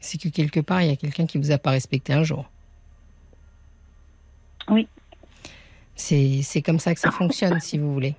[0.00, 2.50] c'est que quelque part il y a quelqu'un qui vous a pas respecté un jour.
[4.68, 4.88] Oui.
[5.94, 8.14] C'est, comme ça que ça fonctionne, si vous voulez.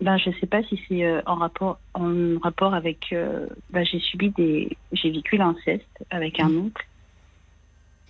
[0.00, 3.12] Ben, je sais pas si c'est euh, en rapport en rapport avec.
[3.12, 6.86] euh, ben, j'ai subi des, j'ai vécu l'inceste avec un oncle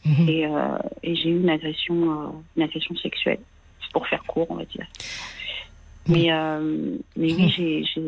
[0.05, 0.29] Mhm.
[0.29, 3.41] et, euh, et j'ai eu une agression, une agression sexuelle.
[3.83, 4.87] C'est pour faire court, on va dire.
[6.09, 8.01] Mais euh, mais oui, j'ai, j'ai,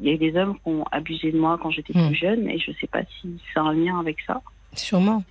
[0.00, 2.06] il y a eu des hommes qui ont abusé de moi quand j'étais Mhm.
[2.08, 4.40] plus jeune et je sais pas si c'est un lien avec ça.
[4.74, 5.24] Sûrement,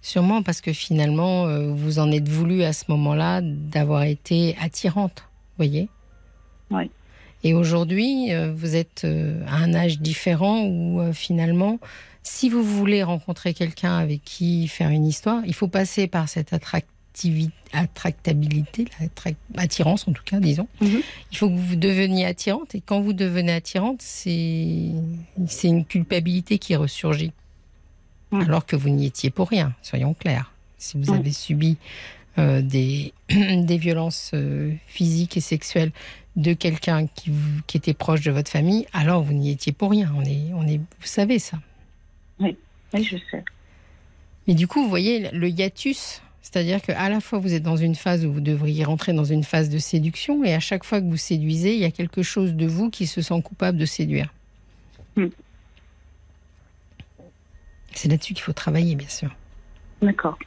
[0.00, 5.28] sûrement parce que finalement euh, vous en êtes voulu à ce moment-là d'avoir été attirante,
[5.56, 5.88] voyez?
[6.70, 6.88] Ouais.
[7.42, 9.06] Et aujourd'hui, euh, vous êtes
[9.46, 11.78] à un âge différent où finalement,
[12.22, 16.54] si vous voulez rencontrer quelqu'un avec qui faire une histoire, il faut passer par cette
[16.54, 16.93] attractivité,
[17.72, 20.68] attractabilité, la attrac- attirance en tout cas, disons.
[20.80, 21.00] Mhm.
[21.32, 24.92] Il faut que vous deveniez attirante et quand vous devenez attirante, c'est
[25.64, 27.32] une culpabilité qui ressurgit.
[28.32, 30.50] Alors que vous n'y étiez pour rien, soyons clairs.
[30.76, 31.76] Si vous avez subi
[32.38, 35.92] euh, des, des violences euh, physiques et sexuelles
[36.34, 37.30] de quelqu'un qui,
[37.74, 40.12] était proche de votre famille, alors vous n'y étiez pour rien.
[40.16, 41.58] On est, on est, vous savez ça.
[42.40, 42.56] Oui,
[42.92, 43.44] je sais.
[44.46, 47.94] Mais du coup, vous voyez le hiatus, c'est-à-dire qu'à la fois vous êtes dans une
[47.94, 51.06] phase où vous devriez rentrer dans une phase de séduction, et à chaque fois que
[51.06, 54.32] vous séduisez, il y a quelque chose de vous qui se sent coupable de séduire.
[55.16, 55.28] Hmm.
[57.94, 59.34] C'est là-dessus qu'il faut travailler, bien sûr.
[60.02, 60.38] D'accord.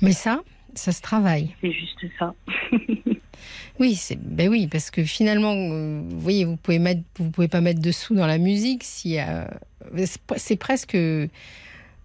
[0.00, 0.40] Mais ça,
[0.74, 1.54] ça se travaille.
[1.60, 2.34] C'est juste ça.
[3.78, 7.48] oui, c'est ben oui, parce que finalement, euh, vous voyez, vous pouvez mettre, vous pouvez
[7.48, 9.44] pas mettre de sous dans la musique si euh,
[10.38, 10.96] c'est presque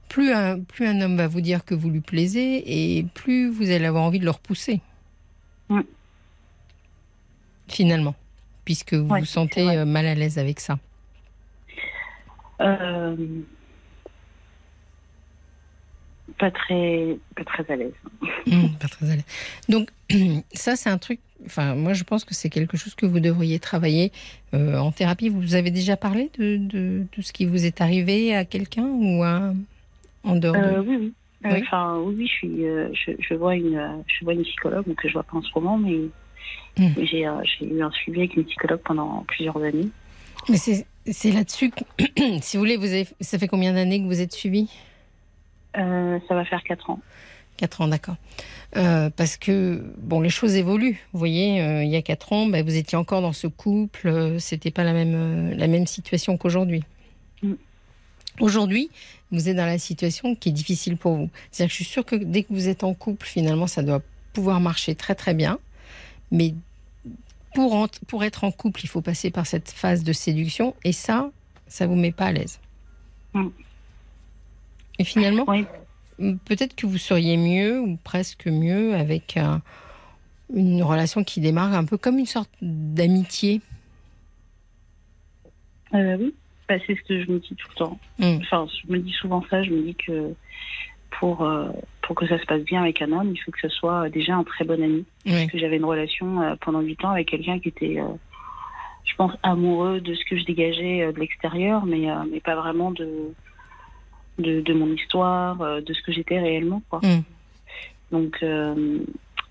[0.09, 3.71] plus un plus un homme va vous dire que vous lui plaisez et plus vous
[3.71, 4.81] allez avoir envie de le repousser.
[7.67, 8.13] Finalement,
[8.65, 10.77] puisque vous vous sentez euh, mal à l'aise avec ça.
[12.61, 13.15] Euh,
[16.37, 17.93] pas très, pas très à l'aise.
[18.45, 19.25] Mmh, pas très à l'aise.
[19.69, 19.89] Donc,
[20.53, 21.19] ça, c'est un truc.
[21.45, 24.11] Enfin, moi, je pense que c'est quelque chose que vous devriez travailler
[24.53, 25.29] euh, en thérapie.
[25.29, 29.23] Vous avez déjà parlé de, de, de, ce qui vous est arrivé à quelqu'un ou
[29.23, 29.53] à,
[30.23, 30.79] en dehors de...
[30.79, 31.13] Oui, oui.
[31.45, 31.61] Oui.
[31.61, 35.23] Enfin, oui, je, suis, je, je, vois une, je vois une psychologue, que je vois
[35.23, 36.07] pas en ce moment, mais
[36.77, 37.03] mmh.
[37.03, 39.89] j'ai eu un suivi avec une psychologue pendant plusieurs années.
[40.47, 41.83] Mais c'est là-dessus que,
[42.41, 44.69] si vous voulez, vous avez, ça fait combien d'années que vous êtes suivi?
[45.77, 46.99] Euh, Ça va faire 4 ans.
[47.57, 48.15] 4 ans, d'accord.
[48.75, 50.99] Euh, parce que, bon, les choses évoluent.
[51.13, 54.07] Vous voyez, euh, il y a 4 ans, bah, vous étiez encore dans ce couple,
[54.07, 56.83] euh, c'était pas la même, la même situation qu'aujourd'hui.
[57.41, 57.53] Mm.
[58.39, 58.89] Aujourd'hui,
[59.33, 61.29] vous êtes dans la situation qui est difficile pour vous.
[61.51, 64.01] C'est-à-dire que je suis sûre que dès que vous êtes en couple, finalement, ça doit
[64.31, 65.59] pouvoir marcher très très bien.
[66.31, 66.53] Mais
[67.55, 70.75] pour, pour être en couple, il faut passer par cette phase de séduction.
[70.83, 71.31] Et ça,
[71.67, 72.59] ça vous met pas à l'aise.
[73.33, 73.47] Mm.
[74.99, 75.45] Et finalement,
[76.45, 79.39] peut-être que vous seriez mieux ou presque mieux avec
[80.53, 83.61] une relation qui démarre un peu comme une sorte d'amitié.
[85.95, 86.35] Euh, oui,
[86.67, 87.99] bah, c'est ce que je me dis tout le temps.
[88.19, 88.37] Mm.
[88.41, 89.63] Enfin, je me dis souvent ça.
[89.63, 90.33] Je me dis que
[91.19, 91.69] pour, euh,
[92.01, 94.35] pour que ça se passe bien avec un homme, il faut que ce soit déjà
[94.35, 95.05] un très bon ami.
[95.25, 98.07] Parce que j'avais une relation euh, pendant 8 ans avec quelqu'un qui était, euh,
[99.05, 103.33] je pense, amoureux de ce que je dégageais de l'extérieur, mais, mais pas vraiment de,
[104.39, 106.81] de, de mon histoire, de ce que j'étais réellement.
[106.89, 106.99] Quoi.
[107.03, 107.23] Mm.
[108.11, 108.45] Donc,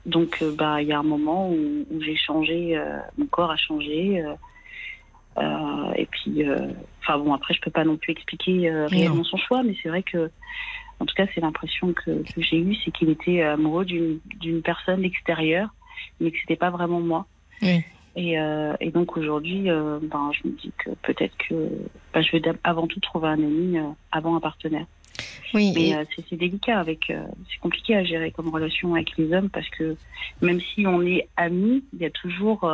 [0.06, 2.80] donc bah, il y a un moment où, où j'ai changé,
[3.18, 4.24] mon corps a changé.
[5.38, 6.44] et puis,
[7.02, 10.02] enfin bon, après, je peux pas non plus expliquer réellement son choix, mais c'est vrai
[10.02, 10.30] que
[11.00, 15.68] en tout cas, c'est l'impression que, j'ai eue, c'est qu'il était amoureux d'une personne extérieure,
[16.20, 17.26] mais que c'était pas vraiment moi.
[18.14, 21.54] Et, euh, et, donc aujourd'hui, euh, ben, je me dis que peut-être que
[22.12, 24.86] ben, je vais avant tout trouver un ami euh, avant un partenaire.
[25.54, 29.68] Oui, mais c'est délicat avec, c'est compliqué à gérer comme relation avec les hommes parce
[29.68, 29.96] que
[30.40, 32.66] même si on est amis, il y a toujours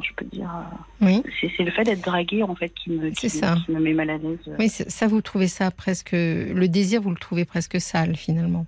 [0.00, 1.22] je peux dire euh, Oui.
[1.40, 3.26] C'est le fait d'être dragué en fait qui me, qui,
[3.70, 4.38] me met mal à l'aise.
[4.58, 8.66] Oui, ça vous trouvez ça presque le désir, vous le trouvez presque sale finalement.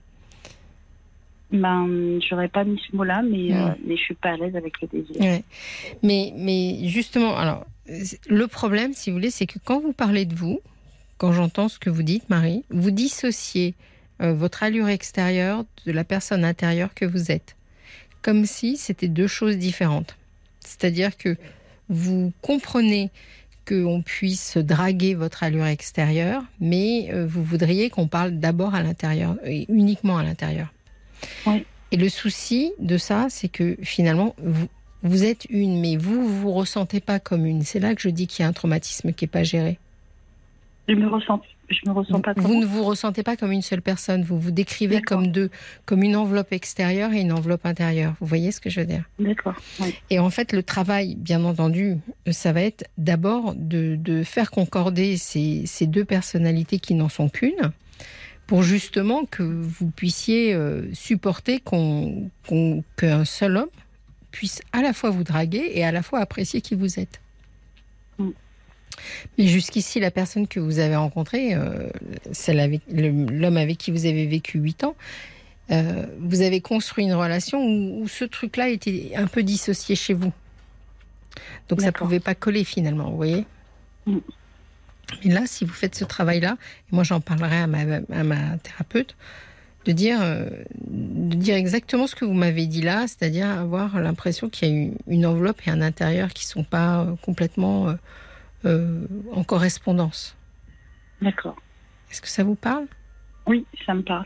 [1.52, 4.56] Ben, j'aurais pas mis ce mot-là, mais, je euh, mais je suis pas à l'aise
[4.56, 5.42] avec le désir.
[6.02, 7.64] Mais, mais justement, alors,
[8.28, 10.60] le problème, si vous voulez, c'est que quand vous parlez de vous,
[11.16, 13.74] quand j'entends ce que vous dites, Marie, vous dissociez
[14.20, 17.56] euh, votre allure extérieure de la personne intérieure que vous êtes.
[18.22, 20.16] Comme si c'était deux choses différentes.
[20.66, 21.36] C'est-à-dire que
[21.88, 23.10] vous comprenez
[23.66, 29.36] qu'on puisse draguer votre allure extérieure, mais euh, vous voudriez qu'on parle d'abord à l'intérieur
[29.44, 30.72] et uniquement à l'intérieur.
[31.90, 34.68] Et le souci de ça, c'est que finalement, vous,
[35.02, 37.62] vous êtes une, mais vous, vous vous ressentez pas comme une.
[37.62, 39.78] C'est là que je dis qu'il y a un traumatisme qui n'est pas géré.
[40.88, 43.82] Je me ressens je me ressens pas Vous ne vous ressentez pas comme une seule
[43.82, 44.22] personne.
[44.22, 45.50] Vous vous décrivez comme deux,
[45.86, 48.14] comme une enveloppe extérieure et une enveloppe intérieure.
[48.20, 49.04] Vous voyez ce que je veux dire?
[49.18, 49.54] D'accord.
[50.10, 51.98] Et en fait, le travail, bien entendu,
[52.30, 57.28] ça va être d'abord de, de, faire concorder ces, ces deux personnalités qui n'en sont
[57.28, 57.72] qu'une
[58.46, 63.68] pour justement que vous puissiez euh, supporter qu'un seul homme
[64.30, 67.20] puisse à la fois vous draguer et à la fois apprécier qui vous êtes.
[69.38, 71.88] Mais jusqu'ici, la personne que vous avez rencontrée, euh,
[72.88, 74.96] l'homme avec qui vous avez vécu 8 ans,
[75.70, 80.32] euh, vous avez construit une relation où, ce truc-là était un peu dissocié chez vous.
[81.68, 83.46] Donc ça ne pouvait pas coller finalement, vous voyez?
[84.06, 84.18] Mm.
[85.22, 86.56] Et là, si vous faites ce travail-là,
[86.90, 89.16] et moi j'en parlerai à ma, thérapeute,
[89.84, 90.48] de dire, euh,
[90.86, 94.90] de dire exactement ce que vous m'avez dit là, c'est-à-dire avoir l'impression qu'il y a
[95.08, 97.94] une enveloppe et un intérieur qui ne sont pas complètement
[98.64, 100.36] euh, en correspondance.
[101.20, 101.56] D'accord.
[102.10, 102.86] Est-ce que ça vous parle?
[103.46, 104.24] Oui, ça me parle.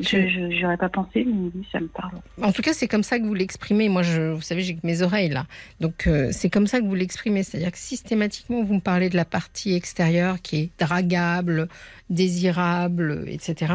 [0.00, 2.12] Je n'aurais pas pensé, mais oui, ça me parle.
[2.40, 3.88] En tout cas, c'est comme ça que vous l'exprimez.
[3.90, 5.46] Moi, je, vous savez, j'ai que mes oreilles là.
[5.80, 7.42] Donc, euh, c'est comme ça que vous l'exprimez.
[7.42, 11.68] C'est-à-dire que systématiquement, vous me parlez de la partie extérieure qui est dragable,
[12.08, 13.74] désirable, etc.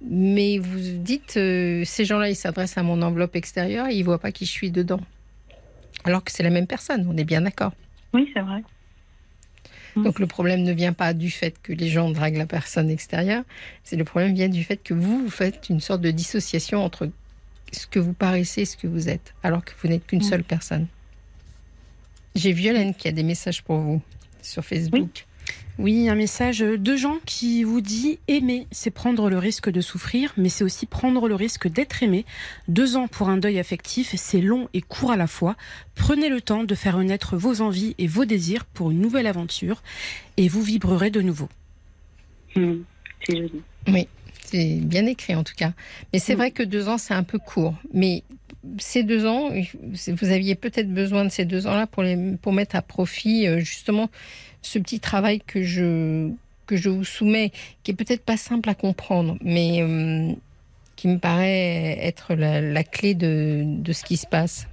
[0.00, 4.04] Mais vous dites, euh, ces gens-là, ils s'adressent à mon enveloppe extérieure et ils ne
[4.04, 5.00] voient pas qui je suis dedans.
[6.02, 7.72] Alors que c'est la même personne, on est bien d'accord.
[8.12, 8.62] Oui, c'est vrai.
[9.96, 10.02] Mm.
[10.04, 13.44] Donc le problème ne vient pas du fait que les gens draguent la personne extérieure,
[13.84, 17.08] c'est le problème vient du fait que vous, vous faites une sorte de dissociation entre
[17.72, 20.22] ce que vous paraissez et ce que vous êtes, alors que vous n'êtes qu'une Mm.
[20.30, 20.86] seule personne.
[22.34, 24.02] J'ai Violaine qui a des messages pour vous
[24.42, 25.02] sur Facebook.
[25.02, 25.24] Oui,
[25.78, 30.48] un message de gens qui vous dit aimer, c'est prendre le risque de souffrir, mais
[30.48, 32.24] c'est aussi prendre le risque d'être aimé.
[32.68, 35.56] Deux ans pour un deuil affectif, c'est long et court à la fois.
[35.94, 39.82] Prenez le temps de faire naître vos envies et vos désirs pour une nouvelle aventure,
[40.36, 41.48] et vous vibrerez de nouveau.
[42.54, 42.82] Hmm,
[43.26, 43.62] C'est joli.
[43.88, 44.06] Oui,
[44.44, 45.72] c'est bien écrit en tout cas.
[46.12, 46.38] Mais c'est Mm.
[46.38, 47.74] vrai que deux ans, c'est un peu court.
[47.92, 48.22] Mais
[48.78, 49.50] ces deux ans,
[50.08, 53.58] vous aviez peut-être besoin de ces deux ans-là pour, les, pour mettre à profit euh,
[53.58, 54.08] justement
[54.66, 56.30] ce petit travail que je,
[56.66, 60.32] que je vous soumets, qui est peut-être pas simple à comprendre, mais euh,
[60.96, 64.66] qui me paraît être la, la clé de, de ce qui se passe.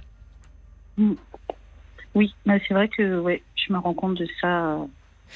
[2.14, 4.72] Oui, mais c'est vrai que ouais, je me rends compte de ça.
[4.74, 4.84] euh,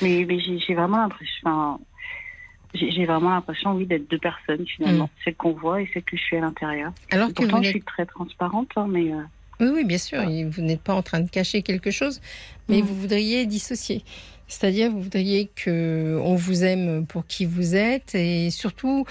[0.02, 1.80] Mais, mais j'ai vraiment l'impression.
[2.74, 5.08] j'ai vraiment l'impression, oui, d'être deux personnes finalement.
[5.24, 6.92] Celle qu'on voit et celle que je suis à l'intérieur.
[7.10, 9.22] Alors Et que Pourtant, je suis très transparente, hein, mais euh,
[9.60, 10.20] Oui, oui, bien sûr.
[10.50, 12.20] Vous n'êtes pas en train de cacher quelque chose,
[12.68, 12.84] mais Mm.
[12.84, 14.02] vous voudriez dissocier.
[14.48, 19.04] C'est-à-dire, vous voudriez que on vous aime pour qui vous êtes, et surtout,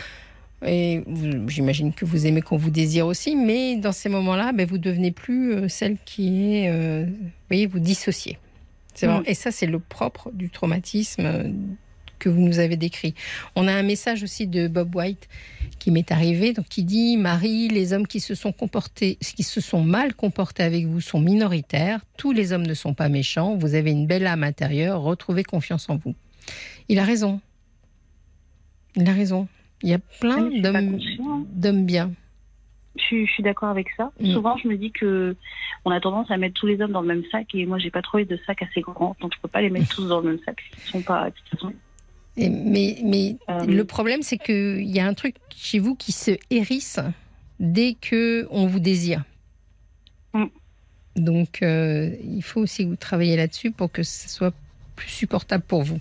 [0.65, 1.03] et
[1.47, 5.11] j'imagine que vous aimez qu'on vous désire aussi, mais dans ces moments-là, ben, vous devenez
[5.11, 7.15] plus euh, celle qui est, euh, vous
[7.49, 8.37] voyez, vous dissociez.
[9.01, 9.23] Vraiment- Mm.
[9.27, 11.49] Et ça, c'est le propre du traumatisme euh,
[12.19, 13.15] que vous nous avez décrit.
[13.55, 15.27] On a un message aussi de Bob White
[15.79, 19.61] qui m'est arrivé, donc qui dit Marie, les hommes qui se sont comportés, qui se
[19.61, 22.01] sont mal comportés avec vous sont minoritaires.
[22.17, 23.55] Tous les hommes ne sont pas méchants.
[23.55, 25.01] Vous avez une belle âme intérieure.
[25.01, 26.15] Retrouvez confiance en vous.
[26.89, 27.39] Il a raison.
[28.95, 29.47] Il a raison.
[29.83, 32.11] Il y a plein c'est pas d'hommes bien.
[32.95, 34.11] je, suis- d'accord avec ça.
[34.19, 34.33] Mm.
[34.33, 35.35] Souvent, je me dis que
[35.83, 37.91] on a tendance à mettre tous les hommes dans le même sac et moi, j'ai
[37.91, 40.31] pas trouvé de sac assez grand, donc je peux pas les mettre tous dans le
[40.31, 40.57] même sac.
[40.73, 41.29] Ils sont pas.
[41.29, 41.73] de toute façon,
[42.37, 46.11] Et- mais mais Euh, le problème, c'est qu'il y a un truc chez vous qui
[46.11, 46.99] se hérisse
[47.59, 49.23] dès que on vous désire.
[50.33, 50.45] Mm.
[51.15, 54.53] Donc, euh, il faut aussi que vous travaillez là-dessus pour que ce soit
[54.97, 55.99] plus supportable pour vous.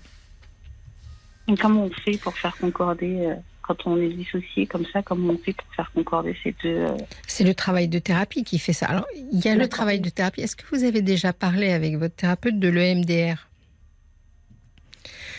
[1.47, 5.33] Et comment on fait pour faire concorder euh, quand on est dissocié comme ça Comment
[5.33, 6.97] on fait pour faire concorder ces deux euh,
[7.27, 8.87] C'est le travail de thérapie qui fait ça.
[8.87, 10.41] Alors, il y a le travail de thérapie.
[10.41, 13.47] Est-ce que vous avez déjà parlé avec votre thérapeute de l'EMDR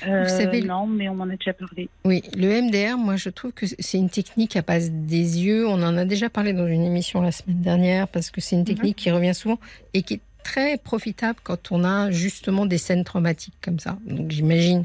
[0.06, 1.88] euh, savez- Non, mais on m'en a déjà parlé.
[2.04, 5.66] Oui, le MDR, moi je trouve que c'est une technique à passe des yeux.
[5.66, 8.64] On en a déjà parlé dans une émission la semaine dernière parce que c'est une
[8.64, 9.58] technique qui revient souvent
[9.94, 13.98] et qui est très profitable quand on a justement des scènes traumatiques comme ça.
[14.06, 14.84] Donc j'imagine,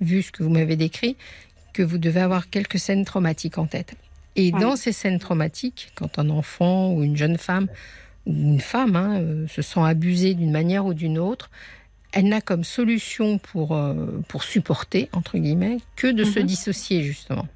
[0.00, 1.16] vu ce que vous m'avez décrit,
[1.72, 3.94] que vous devez avoir quelques scènes traumatiques en tête.
[4.36, 7.66] Et dans ces scènes traumatiques, quand un enfant ou une jeune femme
[8.26, 11.50] ou une femme hein, euh, se sent abusée d'une manière ou d'une autre,
[12.12, 16.46] elle n'a comme solution pour, euh, pour supporter, entre guillemets, que de se Mhm.
[16.46, 17.46] dissocier, justement.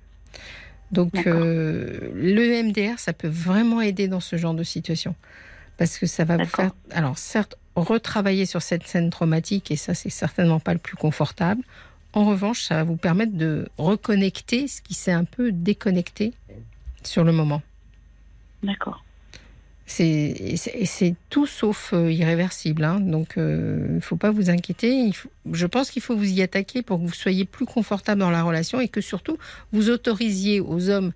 [0.93, 5.15] Donc, euh, le MDR, ça peut vraiment aider dans ce genre de situation.
[5.77, 9.95] Parce que ça va vous faire, alors certes, retravailler sur cette scène traumatique, et ça,
[9.95, 11.63] c'est certainement pas le plus confortable.
[12.13, 16.33] En revanche, ça va vous permettre de reconnecter ce qui s'est un peu déconnecté
[17.03, 17.61] sur le moment.
[18.63, 19.05] D'accord.
[19.87, 23.01] C'est tout sauf euh, irréversible, hein.
[23.01, 24.95] donc il ne faut pas vous inquiéter.
[24.95, 28.21] Il faut- je pense qu'il faut vous y attaquer pour que vous soyez plus confortable
[28.21, 29.37] dans la relation et que surtout
[29.73, 31.13] vous autorisiez aux hommes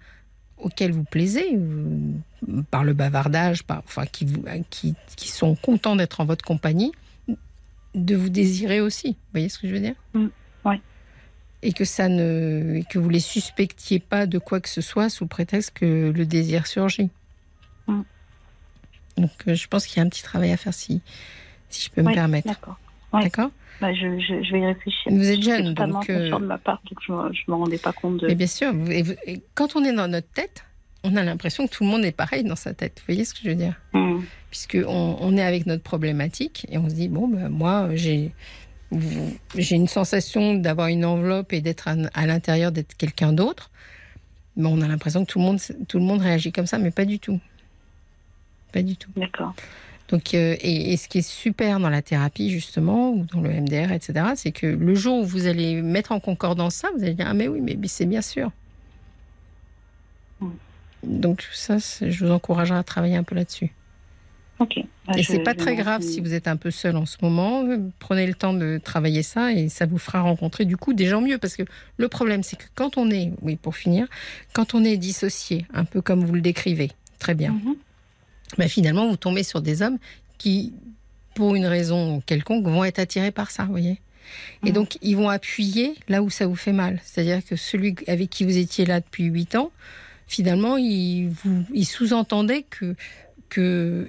[0.58, 5.96] auxquels vous plaisez, euh, par le bavardage, par, enfin qui, vous, qui, qui sont contents
[5.96, 6.92] d'être en votre compagnie,
[7.94, 9.10] de vous désirer aussi.
[9.10, 9.94] Vous voyez ce que je veux dire?
[10.14, 10.26] Mm,
[10.66, 10.80] ouais.
[11.62, 15.26] Et que ça ne, que vous les suspectiez pas de quoi que ce soit sous
[15.26, 17.10] prétexte que le désir surgit.
[19.18, 21.00] Donc, euh, je pense qu'il y a un petit travail à faire si,
[21.68, 22.48] si je peux me permettre.
[23.12, 23.50] D'accord.
[23.80, 25.12] Bah, je, je, je vais y réfléchir.
[25.12, 28.18] Vous êtes jeune, donc, euh, de ma part, donc je ne me rendais pas compte
[28.18, 28.26] de.
[28.26, 30.64] Mais bien sûr, vous- et vous- et quand on est dans notre tête,
[31.04, 32.98] on a l'impression que tout le monde est pareil dans sa tête.
[32.98, 33.74] Vous voyez ce que je veux dire?
[33.92, 34.18] Hmm.
[34.50, 38.32] Puisqu'on on est avec notre problématique et on se dit, bon, ben, moi, j'ai
[39.54, 43.70] j'ai une sensation d'avoir une enveloppe et d'être à, à l'intérieur, d'être quelqu'un d'autre.
[44.56, 46.90] Mais on a l'impression que tout le, monde, tout le monde réagit comme ça, mais
[46.90, 47.38] pas du tout.
[48.72, 49.10] Pas du tout.
[49.16, 49.54] D'accord.
[50.08, 53.50] Donc, euh, et, et ce qui est super dans la thérapie, justement, ou dans le
[53.50, 57.14] MDR, etc., c'est que le jour où vous allez mettre en concordance ça, vous allez
[57.14, 58.50] dire Ah, mais oui, mais, c'est bien sûr.
[60.40, 60.48] Mm.
[61.04, 63.70] Donc, ça, je vous encouragerai à travailler un peu là-dessus.
[64.60, 64.80] Ok.
[65.06, 67.64] Bah, et c'est pas très grave si vous êtes un peu seul en ce moment.
[68.00, 71.20] Prenez le temps de travailler ça et ça vous fera rencontrer du coup des gens
[71.20, 71.38] mieux.
[71.38, 71.62] Parce que
[71.96, 74.08] le problème, c'est que quand on est, oui, pour finir,
[74.52, 76.90] quand on est dissocié, un peu comme vous le décrivez,
[77.20, 77.76] très bien, Mhm.
[78.56, 79.98] Bah, finalement, vous tombez sur des hommes
[80.38, 80.72] qui,
[81.34, 84.00] pour une raison quelconque, vont être attirés par ça, vous voyez
[84.64, 84.72] Et Mhm.
[84.72, 87.00] donc, ils vont appuyer là où ça vous fait mal.
[87.04, 89.70] C'est-à-dire que celui avec qui vous étiez là depuis 8 ans,
[90.26, 92.94] finalement, il, vous, il sous-entendait que
[93.50, 94.08] qu'il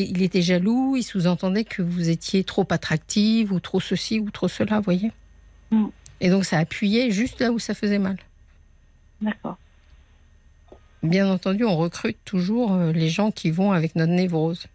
[0.00, 4.48] il était jaloux, il sous-entendait que vous étiez trop attractive ou trop ceci ou trop
[4.48, 5.12] cela, vous voyez
[5.70, 5.86] Mm.
[6.20, 8.16] Et donc ça appuyait juste là où ça faisait mal.
[9.20, 9.58] D'accord.
[11.04, 14.66] Bien entendu, on recrute toujours euh, les gens qui vont avec notre névrose.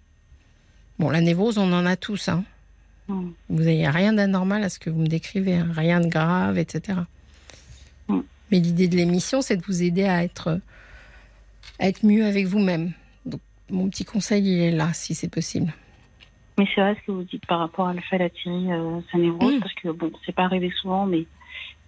[1.00, 2.30] Bon, la névrose, on en a tous.
[2.30, 2.44] Hein.
[3.08, 3.30] Mm.
[3.50, 5.68] Vous n'avez rien d'anormal à ce que vous me décrivez, hein.
[5.74, 7.00] rien de grave, etc.
[8.08, 8.20] Mm.
[8.52, 10.60] Mais l'idée de l'émission, c'est de vous aider à être,
[11.80, 12.92] à être mieux avec vous-même.
[13.26, 13.42] Donc,
[13.72, 15.74] mon petit conseil, il est là, si c'est possible.
[16.60, 19.18] Mais c'est vrai ce que vous dites par rapport à le fait d'attirer euh, sa
[19.18, 19.60] névrose, Mm.
[19.62, 21.26] parce que bon, c'est pas arrivé souvent, mais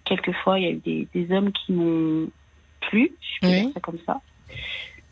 [0.04, 2.28] quelquefois il y a eu des, des hommes qui m'ont
[2.80, 3.60] plu, je peux Oui.
[3.62, 4.20] dire ça comme ça.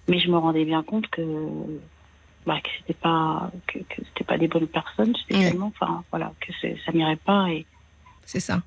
[0.09, 1.23] Mais je me rendais bien compte que
[2.47, 5.15] bah, que c'était pas que, que c'était pas des bonnes personnes
[5.63, 6.53] enfin voilà, que
[6.85, 7.67] ça m'irait pas et,
[8.25, 8.63] C'est ça.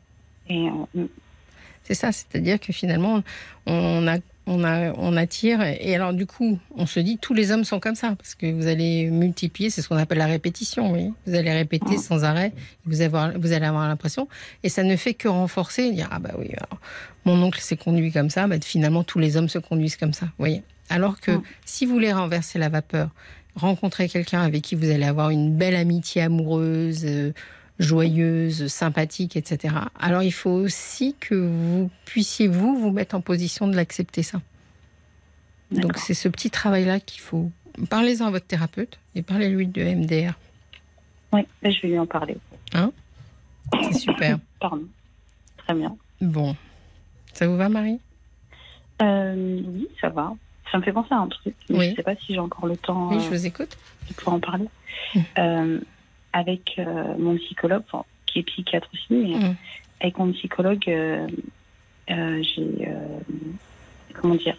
[0.47, 1.05] et euh,
[1.83, 3.23] C'est ça, c'est-à-dire que finalement,
[3.65, 5.61] on, a, on, a, on attire.
[5.61, 8.51] Et alors, du coup, on se dit, tous les hommes sont comme ça, parce que
[8.51, 10.93] vous allez multiplier, c'est ce qu'on appelle la répétition.
[10.93, 12.53] Vous, allez répéter sans arrêt,
[12.85, 14.27] vous, avoir, vous allez avoir l'impression,
[14.63, 16.79] et ça ne fait que renforcer, dire, ah bah oui, alors,
[17.25, 20.25] mon oncle s'est conduit comme ça, bah, finalement, tous les hommes se conduisent comme ça.
[20.25, 21.31] Vous voyez alors que
[21.65, 23.09] si vous voulez renverser la vapeur,
[23.55, 27.31] rencontrer quelqu'un avec qui vous allez avoir une belle amitié amoureuse, euh,
[27.83, 29.75] joyeuse, sympathique, etc.
[29.99, 34.41] Alors il faut aussi que vous puissiez vous vous mettre en position de l'accepter ça.
[35.71, 37.51] Donc c'est ce petit travail-là qu'il faut.
[37.89, 40.33] Parlez-en à votre thérapeute et parlez-lui de MDR.
[41.31, 42.37] Ouais, je vais lui en parler.
[43.81, 44.37] C'est super.
[44.59, 44.83] Pardon.
[45.57, 45.95] Très bien.
[46.21, 46.55] Bon,
[47.33, 47.99] ça vous va, Marie?
[49.01, 50.33] Euh, oui, ça va.
[50.71, 51.89] Ça me fait penser à un truc, mais Oui.
[51.91, 53.09] je sais pas si j'ai encore le temps.
[53.09, 53.77] Oui, euh, je vous écoute.
[54.17, 54.65] pouvoir en parler.
[55.15, 55.19] Mm.
[55.39, 55.79] Euh,
[56.33, 59.55] avec euh, mon psychologue, enfin, qui est psychiatre aussi, mais Mm.
[60.01, 61.27] avec mon psychologue, euh,
[62.09, 62.87] euh, j'ai.
[64.15, 64.57] comment dire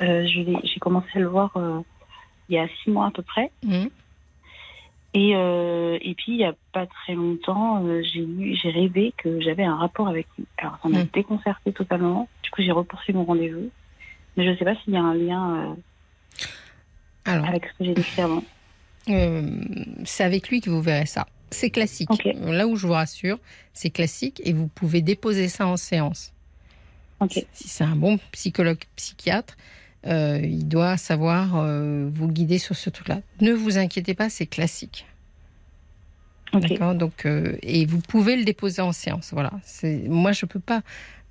[0.00, 1.52] J'ai commencé à le voir
[2.48, 3.50] il y a six mois à peu près.
[3.64, 3.88] Mhm.
[5.16, 9.62] Et, euh, et puis, il n'y a pas très longtemps, euh, j'ai rêvé que j'avais
[9.62, 10.44] un rapport avec lui.
[10.58, 11.08] Alors, ça m'a Mm.
[11.14, 12.28] déconcerté totalement.
[12.42, 13.70] Du coup, j'ai repoussé mon rendez-vous.
[14.36, 15.74] Mais je ne sais pas s'il y a un lien euh,
[17.26, 18.42] Alors, avec ce que j'ai décrit avant.
[19.08, 19.48] Euh,
[20.04, 21.26] c'est avec lui que vous verrez ça.
[21.50, 22.10] C'est classique.
[22.40, 23.38] Là où je vous rassure,
[23.72, 26.32] c'est classique et vous pouvez déposer ça en séance.
[27.30, 29.56] Si c'est un bon psychologue psychiatre,
[30.06, 33.20] euh, il doit savoir euh, vous guider sur ce truc-là.
[33.40, 35.06] Ne vous inquiétez pas, c'est classique.
[36.52, 36.94] D'accord?
[36.94, 39.30] Donc euh, et vous pouvez le déposer en séance.
[39.32, 39.52] Voilà.
[40.08, 40.82] Moi je peux pas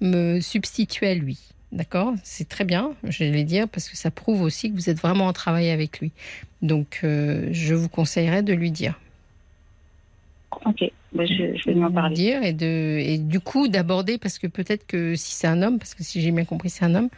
[0.02, 1.40] me substituer à lui.
[1.74, 2.14] D'accord.
[2.24, 2.92] C'est très bien.
[3.04, 5.70] Je vais le dire parce que ça prouve aussi que vous êtes vraiment en travail
[5.72, 6.12] avec lui.
[6.62, 8.98] Donc euh, je vous conseillerais de lui dire.
[10.66, 10.84] Ok,
[11.14, 12.16] bah, je, je vais lui en Lui parler.
[12.16, 15.80] dire et de et du coup d'aborder parce que peut-être que si c'est un homme
[15.80, 17.10] parce que si j'ai bien compris c'est un homme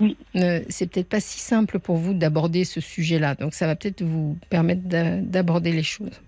[0.00, 0.16] Oui.
[0.36, 4.02] euh, c'est peut-être pas si simple pour vous d'aborder ce sujet-là donc ça va peut-être
[4.02, 6.20] vous permettre d'a- d'aborder les choses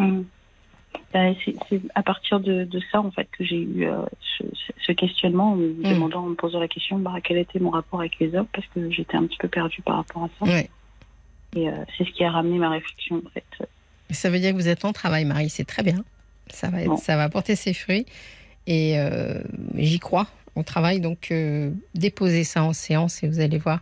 [0.00, 0.22] Mm.
[1.12, 1.20] Bah,
[1.70, 4.02] c'est à partir de, de ça en fait que j'ai eu euh,
[4.38, 4.44] ce,
[4.86, 5.82] ce questionnement en me Mm.
[5.90, 8.66] demandant, en me posant la question bah, quel était mon rapport avec les hommes parce
[8.68, 10.44] que j'étais un petit peu perdue par rapport à ça.
[10.50, 10.68] ouais.
[11.56, 13.44] Et euh, c'est ce qui a ramené ma réflexion en fait.
[14.10, 16.04] ça veut dire que vous êtes en travail Marie c'est très bien
[16.50, 16.96] ça va être- Bon.
[16.98, 18.04] ça va porter ses fruits
[18.66, 19.42] et euh,
[19.76, 21.32] j'y crois au travail donc
[21.94, 23.80] déposez ça en séance et vous allez voir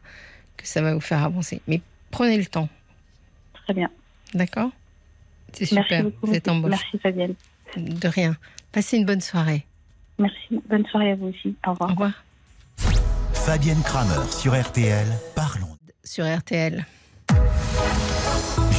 [0.57, 1.81] que ça va vous faire avancer mais
[2.13, 2.69] prenez le temps
[3.65, 3.91] Très bien.
[4.35, 4.71] d'accord?
[5.65, 7.35] C'est Merci super êtes embauché Merci Fabienne.
[7.77, 8.37] de rien
[8.73, 9.65] passez une bonne soirée
[10.19, 10.61] Merci.
[10.71, 11.55] Bonne soirée à vous aussi.
[11.67, 11.91] Au revoir.
[11.91, 12.13] Au revoir.
[13.35, 15.07] Fabienne Kramer sur RTL.
[15.35, 15.77] Parlons.
[16.05, 16.87] Sur RTL.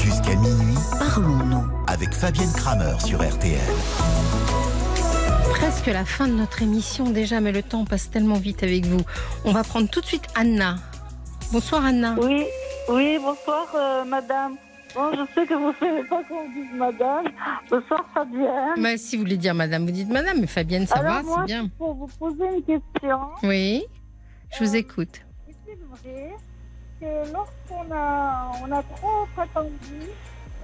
[0.04, 1.64] Jusqu'à minuit Parlons-nous.
[1.88, 3.60] avec Fabienne Kramer sur RTL.
[5.52, 9.02] Presque la fin de notre émission déjà, mais le temps passe tellement vite avec vous.
[9.46, 10.78] On va prendre tout de suite Anna.
[11.52, 12.16] Bonsoir Anna.
[12.20, 12.46] Oui,
[12.90, 14.56] oui, bonsoir euh, madame.
[14.98, 17.26] Bon, je sais que vous ne savez pas qu'on dise madame.
[17.70, 18.82] Bonsoir Fabienne.
[18.82, 21.46] Bah, si vous voulez dire madame, vous dites madame, mais Fabienne, ça Alors va, c'est
[21.46, 21.68] bien.
[21.78, 23.84] pour vous poser une question, Oui,
[24.58, 25.22] je vous écoute.
[25.48, 26.36] est-il vrai
[27.00, 30.02] que lorsqu'on a, on a trop attendu,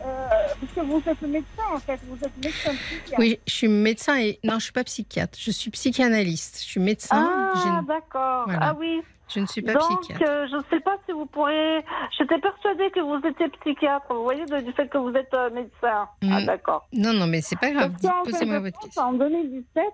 [0.03, 0.27] euh,
[0.60, 3.19] parce que vous êtes médecin en fait, vous êtes médecin psychiatre.
[3.19, 4.39] Oui, je suis médecin et.
[4.43, 6.57] Non, je suis pas psychiatre, je suis psychanalyste.
[6.60, 7.53] Je suis médecin, Ah,
[7.84, 8.45] Je- d'accord.
[8.45, 8.60] Voilà.
[8.64, 9.01] Ah oui.
[9.29, 10.23] Je ne suis pas Donc, psychiatre.
[10.27, 11.83] euh, je ne sais pas si vous pourrez.
[12.17, 14.13] J'étais persuadée que vous étiez psychiatre.
[14.13, 16.07] Vous voyez, de- du fait que vous êtes euh, médecin.
[16.21, 16.45] Ah, Mm.
[16.45, 16.87] d'accord.
[16.93, 17.91] Non, non, mais c'est pas grave.
[18.25, 19.01] Posez-moi votre question.
[19.01, 19.85] En 2017,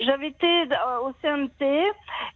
[0.00, 1.62] j'avais été euh, au CMT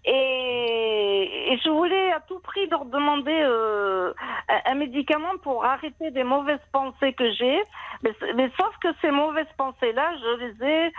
[0.05, 6.24] et, et je voulais à tout prix leur demander un, un médicament pour arrêter des
[6.24, 7.59] mauvaises pensées que j'ai.
[8.02, 10.92] Mais, mais sauf que ces mauvaises pensées-là, je les ai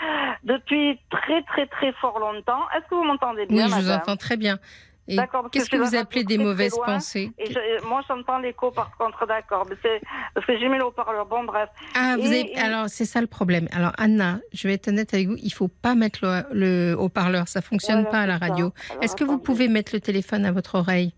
[0.43, 2.61] depuis très très très fort longtemps.
[2.75, 4.57] Est-ce que vous m'entendez bien, Oui, je vous entends très bien.
[5.07, 6.85] D'accord, qu'est-ce que vous appelez des mauvaises loin.
[6.85, 9.65] pensées Et je- moi, j'entends l'écho par contre, d'accord.
[10.33, 11.25] Parce que j'ai mis le haut-parleur.
[11.25, 11.69] Bon, bref.
[11.95, 12.51] Ah, vous avez...
[12.53, 13.67] et- alors c'est ça le problème.
[13.73, 17.47] Alors Anna, je vais être honnête avec vous, il faut pas mettre le, le haut-parleur,
[17.47, 18.71] ça fonctionne Voilà, pas à la radio.
[19.01, 21.13] Est-ce que vous pouvez mettre le téléphone à votre oreille?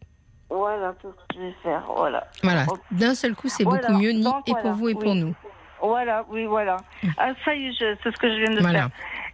[0.50, 1.84] Voilà tout ce que je vais faire.
[1.96, 2.28] Voilà.
[2.44, 3.88] Voilà, d'un seul coup, c'est Voilà.
[3.88, 5.36] beaucoup mieux, ni Donc, et pour vous et pour nous.
[5.82, 6.78] Voilà, oui, voilà.
[7.18, 8.80] Ah, ça y est, je- c'est ce que je viens de Voilà.
[8.84, 8.90] faire.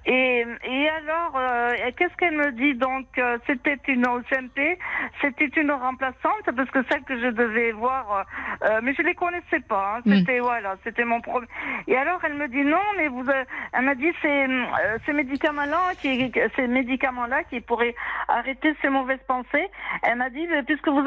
[0.06, 4.80] Et, et alors, euh, qu'est-ce qu'elle me dit Donc, euh, c'était une OCMP,
[5.22, 8.26] c'était une remplaçante, parce que celle que je devais voir,
[8.64, 9.98] euh, euh, mais je les connaissais pas.
[9.98, 10.02] hein.
[10.06, 10.16] Mm.
[10.20, 11.50] C'était voilà, c'était mon problème.
[11.88, 13.44] Et alors, elle me dit non, mais vous, euh,
[13.74, 17.96] elle m'a dit c'est euh, ces médicaments-là qui, ces médicaments-là qui pourraient
[18.30, 19.68] arrêter ces mauvaises pensées.
[20.04, 21.04] Elle m'a dit puisque vous,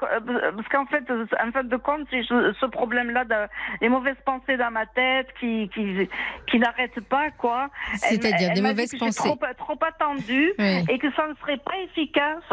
[0.00, 3.34] parce qu'en fait, en fin de compte, c'est ce ce problème-là, de,
[3.80, 6.08] les mauvaises pensées dans ma tête qui qui
[6.46, 7.68] qui n'arrêtent pas quoi.
[8.10, 9.28] Elle- C'est-à-dire des m'a mauvaises dit que j'ai pensées.
[9.28, 10.84] Trop, trop attendu Oui.
[10.88, 12.44] et que ça ne serait pas efficace.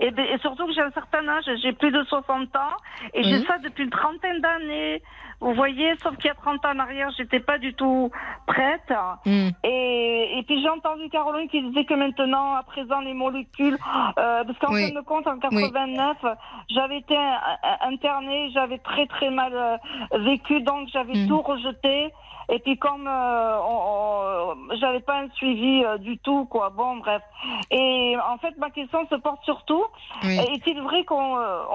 [0.00, 2.76] Et, surtout que j'ai un certain âge, j'ai plus de 60 ans
[3.14, 5.02] et j'ai ça depuis une trentaine d'années.
[5.42, 8.10] Vous voyez, sauf qu'il y a 30 ans en arrière, j'étais pas du tout
[8.46, 8.92] prête.
[9.26, 9.48] Hmm.
[9.64, 13.76] Et, et puis j'ai entendu Caroline qui disait que maintenant, à présent, les molécules,
[14.18, 14.88] euh, parce qu'en Oui.
[14.88, 16.16] fin de compte, en 89,
[16.70, 17.16] j'avais été
[17.80, 19.76] internée, j'avais très très mal euh,
[20.18, 21.28] vécu, donc j'avais Mhm.
[21.28, 22.12] tout rejeté.
[22.48, 23.56] Et puis comme euh,
[24.80, 26.70] j'avais pas un suivi euh, du tout, quoi.
[26.70, 27.22] Bon, bref.
[27.70, 29.84] Et en fait, ma question se porte surtout
[30.24, 30.38] Oui.
[30.52, 31.20] est-il vrai qu'au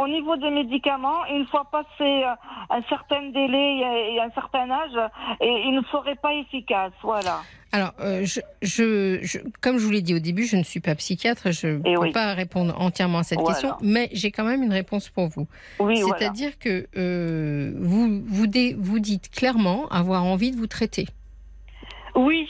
[0.03, 2.25] au niveau des médicaments, une fois passé
[2.69, 5.09] un certain délai et- et un certain âge,
[5.41, 7.41] et, ils ne seraient pas efficaces Voilà.
[7.73, 10.79] Alors, euh, je, je, je- comme je vous l'ai dit au début, je ne suis
[10.79, 12.11] pas psychiatre, je ne Eh peux oui.
[12.13, 13.53] pas répondre entièrement à cette Voilà.
[13.59, 15.47] question, mais j'ai quand même une réponse pour vous.
[15.79, 16.17] Oui, voilà.
[16.17, 21.07] C'est-à-dire que euh, vous, vous, dé- vous dites clairement avoir envie de vous traiter.
[22.15, 22.47] Oui,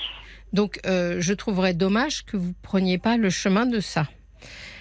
[0.53, 4.05] Donc, euh, je trouverais dommage que vous preniez pas le chemin de ça.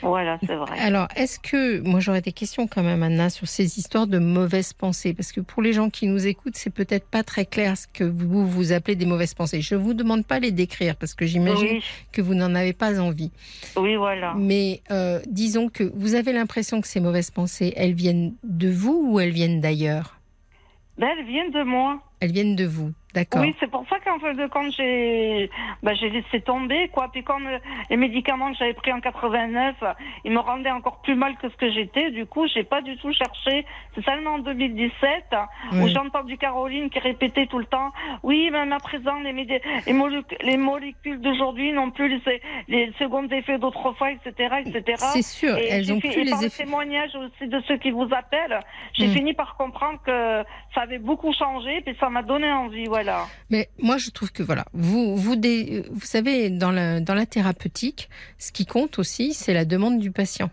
[0.02, 0.78] Voilà, c'est vrai.
[0.78, 4.72] Alors, est-ce que, moi j'aurais des questions quand même, Anna, sur ces histoires de mauvaises
[4.72, 7.86] pensées, parce que pour les gens qui nous écoutent, c'est peut-être pas très clair ce
[7.86, 9.60] que vous vous appelez des mauvaises pensées.
[9.60, 13.00] Je vous demande pas les décrire, parce que j'imagine Oui, que vous n'en avez pas
[13.00, 13.30] envie.
[13.76, 14.34] oui, voilà.
[14.36, 19.08] Mais euh, disons que vous avez l'impression que ces mauvaises pensées, elles viennent de vous
[19.10, 20.18] ou elles viennent d'ailleurs?
[20.98, 22.00] Ben, elles viennent de moi.
[22.20, 25.50] Elles viennent de vous, d'accord Oui, c'est pour ça qu'en fin de compte, j'ai
[25.82, 27.08] ben, j'ai laissé tomber, quoi.
[27.12, 27.58] Puis comme euh,
[27.90, 29.74] les médicaments que j'avais pris en 89,
[30.24, 32.96] ils me rendaient encore plus mal que ce que j'étais, du coup, j'ai pas du
[32.96, 33.66] tout cherché.
[33.94, 34.94] C'est seulement en 2017
[35.72, 35.90] où Oui.
[35.92, 39.92] j'ai entendu Caroline qui répétait tout le temps, oui, même à présent, les, médi- les,
[39.92, 44.82] molécules, les molécules d'aujourd'hui n'ont plus les, les seconds effets d'autrefois, etc., etc.
[45.12, 46.64] C'est sûr, Et elles ont fi- plus et par les le effets.
[46.64, 48.60] témoignage aussi de ceux qui vous appellent,
[48.94, 49.12] j'ai Mm.
[49.12, 50.42] fini par comprendre que
[50.74, 53.26] ça avait beaucoup changé, puis ça m'a donné envie, voilà.
[53.50, 57.26] Mais moi, je trouve que voilà, vous, vous, dé- vous savez, dans la, dans la
[57.26, 58.08] thérapeutique,
[58.38, 60.50] ce qui compte aussi, c'est la demande du patient.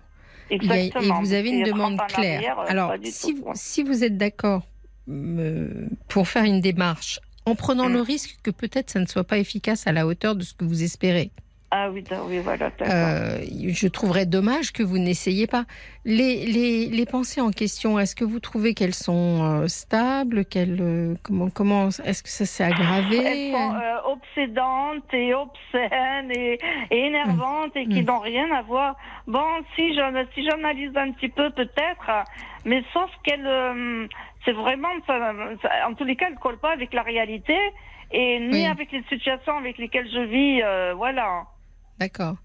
[0.51, 2.37] A- et vous avez une demande 30 ans en claire.
[2.37, 4.63] arrière, euh, Alors, si, tout, vous- si vous êtes d'accord
[5.09, 7.93] euh, pour faire une démarche, en prenant Mm.
[7.93, 10.63] le risque que peut-être ça ne soit pas efficace à la hauteur de ce que
[10.63, 11.31] vous espérez,
[11.75, 15.65] Ah oui, oui, voilà, euh, je trouverais dommage que vous n'essayiez pas.
[16.05, 20.77] Les, les, les pensées en question, est-ce que vous trouvez qu'elles sont euh, stables qu'elles,
[20.79, 26.59] euh, comment, comment, Est-ce que ça s'est aggravé Elles sont euh, obsédantes et obscènes et,
[26.91, 28.05] et énervantes et qui Mm.
[28.05, 28.95] n'ont rien à voir.
[29.25, 29.43] Bon,
[29.75, 32.07] si je si j'analyse un petit peu peut-être,
[32.65, 34.05] mais sauf qu'elles, euh,
[34.45, 35.33] c'est vraiment, ça-
[35.63, 37.57] ça- en tous les cas, elles ne collent pas avec la réalité
[38.11, 38.65] et ni Oui.
[38.67, 40.61] avec les situations avec lesquelles je vis.
[40.61, 41.45] euh, voilà.
[41.99, 42.35] D'accord.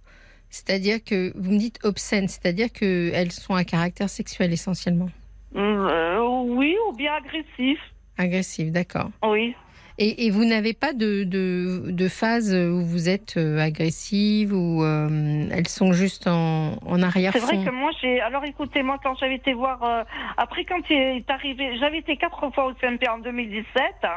[0.50, 5.10] C'est-à-dire que vous me dites obscènes, c'est-à-dire qu'elles sont à caractère sexuel essentiellement.
[5.56, 7.78] Euh, oui, ou bien agressif.
[8.16, 9.10] Agressives, d'accord.
[9.22, 9.54] Oui.
[10.00, 14.84] Et, et vous n'avez pas de, de, de phase où vous êtes euh, agressive ou
[14.84, 18.20] euh, elles sont juste en, en C'est arrière-fond vrai que moi, j'ai.
[18.20, 19.82] Alors, écoutez, moi, quand j'avais été voir.
[19.82, 20.04] euh,
[20.36, 21.76] Après, quand il est arrivé.
[21.80, 23.66] J'avais été quatre fois au CMP en 2017.
[24.04, 24.08] Euh,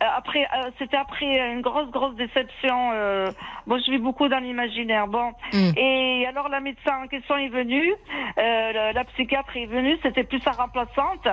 [0.00, 2.90] Après, euh, c'était après une grosse, grosse déception.
[2.92, 3.30] Euh,
[3.66, 5.06] moi, je vis beaucoup dans l'imaginaire.
[5.06, 5.32] Bon.
[5.52, 5.70] Mm.
[5.76, 7.92] Et alors, la médecin en question est venue.
[8.38, 9.96] euh, la, la psychiatre est venue.
[10.02, 11.28] C'était plus sa remplaçante.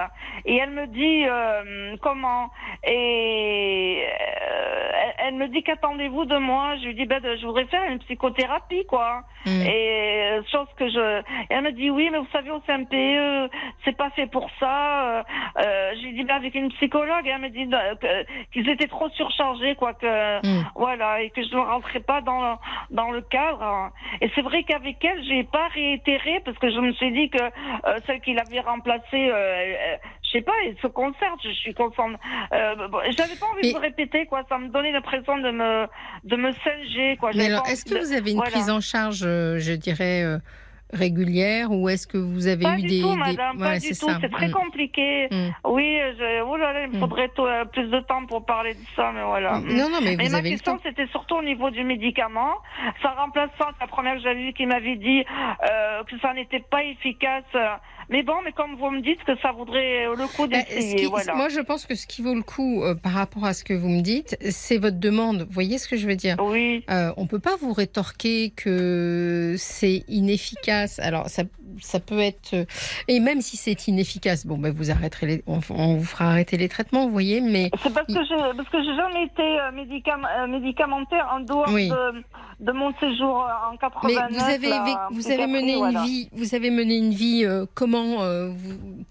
[0.45, 2.49] Et elle me dit euh, comment.
[2.83, 6.75] Et euh, elle, me dit qu'attendez-vous de moi?
[6.81, 9.23] Je lui dis ben, je voudrais faire une psychothérapie, quoi.
[9.45, 9.61] Mm.
[9.65, 11.19] Et euh, chose que je.
[11.21, 13.49] Et elle me dit oui, mais vous savez, au CMPE,
[13.83, 15.17] c'est pas fait pour ça.
[15.19, 15.23] Euh,
[15.59, 17.25] euh, J'ai dit ben, avec une psychologue.
[17.25, 17.65] Et elle me dit
[18.59, 19.93] euh, qu'ils étaient trop surchargés, quoi.
[19.93, 20.65] Que Mm.
[20.75, 22.59] voilà, et que je ne rentrais pas dans
[22.89, 23.91] dans le cadre.
[24.21, 27.41] Et c'est vrai qu'avec elle, j'ai pas réitéré parce que je me suis dit que
[27.41, 31.39] euh, celle qui l'avait remplacée, euh, elle- je sais pas, elle se concerte.
[31.43, 32.15] Je suis contente.
[32.53, 34.43] Euh, bon, J'avais pas envie Mais- de répéter, quoi.
[34.47, 35.87] Ça me donnait l'impression de me
[36.23, 37.31] de me singer, quoi.
[37.35, 38.51] Mais alors, est-ce que vous avez une voilà.
[38.51, 40.37] prise en charge, euh, je dirais, euh,
[40.91, 43.01] régulière ou est-ce que vous avez Pas eu du des...
[43.01, 44.07] tout, des- madame, Ouais, pas du tout.
[44.21, 44.51] C'est très Mm.
[44.51, 45.27] compliqué.
[45.31, 45.49] Mm.
[45.65, 46.41] Oui, je...
[46.43, 46.99] oh là là, il me Mm.
[46.99, 49.59] faudrait tout, euh, plus de temps pour parler de ça, mais voilà.
[49.59, 52.53] Non, non, mais Mais vous ma avez question, c'était surtout au niveau du médicament.
[53.01, 55.23] Ça remplaçant la première que j'avais vue qui m'avait dit
[55.69, 57.43] euh, que ça n'était pas efficace.
[58.09, 61.35] Mais bon, mais comme vous me dites que ça vaudrait le coup ce d'essayer, voilà.
[61.35, 63.73] Moi, je pense que ce qui vaut le coup euh, par rapport à ce que
[63.73, 65.41] vous me dites, c'est votre demande.
[65.43, 66.35] Vous voyez ce que je veux dire?
[66.41, 66.83] Oui.
[66.89, 70.99] Euh, On peut pas vous rétorquer que c'est inefficace.
[70.99, 71.43] Alors, ça,
[71.81, 72.53] ça peut être...
[72.53, 72.65] euh,
[73.07, 75.43] Et même si c'est inefficace, bon, ben, vous arrêterez les...
[75.47, 77.69] on, on vous fera arrêter les traitements, vous voyez, mais...
[77.83, 81.69] C'est parce que j'ai parce que j'ai jamais été euh, médicam- euh, médicamentaire en dehors
[81.71, 81.89] Oui.
[81.89, 84.29] de, de mon séjour en 89.
[84.31, 86.03] Mais vous avez, là, vous avez mené une voilà.
[86.03, 89.03] vie, vous avez mené une vie euh, comment euh, vous-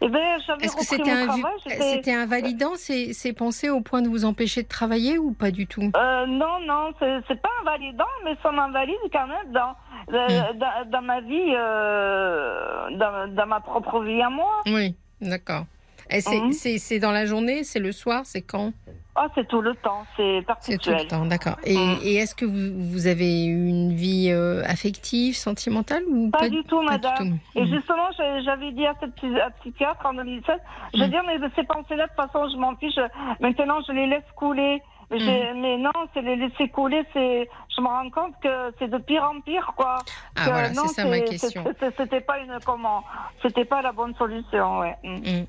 [0.00, 0.20] Eh ben,
[0.60, 1.26] Est-ce que c'était un,
[1.64, 5.50] j'étais- c'était invalidant ces, ces pensées au point de vous empêcher de travailler ou pas
[5.50, 5.90] du tout?
[5.96, 9.74] Euh, non, non, c'est c'est pas invalidant, mais ça m'invalide quand même dans,
[10.12, 10.58] euh, Hmm.
[10.58, 14.62] dans, dans ma vie, euh, dans, dans ma propre vie à moi.
[14.66, 15.64] Oui, d'accord.
[16.10, 16.52] Et c'est, Mhm.
[16.52, 18.72] c'est- c'est dans la journée, c'est le soir, c'est quand?
[19.16, 21.06] Ah, c'est tout le temps, c'est C'est tout le perpétuel.
[21.08, 21.56] temps, d'accord.
[21.64, 21.98] Et, Mhm.
[22.02, 26.76] et est-ce que vous, vous avez une vie euh, affective, sentimentale ou Pas du tout,
[26.84, 27.16] pas du madame.
[27.54, 27.74] tout Et Mhm.
[27.74, 28.08] justement,
[28.44, 30.60] j'avais dit à cette à psychiatre en 2017,
[30.94, 31.10] je veux Mm.
[31.10, 32.98] dire, mais ces pensées-là, de toute façon, je m'en fiche.
[33.40, 34.82] Maintenant, je les laisse couler.
[35.10, 35.82] Mais, Mm.
[35.82, 39.40] non, c'est les laisser couler, c'est, je me rends compte que c'est de pire en
[39.42, 40.04] pire, quoi.
[40.34, 41.62] Ah Que voilà, c'est ça ma question.
[41.96, 43.04] C'était pas une, comment,
[43.42, 44.96] c'était pas la bonne solution, ouais.
[45.04, 45.18] Mm.
[45.18, 45.46] Mhm.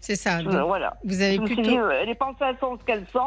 [0.00, 0.42] C'est ça.
[0.42, 0.94] Donc, voilà.
[1.04, 1.62] vous avez plutôt...
[1.62, 3.20] dit, euh, les pensées, elles sont ce qu'elles sont,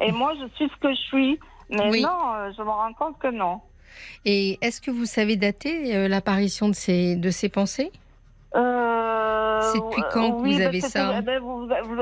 [0.00, 1.40] et moi, je suis ce que je suis.
[1.70, 2.02] Mais Oui.
[2.02, 3.60] non, euh, je me rends compte que non.
[4.24, 7.90] Et est-ce que vous savez dater euh, l'apparition de ces, de ces pensées?
[8.54, 12.00] Euh, C'est depuis quand que vous avez ça ben, vous, vous,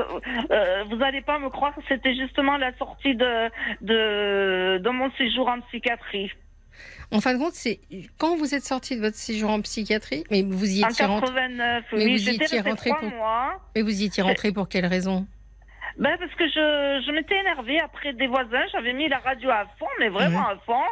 [0.51, 3.49] euh, vous allez pas me croire que c'était justement la sortie de,
[3.81, 6.31] de, de mon séjour en psychiatrie.
[7.11, 7.79] En fin de compte, c'est
[8.17, 11.85] quand vous êtes sorti de votre séjour en psychiatrie, mais vous y étiez rentré, 89,
[11.93, 13.09] Mais oui, vous y étiez rentré pour-
[13.75, 15.25] mais vous y étiez rentré pour quelle raison?
[15.97, 18.61] Ben, parce que je, je m'étais énervée après des voisins.
[18.71, 20.83] J'avais mis la radio à fond, mais vraiment à fond.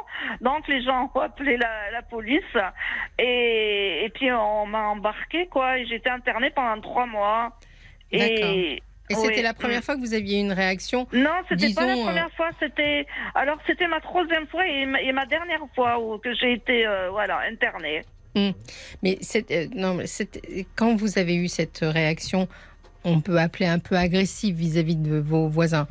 [0.41, 2.41] Donc, les gens ont appelé la, la police.
[3.19, 5.77] Et, et puis, on m'a embarqué, quoi.
[5.77, 7.51] Et j'étais internée pendant trois mois.
[8.11, 9.83] Et, Et c'était Oui, la première mm.
[9.83, 12.49] fois que vous aviez une réaction Non, c'était pas la euh, première fois.
[12.59, 13.05] C'était
[13.35, 16.85] alors c'était ma troisième fois et ma, et ma dernière fois où que j'ai été
[16.87, 18.01] euh, voilà internée.
[18.35, 19.17] Mais
[19.51, 22.47] euh, non, mais c'est- quand vous avez eu cette réaction,
[23.03, 25.87] on peut appeler un peu agressive vis-à-vis de vos voisins.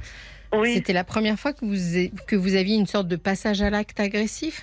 [0.53, 3.62] Oui, C'était la première fois que vous, a- que vous aviez une sorte de passage
[3.62, 4.62] à l'acte agressif?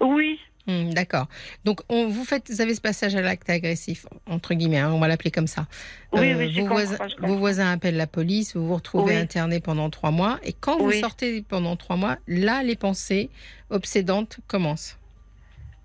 [0.00, 1.26] Oui, Hmm, D'accord.
[1.64, 4.98] Donc, on, vous, faites, vous avez ce passage à l'acte agressif, entre guillemets, hein, on
[4.98, 5.66] va l'appeler comme ça.
[6.12, 9.20] Oui, Euh, oui, vos, voisins, vos voisins appellent la police, vous vous retrouvez Oui.
[9.20, 10.38] interné pendant trois mois.
[10.42, 13.30] Et quand vous sortez pendant trois mois, là, les pensées
[13.70, 14.98] obsédantes commencent.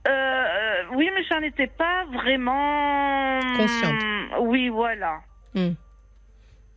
[0.08, 4.02] Euh, euh, oui, mais j'en étais pas vraiment Consciente.
[4.40, 5.20] Oui, voilà.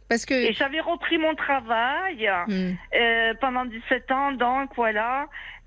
[0.08, 0.34] Parce que.
[0.34, 2.74] Et j'avais repris mon travail Hmm.
[2.94, 5.26] euh, pendant 17 ans, donc voilà.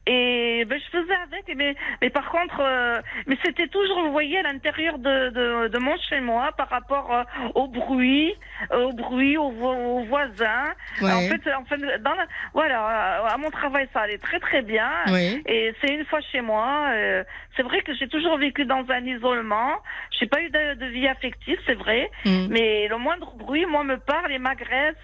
[0.10, 4.40] Et ben, je faisais avec, mais, mais par contre, euh, mais c'était toujours, vous voyez,
[4.40, 7.24] à l'intérieur de, de, de mon chez moi par rapport euh,
[7.56, 8.34] au bruit,
[8.72, 10.70] euh, au bruit, aux, aux voisins.
[11.02, 11.12] Ouais.
[11.12, 14.90] En fait, en fait, dans la, voilà, à mon travail, ça allait très très bien.
[15.08, 15.44] Oui.
[15.46, 16.88] Et c'est une fois chez moi.
[16.94, 17.24] euh,
[17.58, 19.74] c'est vrai que j'ai toujours vécu dans un isolement.
[20.18, 22.10] J'ai pas eu de, de vie affective, c'est vrai.
[22.24, 22.48] Hmm.
[22.50, 24.96] Mais le moindre bruit, moi, me parle et m'agresse.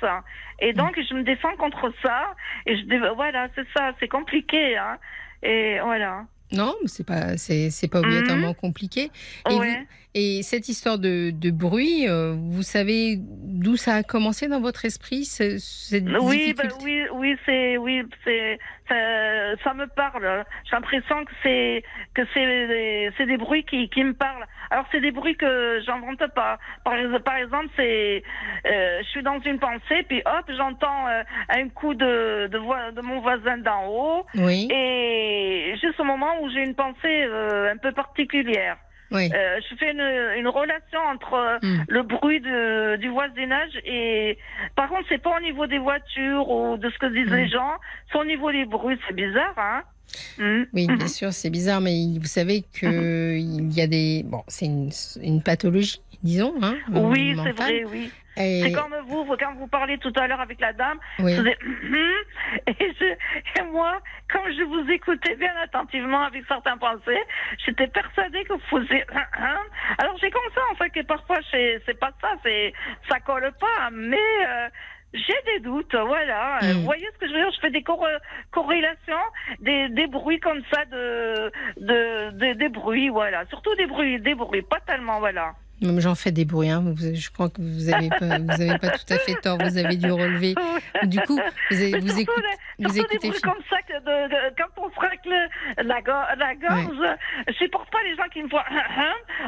[0.59, 2.35] Et donc, je me défends contre ça.
[2.67, 4.77] Et je, voilà, c'est ça, c'est compliqué.
[4.77, 4.92] Hein.
[5.41, 6.25] Et voilà.
[6.51, 9.09] Non, mais c'est pas, c'est, pas obligatoirement compliqué.
[9.49, 9.79] Et, Ouais.
[9.79, 14.59] vous- et cette histoire de, de bruit, euh, vous savez d'où ça a commencé dans
[14.61, 16.67] votre esprit ce- cette Oui, difficulté?
[16.83, 18.59] oui, oui, c'est, oui, c'est,
[18.89, 18.95] ça,
[19.63, 20.43] ça me parle.
[20.65, 21.83] J'ai l'impression que c'est,
[22.13, 24.45] que c'est, des- c'est des bruits qui, qui me parlent.
[24.69, 26.57] Alors c'est des bruits que j'invente pas.
[26.83, 26.95] Par
[27.37, 28.23] exemple, c'est,
[28.65, 32.91] euh, je suis dans une pensée, puis hop, j'entends euh, un coup de, de, voix,
[32.91, 37.71] de mon voisin d'en haut, Oui, et juste au moment où j'ai une pensée euh,
[37.71, 38.77] un peu particulière.
[39.13, 39.29] Oui.
[39.33, 41.83] Euh, je fais une, une relation entre euh, Mm.
[41.87, 44.37] le bruit de, du voisinage et
[44.75, 47.35] par contre c'est pas au niveau des voitures ou de ce que disent Mm.
[47.35, 47.73] les gens,
[48.11, 49.83] c'est au niveau des bruits, c'est bizarre hein.
[50.37, 50.63] Mm.
[50.73, 50.97] Oui, Mhm.
[50.97, 54.21] bien sûr, c'est bizarre, mais vous savez que il y a des.
[54.25, 54.89] Bon, c'est une,
[55.23, 56.53] une pathologie, disons.
[56.61, 58.11] Hein, Oui, c'est vrai, oui.
[58.37, 61.35] Et- C'est comme vous, vous, quand vous parlez tout à l'heure avec la dame, oui.
[61.35, 61.57] vous faisiez
[62.67, 63.99] et, je- et moi,
[64.31, 67.21] comme je vous écoutais bien attentivement avec certains pensées,
[67.65, 69.03] j'étais persuadée que vous faisiez
[69.99, 72.73] alors j'ai conscience en fait que parfois c'est pas ça, c'est
[73.09, 74.67] ça colle pas, mais euh,
[75.13, 76.59] j'ai des doutes, voilà.
[76.63, 76.71] Mm.
[76.77, 77.51] Vous voyez ce que je veux dire?
[77.53, 78.19] Je fais des corre-
[78.51, 79.15] corrélations,
[79.59, 83.45] des, des bruits comme ça, de, de, de- des bruits, voilà.
[83.47, 85.53] Surtout des bruits, des bruits, pas tellement, voilà.
[85.99, 86.69] J'en fais des bruits.
[86.69, 86.83] hein.
[86.97, 89.57] Je crois que vous n'avez pas, vous avez pas tout à fait tort.
[89.57, 90.55] Vous avez dû relever.
[91.03, 91.37] Du coup,
[91.71, 92.25] vous, avez- vous des-
[92.79, 95.33] vous des écoutez comme ça, que de, de- quand on se racle
[95.77, 98.57] la, go- la gorge, je supporte pas les gens qui me font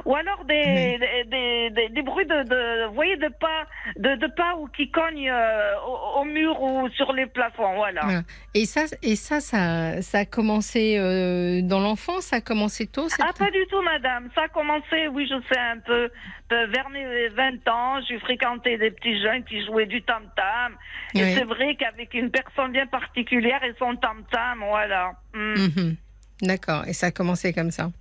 [0.05, 3.65] ou alors des, des, des, des- des bruits de, de, vous voyez, de pas,
[3.97, 8.01] de, de pas ou qui cognent euh, au, au mur ou sur les plafonds, voilà.
[8.03, 8.21] Voilà.
[8.53, 12.25] Et ça, et ça, ça, ça a commencé euh, dans l'enfance.
[12.25, 13.07] Ça a commencé tôt.
[13.21, 14.29] Ah, pas du tout, madame.
[14.35, 16.09] Ça a commencé, oui, je sais, un peu
[16.49, 17.99] vers mes 20 ans.
[18.07, 20.73] J'ai fréquenté des petits jeunes qui jouaient du tam-tam.
[21.13, 25.13] Et c'est vrai qu'avec une personne bien particulière et son tam-tam, voilà.
[25.33, 25.53] Mm.
[25.53, 25.95] Mhm.
[26.41, 26.85] D'accord.
[26.87, 27.91] Et ça a commencé comme ça.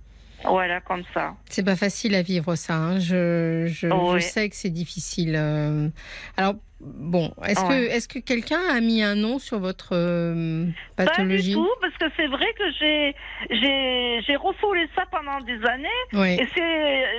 [0.43, 1.33] Voilà, comme ça.
[1.49, 2.75] C'est pas facile à vivre ça.
[2.75, 2.99] hein.
[2.99, 4.19] Je, je, Oui.
[4.19, 5.35] je sais que c'est difficile.
[5.37, 5.87] euh.
[6.37, 7.69] Alors bon, est-ce Ouais.
[7.69, 10.65] que est-ce que quelqu'un a mis un nom sur votre euh,
[10.97, 11.53] Pas du pathologie?
[11.53, 13.15] tout, parce que c'est vrai que j'ai
[13.49, 15.87] j'ai j'ai refoulé ça pendant des années.
[16.13, 16.35] Oui.
[16.39, 16.61] Et c'est,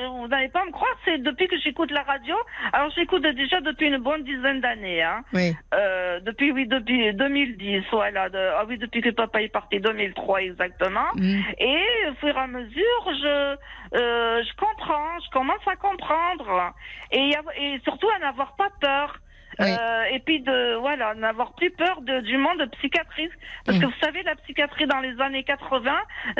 [0.04, 2.34] euh, vous n'allez pas me croire, c'est depuis que j'écoute la radio.
[2.72, 5.02] Alors j'écoute déjà depuis une bonne dizaine d'années.
[5.02, 5.22] Hein.
[5.32, 5.54] Oui.
[5.74, 8.28] Euh, depuis oui, depuis 2010, voilà.
[8.28, 11.06] De, ah oui, depuis que papa est parti, 2003 exactement.
[11.16, 11.40] Mm.
[11.58, 13.56] Et au fur et à mesure, je
[13.94, 16.72] euh, je comprends, je commence à comprendre
[17.12, 19.18] et, y a- et surtout à n'avoir pas peur.
[19.58, 19.66] Oui.
[19.70, 23.32] Euh, et puis de voilà, n'avoir plus peur de, du monde psychiatrique
[23.64, 23.80] parce Mm.
[23.80, 25.92] que vous savez la psychiatrie dans les années 80,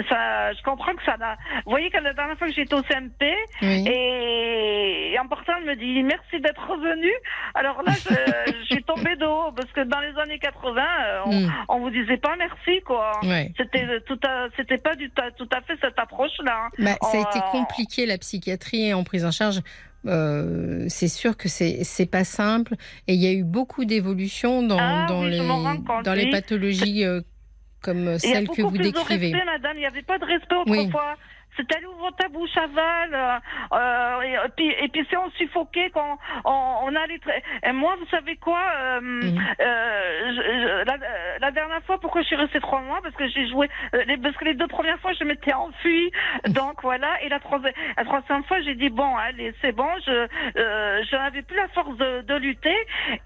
[0.09, 1.17] ça, je comprends que ça.
[1.65, 3.85] Vous voyez que la dernière fois que j'étais au CMP Oui.
[3.89, 7.11] et, et en partant, elle me dit merci d'être revenu.
[7.55, 11.21] Alors là, je, je suis tombée de haut parce que dans les années 80, euh,
[11.27, 11.53] on, Mm.
[11.69, 13.13] on vous disait pas merci quoi.
[13.23, 13.53] Ouais.
[13.57, 16.69] C'était tout à, c'était pas du tout à fait cette approche-là.
[16.79, 17.51] Bah, ça a été Oh.
[17.53, 19.61] compliqué la psychiatrie en prise en charge.
[20.07, 22.75] Euh, c'est sûr que c'est c'est pas simple
[23.09, 25.39] et il y a eu beaucoup d'évolutions dans, Ah dans oui, les
[26.05, 27.21] dans les pathologies euh,
[27.83, 29.31] comme celle que vous décrivez.
[29.31, 29.73] de respect, madame.
[29.77, 30.89] Il n'y avait pas de respect Oui.
[31.57, 33.15] C'était elle ouvre ta bouche avale.
[33.15, 33.39] Euh,
[33.73, 37.43] euh, et, et puis, et puis si on suffoquait, quand on, on allait très...
[37.65, 39.01] Et moi, vous savez quoi euh,
[39.61, 40.97] euh, je- je- la,
[41.41, 43.01] la dernière fois, pourquoi je suis restée trois mois?
[43.03, 43.69] Parce que j'ai joué...
[43.95, 46.11] euh, les, parce que les deux premières fois, je m'étais enfuie.
[46.49, 47.23] Donc voilà.
[47.23, 49.89] Et la, troisième la troisième fois, j'ai dit, bon, allez, c'est bon.
[50.07, 50.13] Je
[50.57, 52.77] euh, je n'avais plus la force de, de lutter.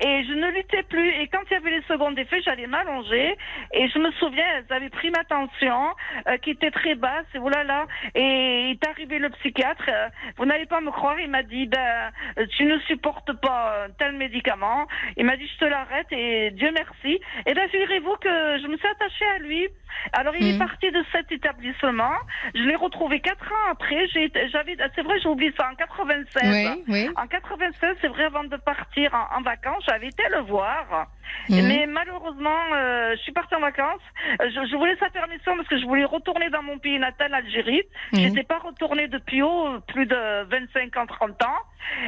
[0.01, 1.09] Et je ne luttais plus.
[1.20, 3.36] Et quand il y avait les secondes effets, j'allais m'allonger.
[3.73, 5.94] Et je me souviens, elles avaient pris ma tension,
[6.28, 7.86] euh, qui était très basse, et voilà là.
[8.15, 9.84] Et il est arrivé le psychiatre.
[9.88, 13.72] euh, vous n'allez pas me croire, il m'a dit, ben, euh, tu ne supportes pas
[13.74, 14.86] euh, tel médicament.
[15.16, 17.20] Il m'a dit, je te l'arrête, et Dieu merci.
[17.47, 19.68] Et bien, figurez-vous que je me suis attachée à lui.
[20.12, 22.12] Alors, il est parti de cet établissement.
[22.55, 24.06] Je l'ai retrouvé quatre ans après.
[24.09, 26.42] J'avais, c'est vrai, j'ai oublié ça en 96.
[26.44, 27.09] Oui, oui.
[27.16, 31.09] En 96, c'est vrai, avant de partir en, en vacances, j'avais été le voir.
[31.48, 31.66] Mhm.
[31.68, 34.01] Mais malheureusement, euh, je suis partie en vacances.
[34.40, 37.82] Je, je voulais sa permission parce que je voulais retourner dans mon pays natal, l'Algérie.
[38.12, 38.20] Mhm.
[38.20, 41.61] J'étais pas retournée depuis oh, plus de 25 ans, 30 ans.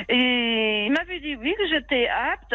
[0.08, 2.54] Et il m'avait dit oui, que j'étais apte.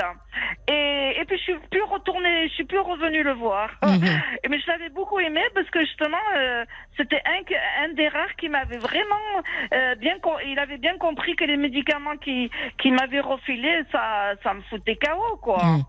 [0.67, 3.69] Et, et puis je suis plus retournée, je suis plus revenue le voir.
[3.83, 4.03] Mhm.
[4.43, 6.65] Et Mais je l'avais beaucoup aimé parce que justement, euh,
[6.95, 9.15] c'était un, un des rares qui m'avait vraiment
[9.73, 10.15] euh, bien,
[10.45, 12.49] il avait bien compris que les médicaments qui,
[12.81, 15.63] qui m'avaient refilés, ça, ça me foutait KO, quoi.
[15.63, 15.83] Mhm.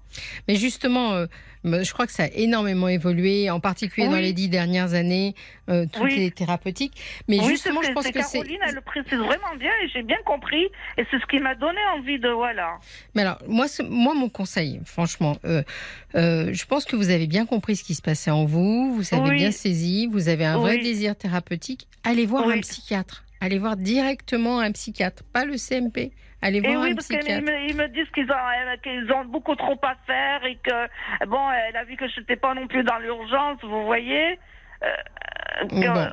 [0.48, 1.26] Mais justement, euh,
[1.64, 5.34] je crois que ça a énormément évolué, en particulier dans les dix dernières années,
[5.68, 6.16] euh, toutes Oui.
[6.16, 6.94] les thérapeutiques.
[7.28, 8.38] Mais oui, justement, je pense que c'est.
[8.38, 10.64] Caroline, elle le précise vraiment bien et j'ai bien compris.
[10.96, 12.78] Et c'est ce qui m'a donné envie de, voilà.
[13.14, 15.62] Mais alors, moi, moi mon conseil, franchement, euh,
[16.14, 19.14] euh, je pense que vous avez bien compris ce qui se passait en vous, vous
[19.14, 21.86] avez bien saisi, vous avez un vrai désir thérapeutique.
[22.04, 23.24] Allez voir un psychiatre.
[23.40, 26.12] Allez voir directement un psychiatre, pas le CMP.
[26.40, 27.44] Allez Et voir oui, un parce qu'ils psychiatre.
[27.44, 31.26] me, ils me disent qu'ils ont, euh, qu'ils ont beaucoup trop à faire et que,
[31.26, 34.38] bon, elle a vu que je n'étais pas non plus dans l'urgence, vous voyez.
[34.84, 36.12] Euh, que- Bon.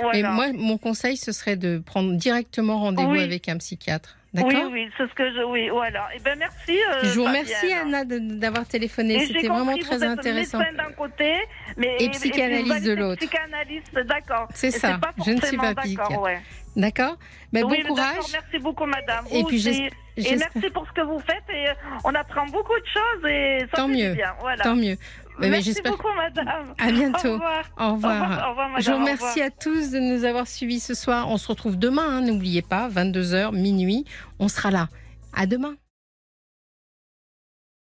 [0.00, 0.18] voilà.
[0.18, 3.22] Et moi, mon conseil, ce serait de prendre directement rendez-vous Oui.
[3.22, 4.16] avec un psychiatre.
[4.34, 5.42] oui, D'accord oui, c'est ce que je.
[5.42, 6.08] Oui, voilà.
[6.14, 6.78] Et ben merci.
[6.80, 9.14] euh, Je vous remercie, Anna, d'avoir téléphoné.
[9.16, 10.58] Et C'était vraiment vous très êtes intéressant.
[10.58, 11.34] d'un côté,
[11.76, 13.20] mais Et psychanalyste vous de l'autre.
[13.20, 14.48] Psychanalyste, d'accord.
[14.54, 16.20] C'est Et ça, pas je ne suis pas psychiatre.
[16.20, 16.40] ouais.
[16.76, 17.16] D'accord
[17.52, 18.16] Mais oui, Bon courage.
[18.32, 19.24] Merci beaucoup, madame.
[19.30, 19.88] Et puis, aussi.
[20.16, 21.42] Et merci pour ce que vous faites.
[21.48, 21.74] Et euh,
[22.04, 24.14] on apprend beaucoup de choses et ça Tant fait du mieux.
[24.14, 24.32] bien.
[24.40, 24.62] Voilà.
[24.64, 24.96] Tant mieux.
[25.38, 26.74] Mais- merci beaucoup, madame.
[26.78, 27.28] À bientôt.
[27.28, 27.64] Au revoir.
[27.78, 28.22] Au revoir.
[28.22, 28.82] Au revoir, au revoir, madame.
[28.82, 31.28] Je vous remercie à tous de nous avoir suivis ce soir.
[31.30, 34.04] On se retrouve demain, hein, n'oubliez pas, 22h, minuit.
[34.38, 34.88] On sera là.
[35.32, 35.74] À demain.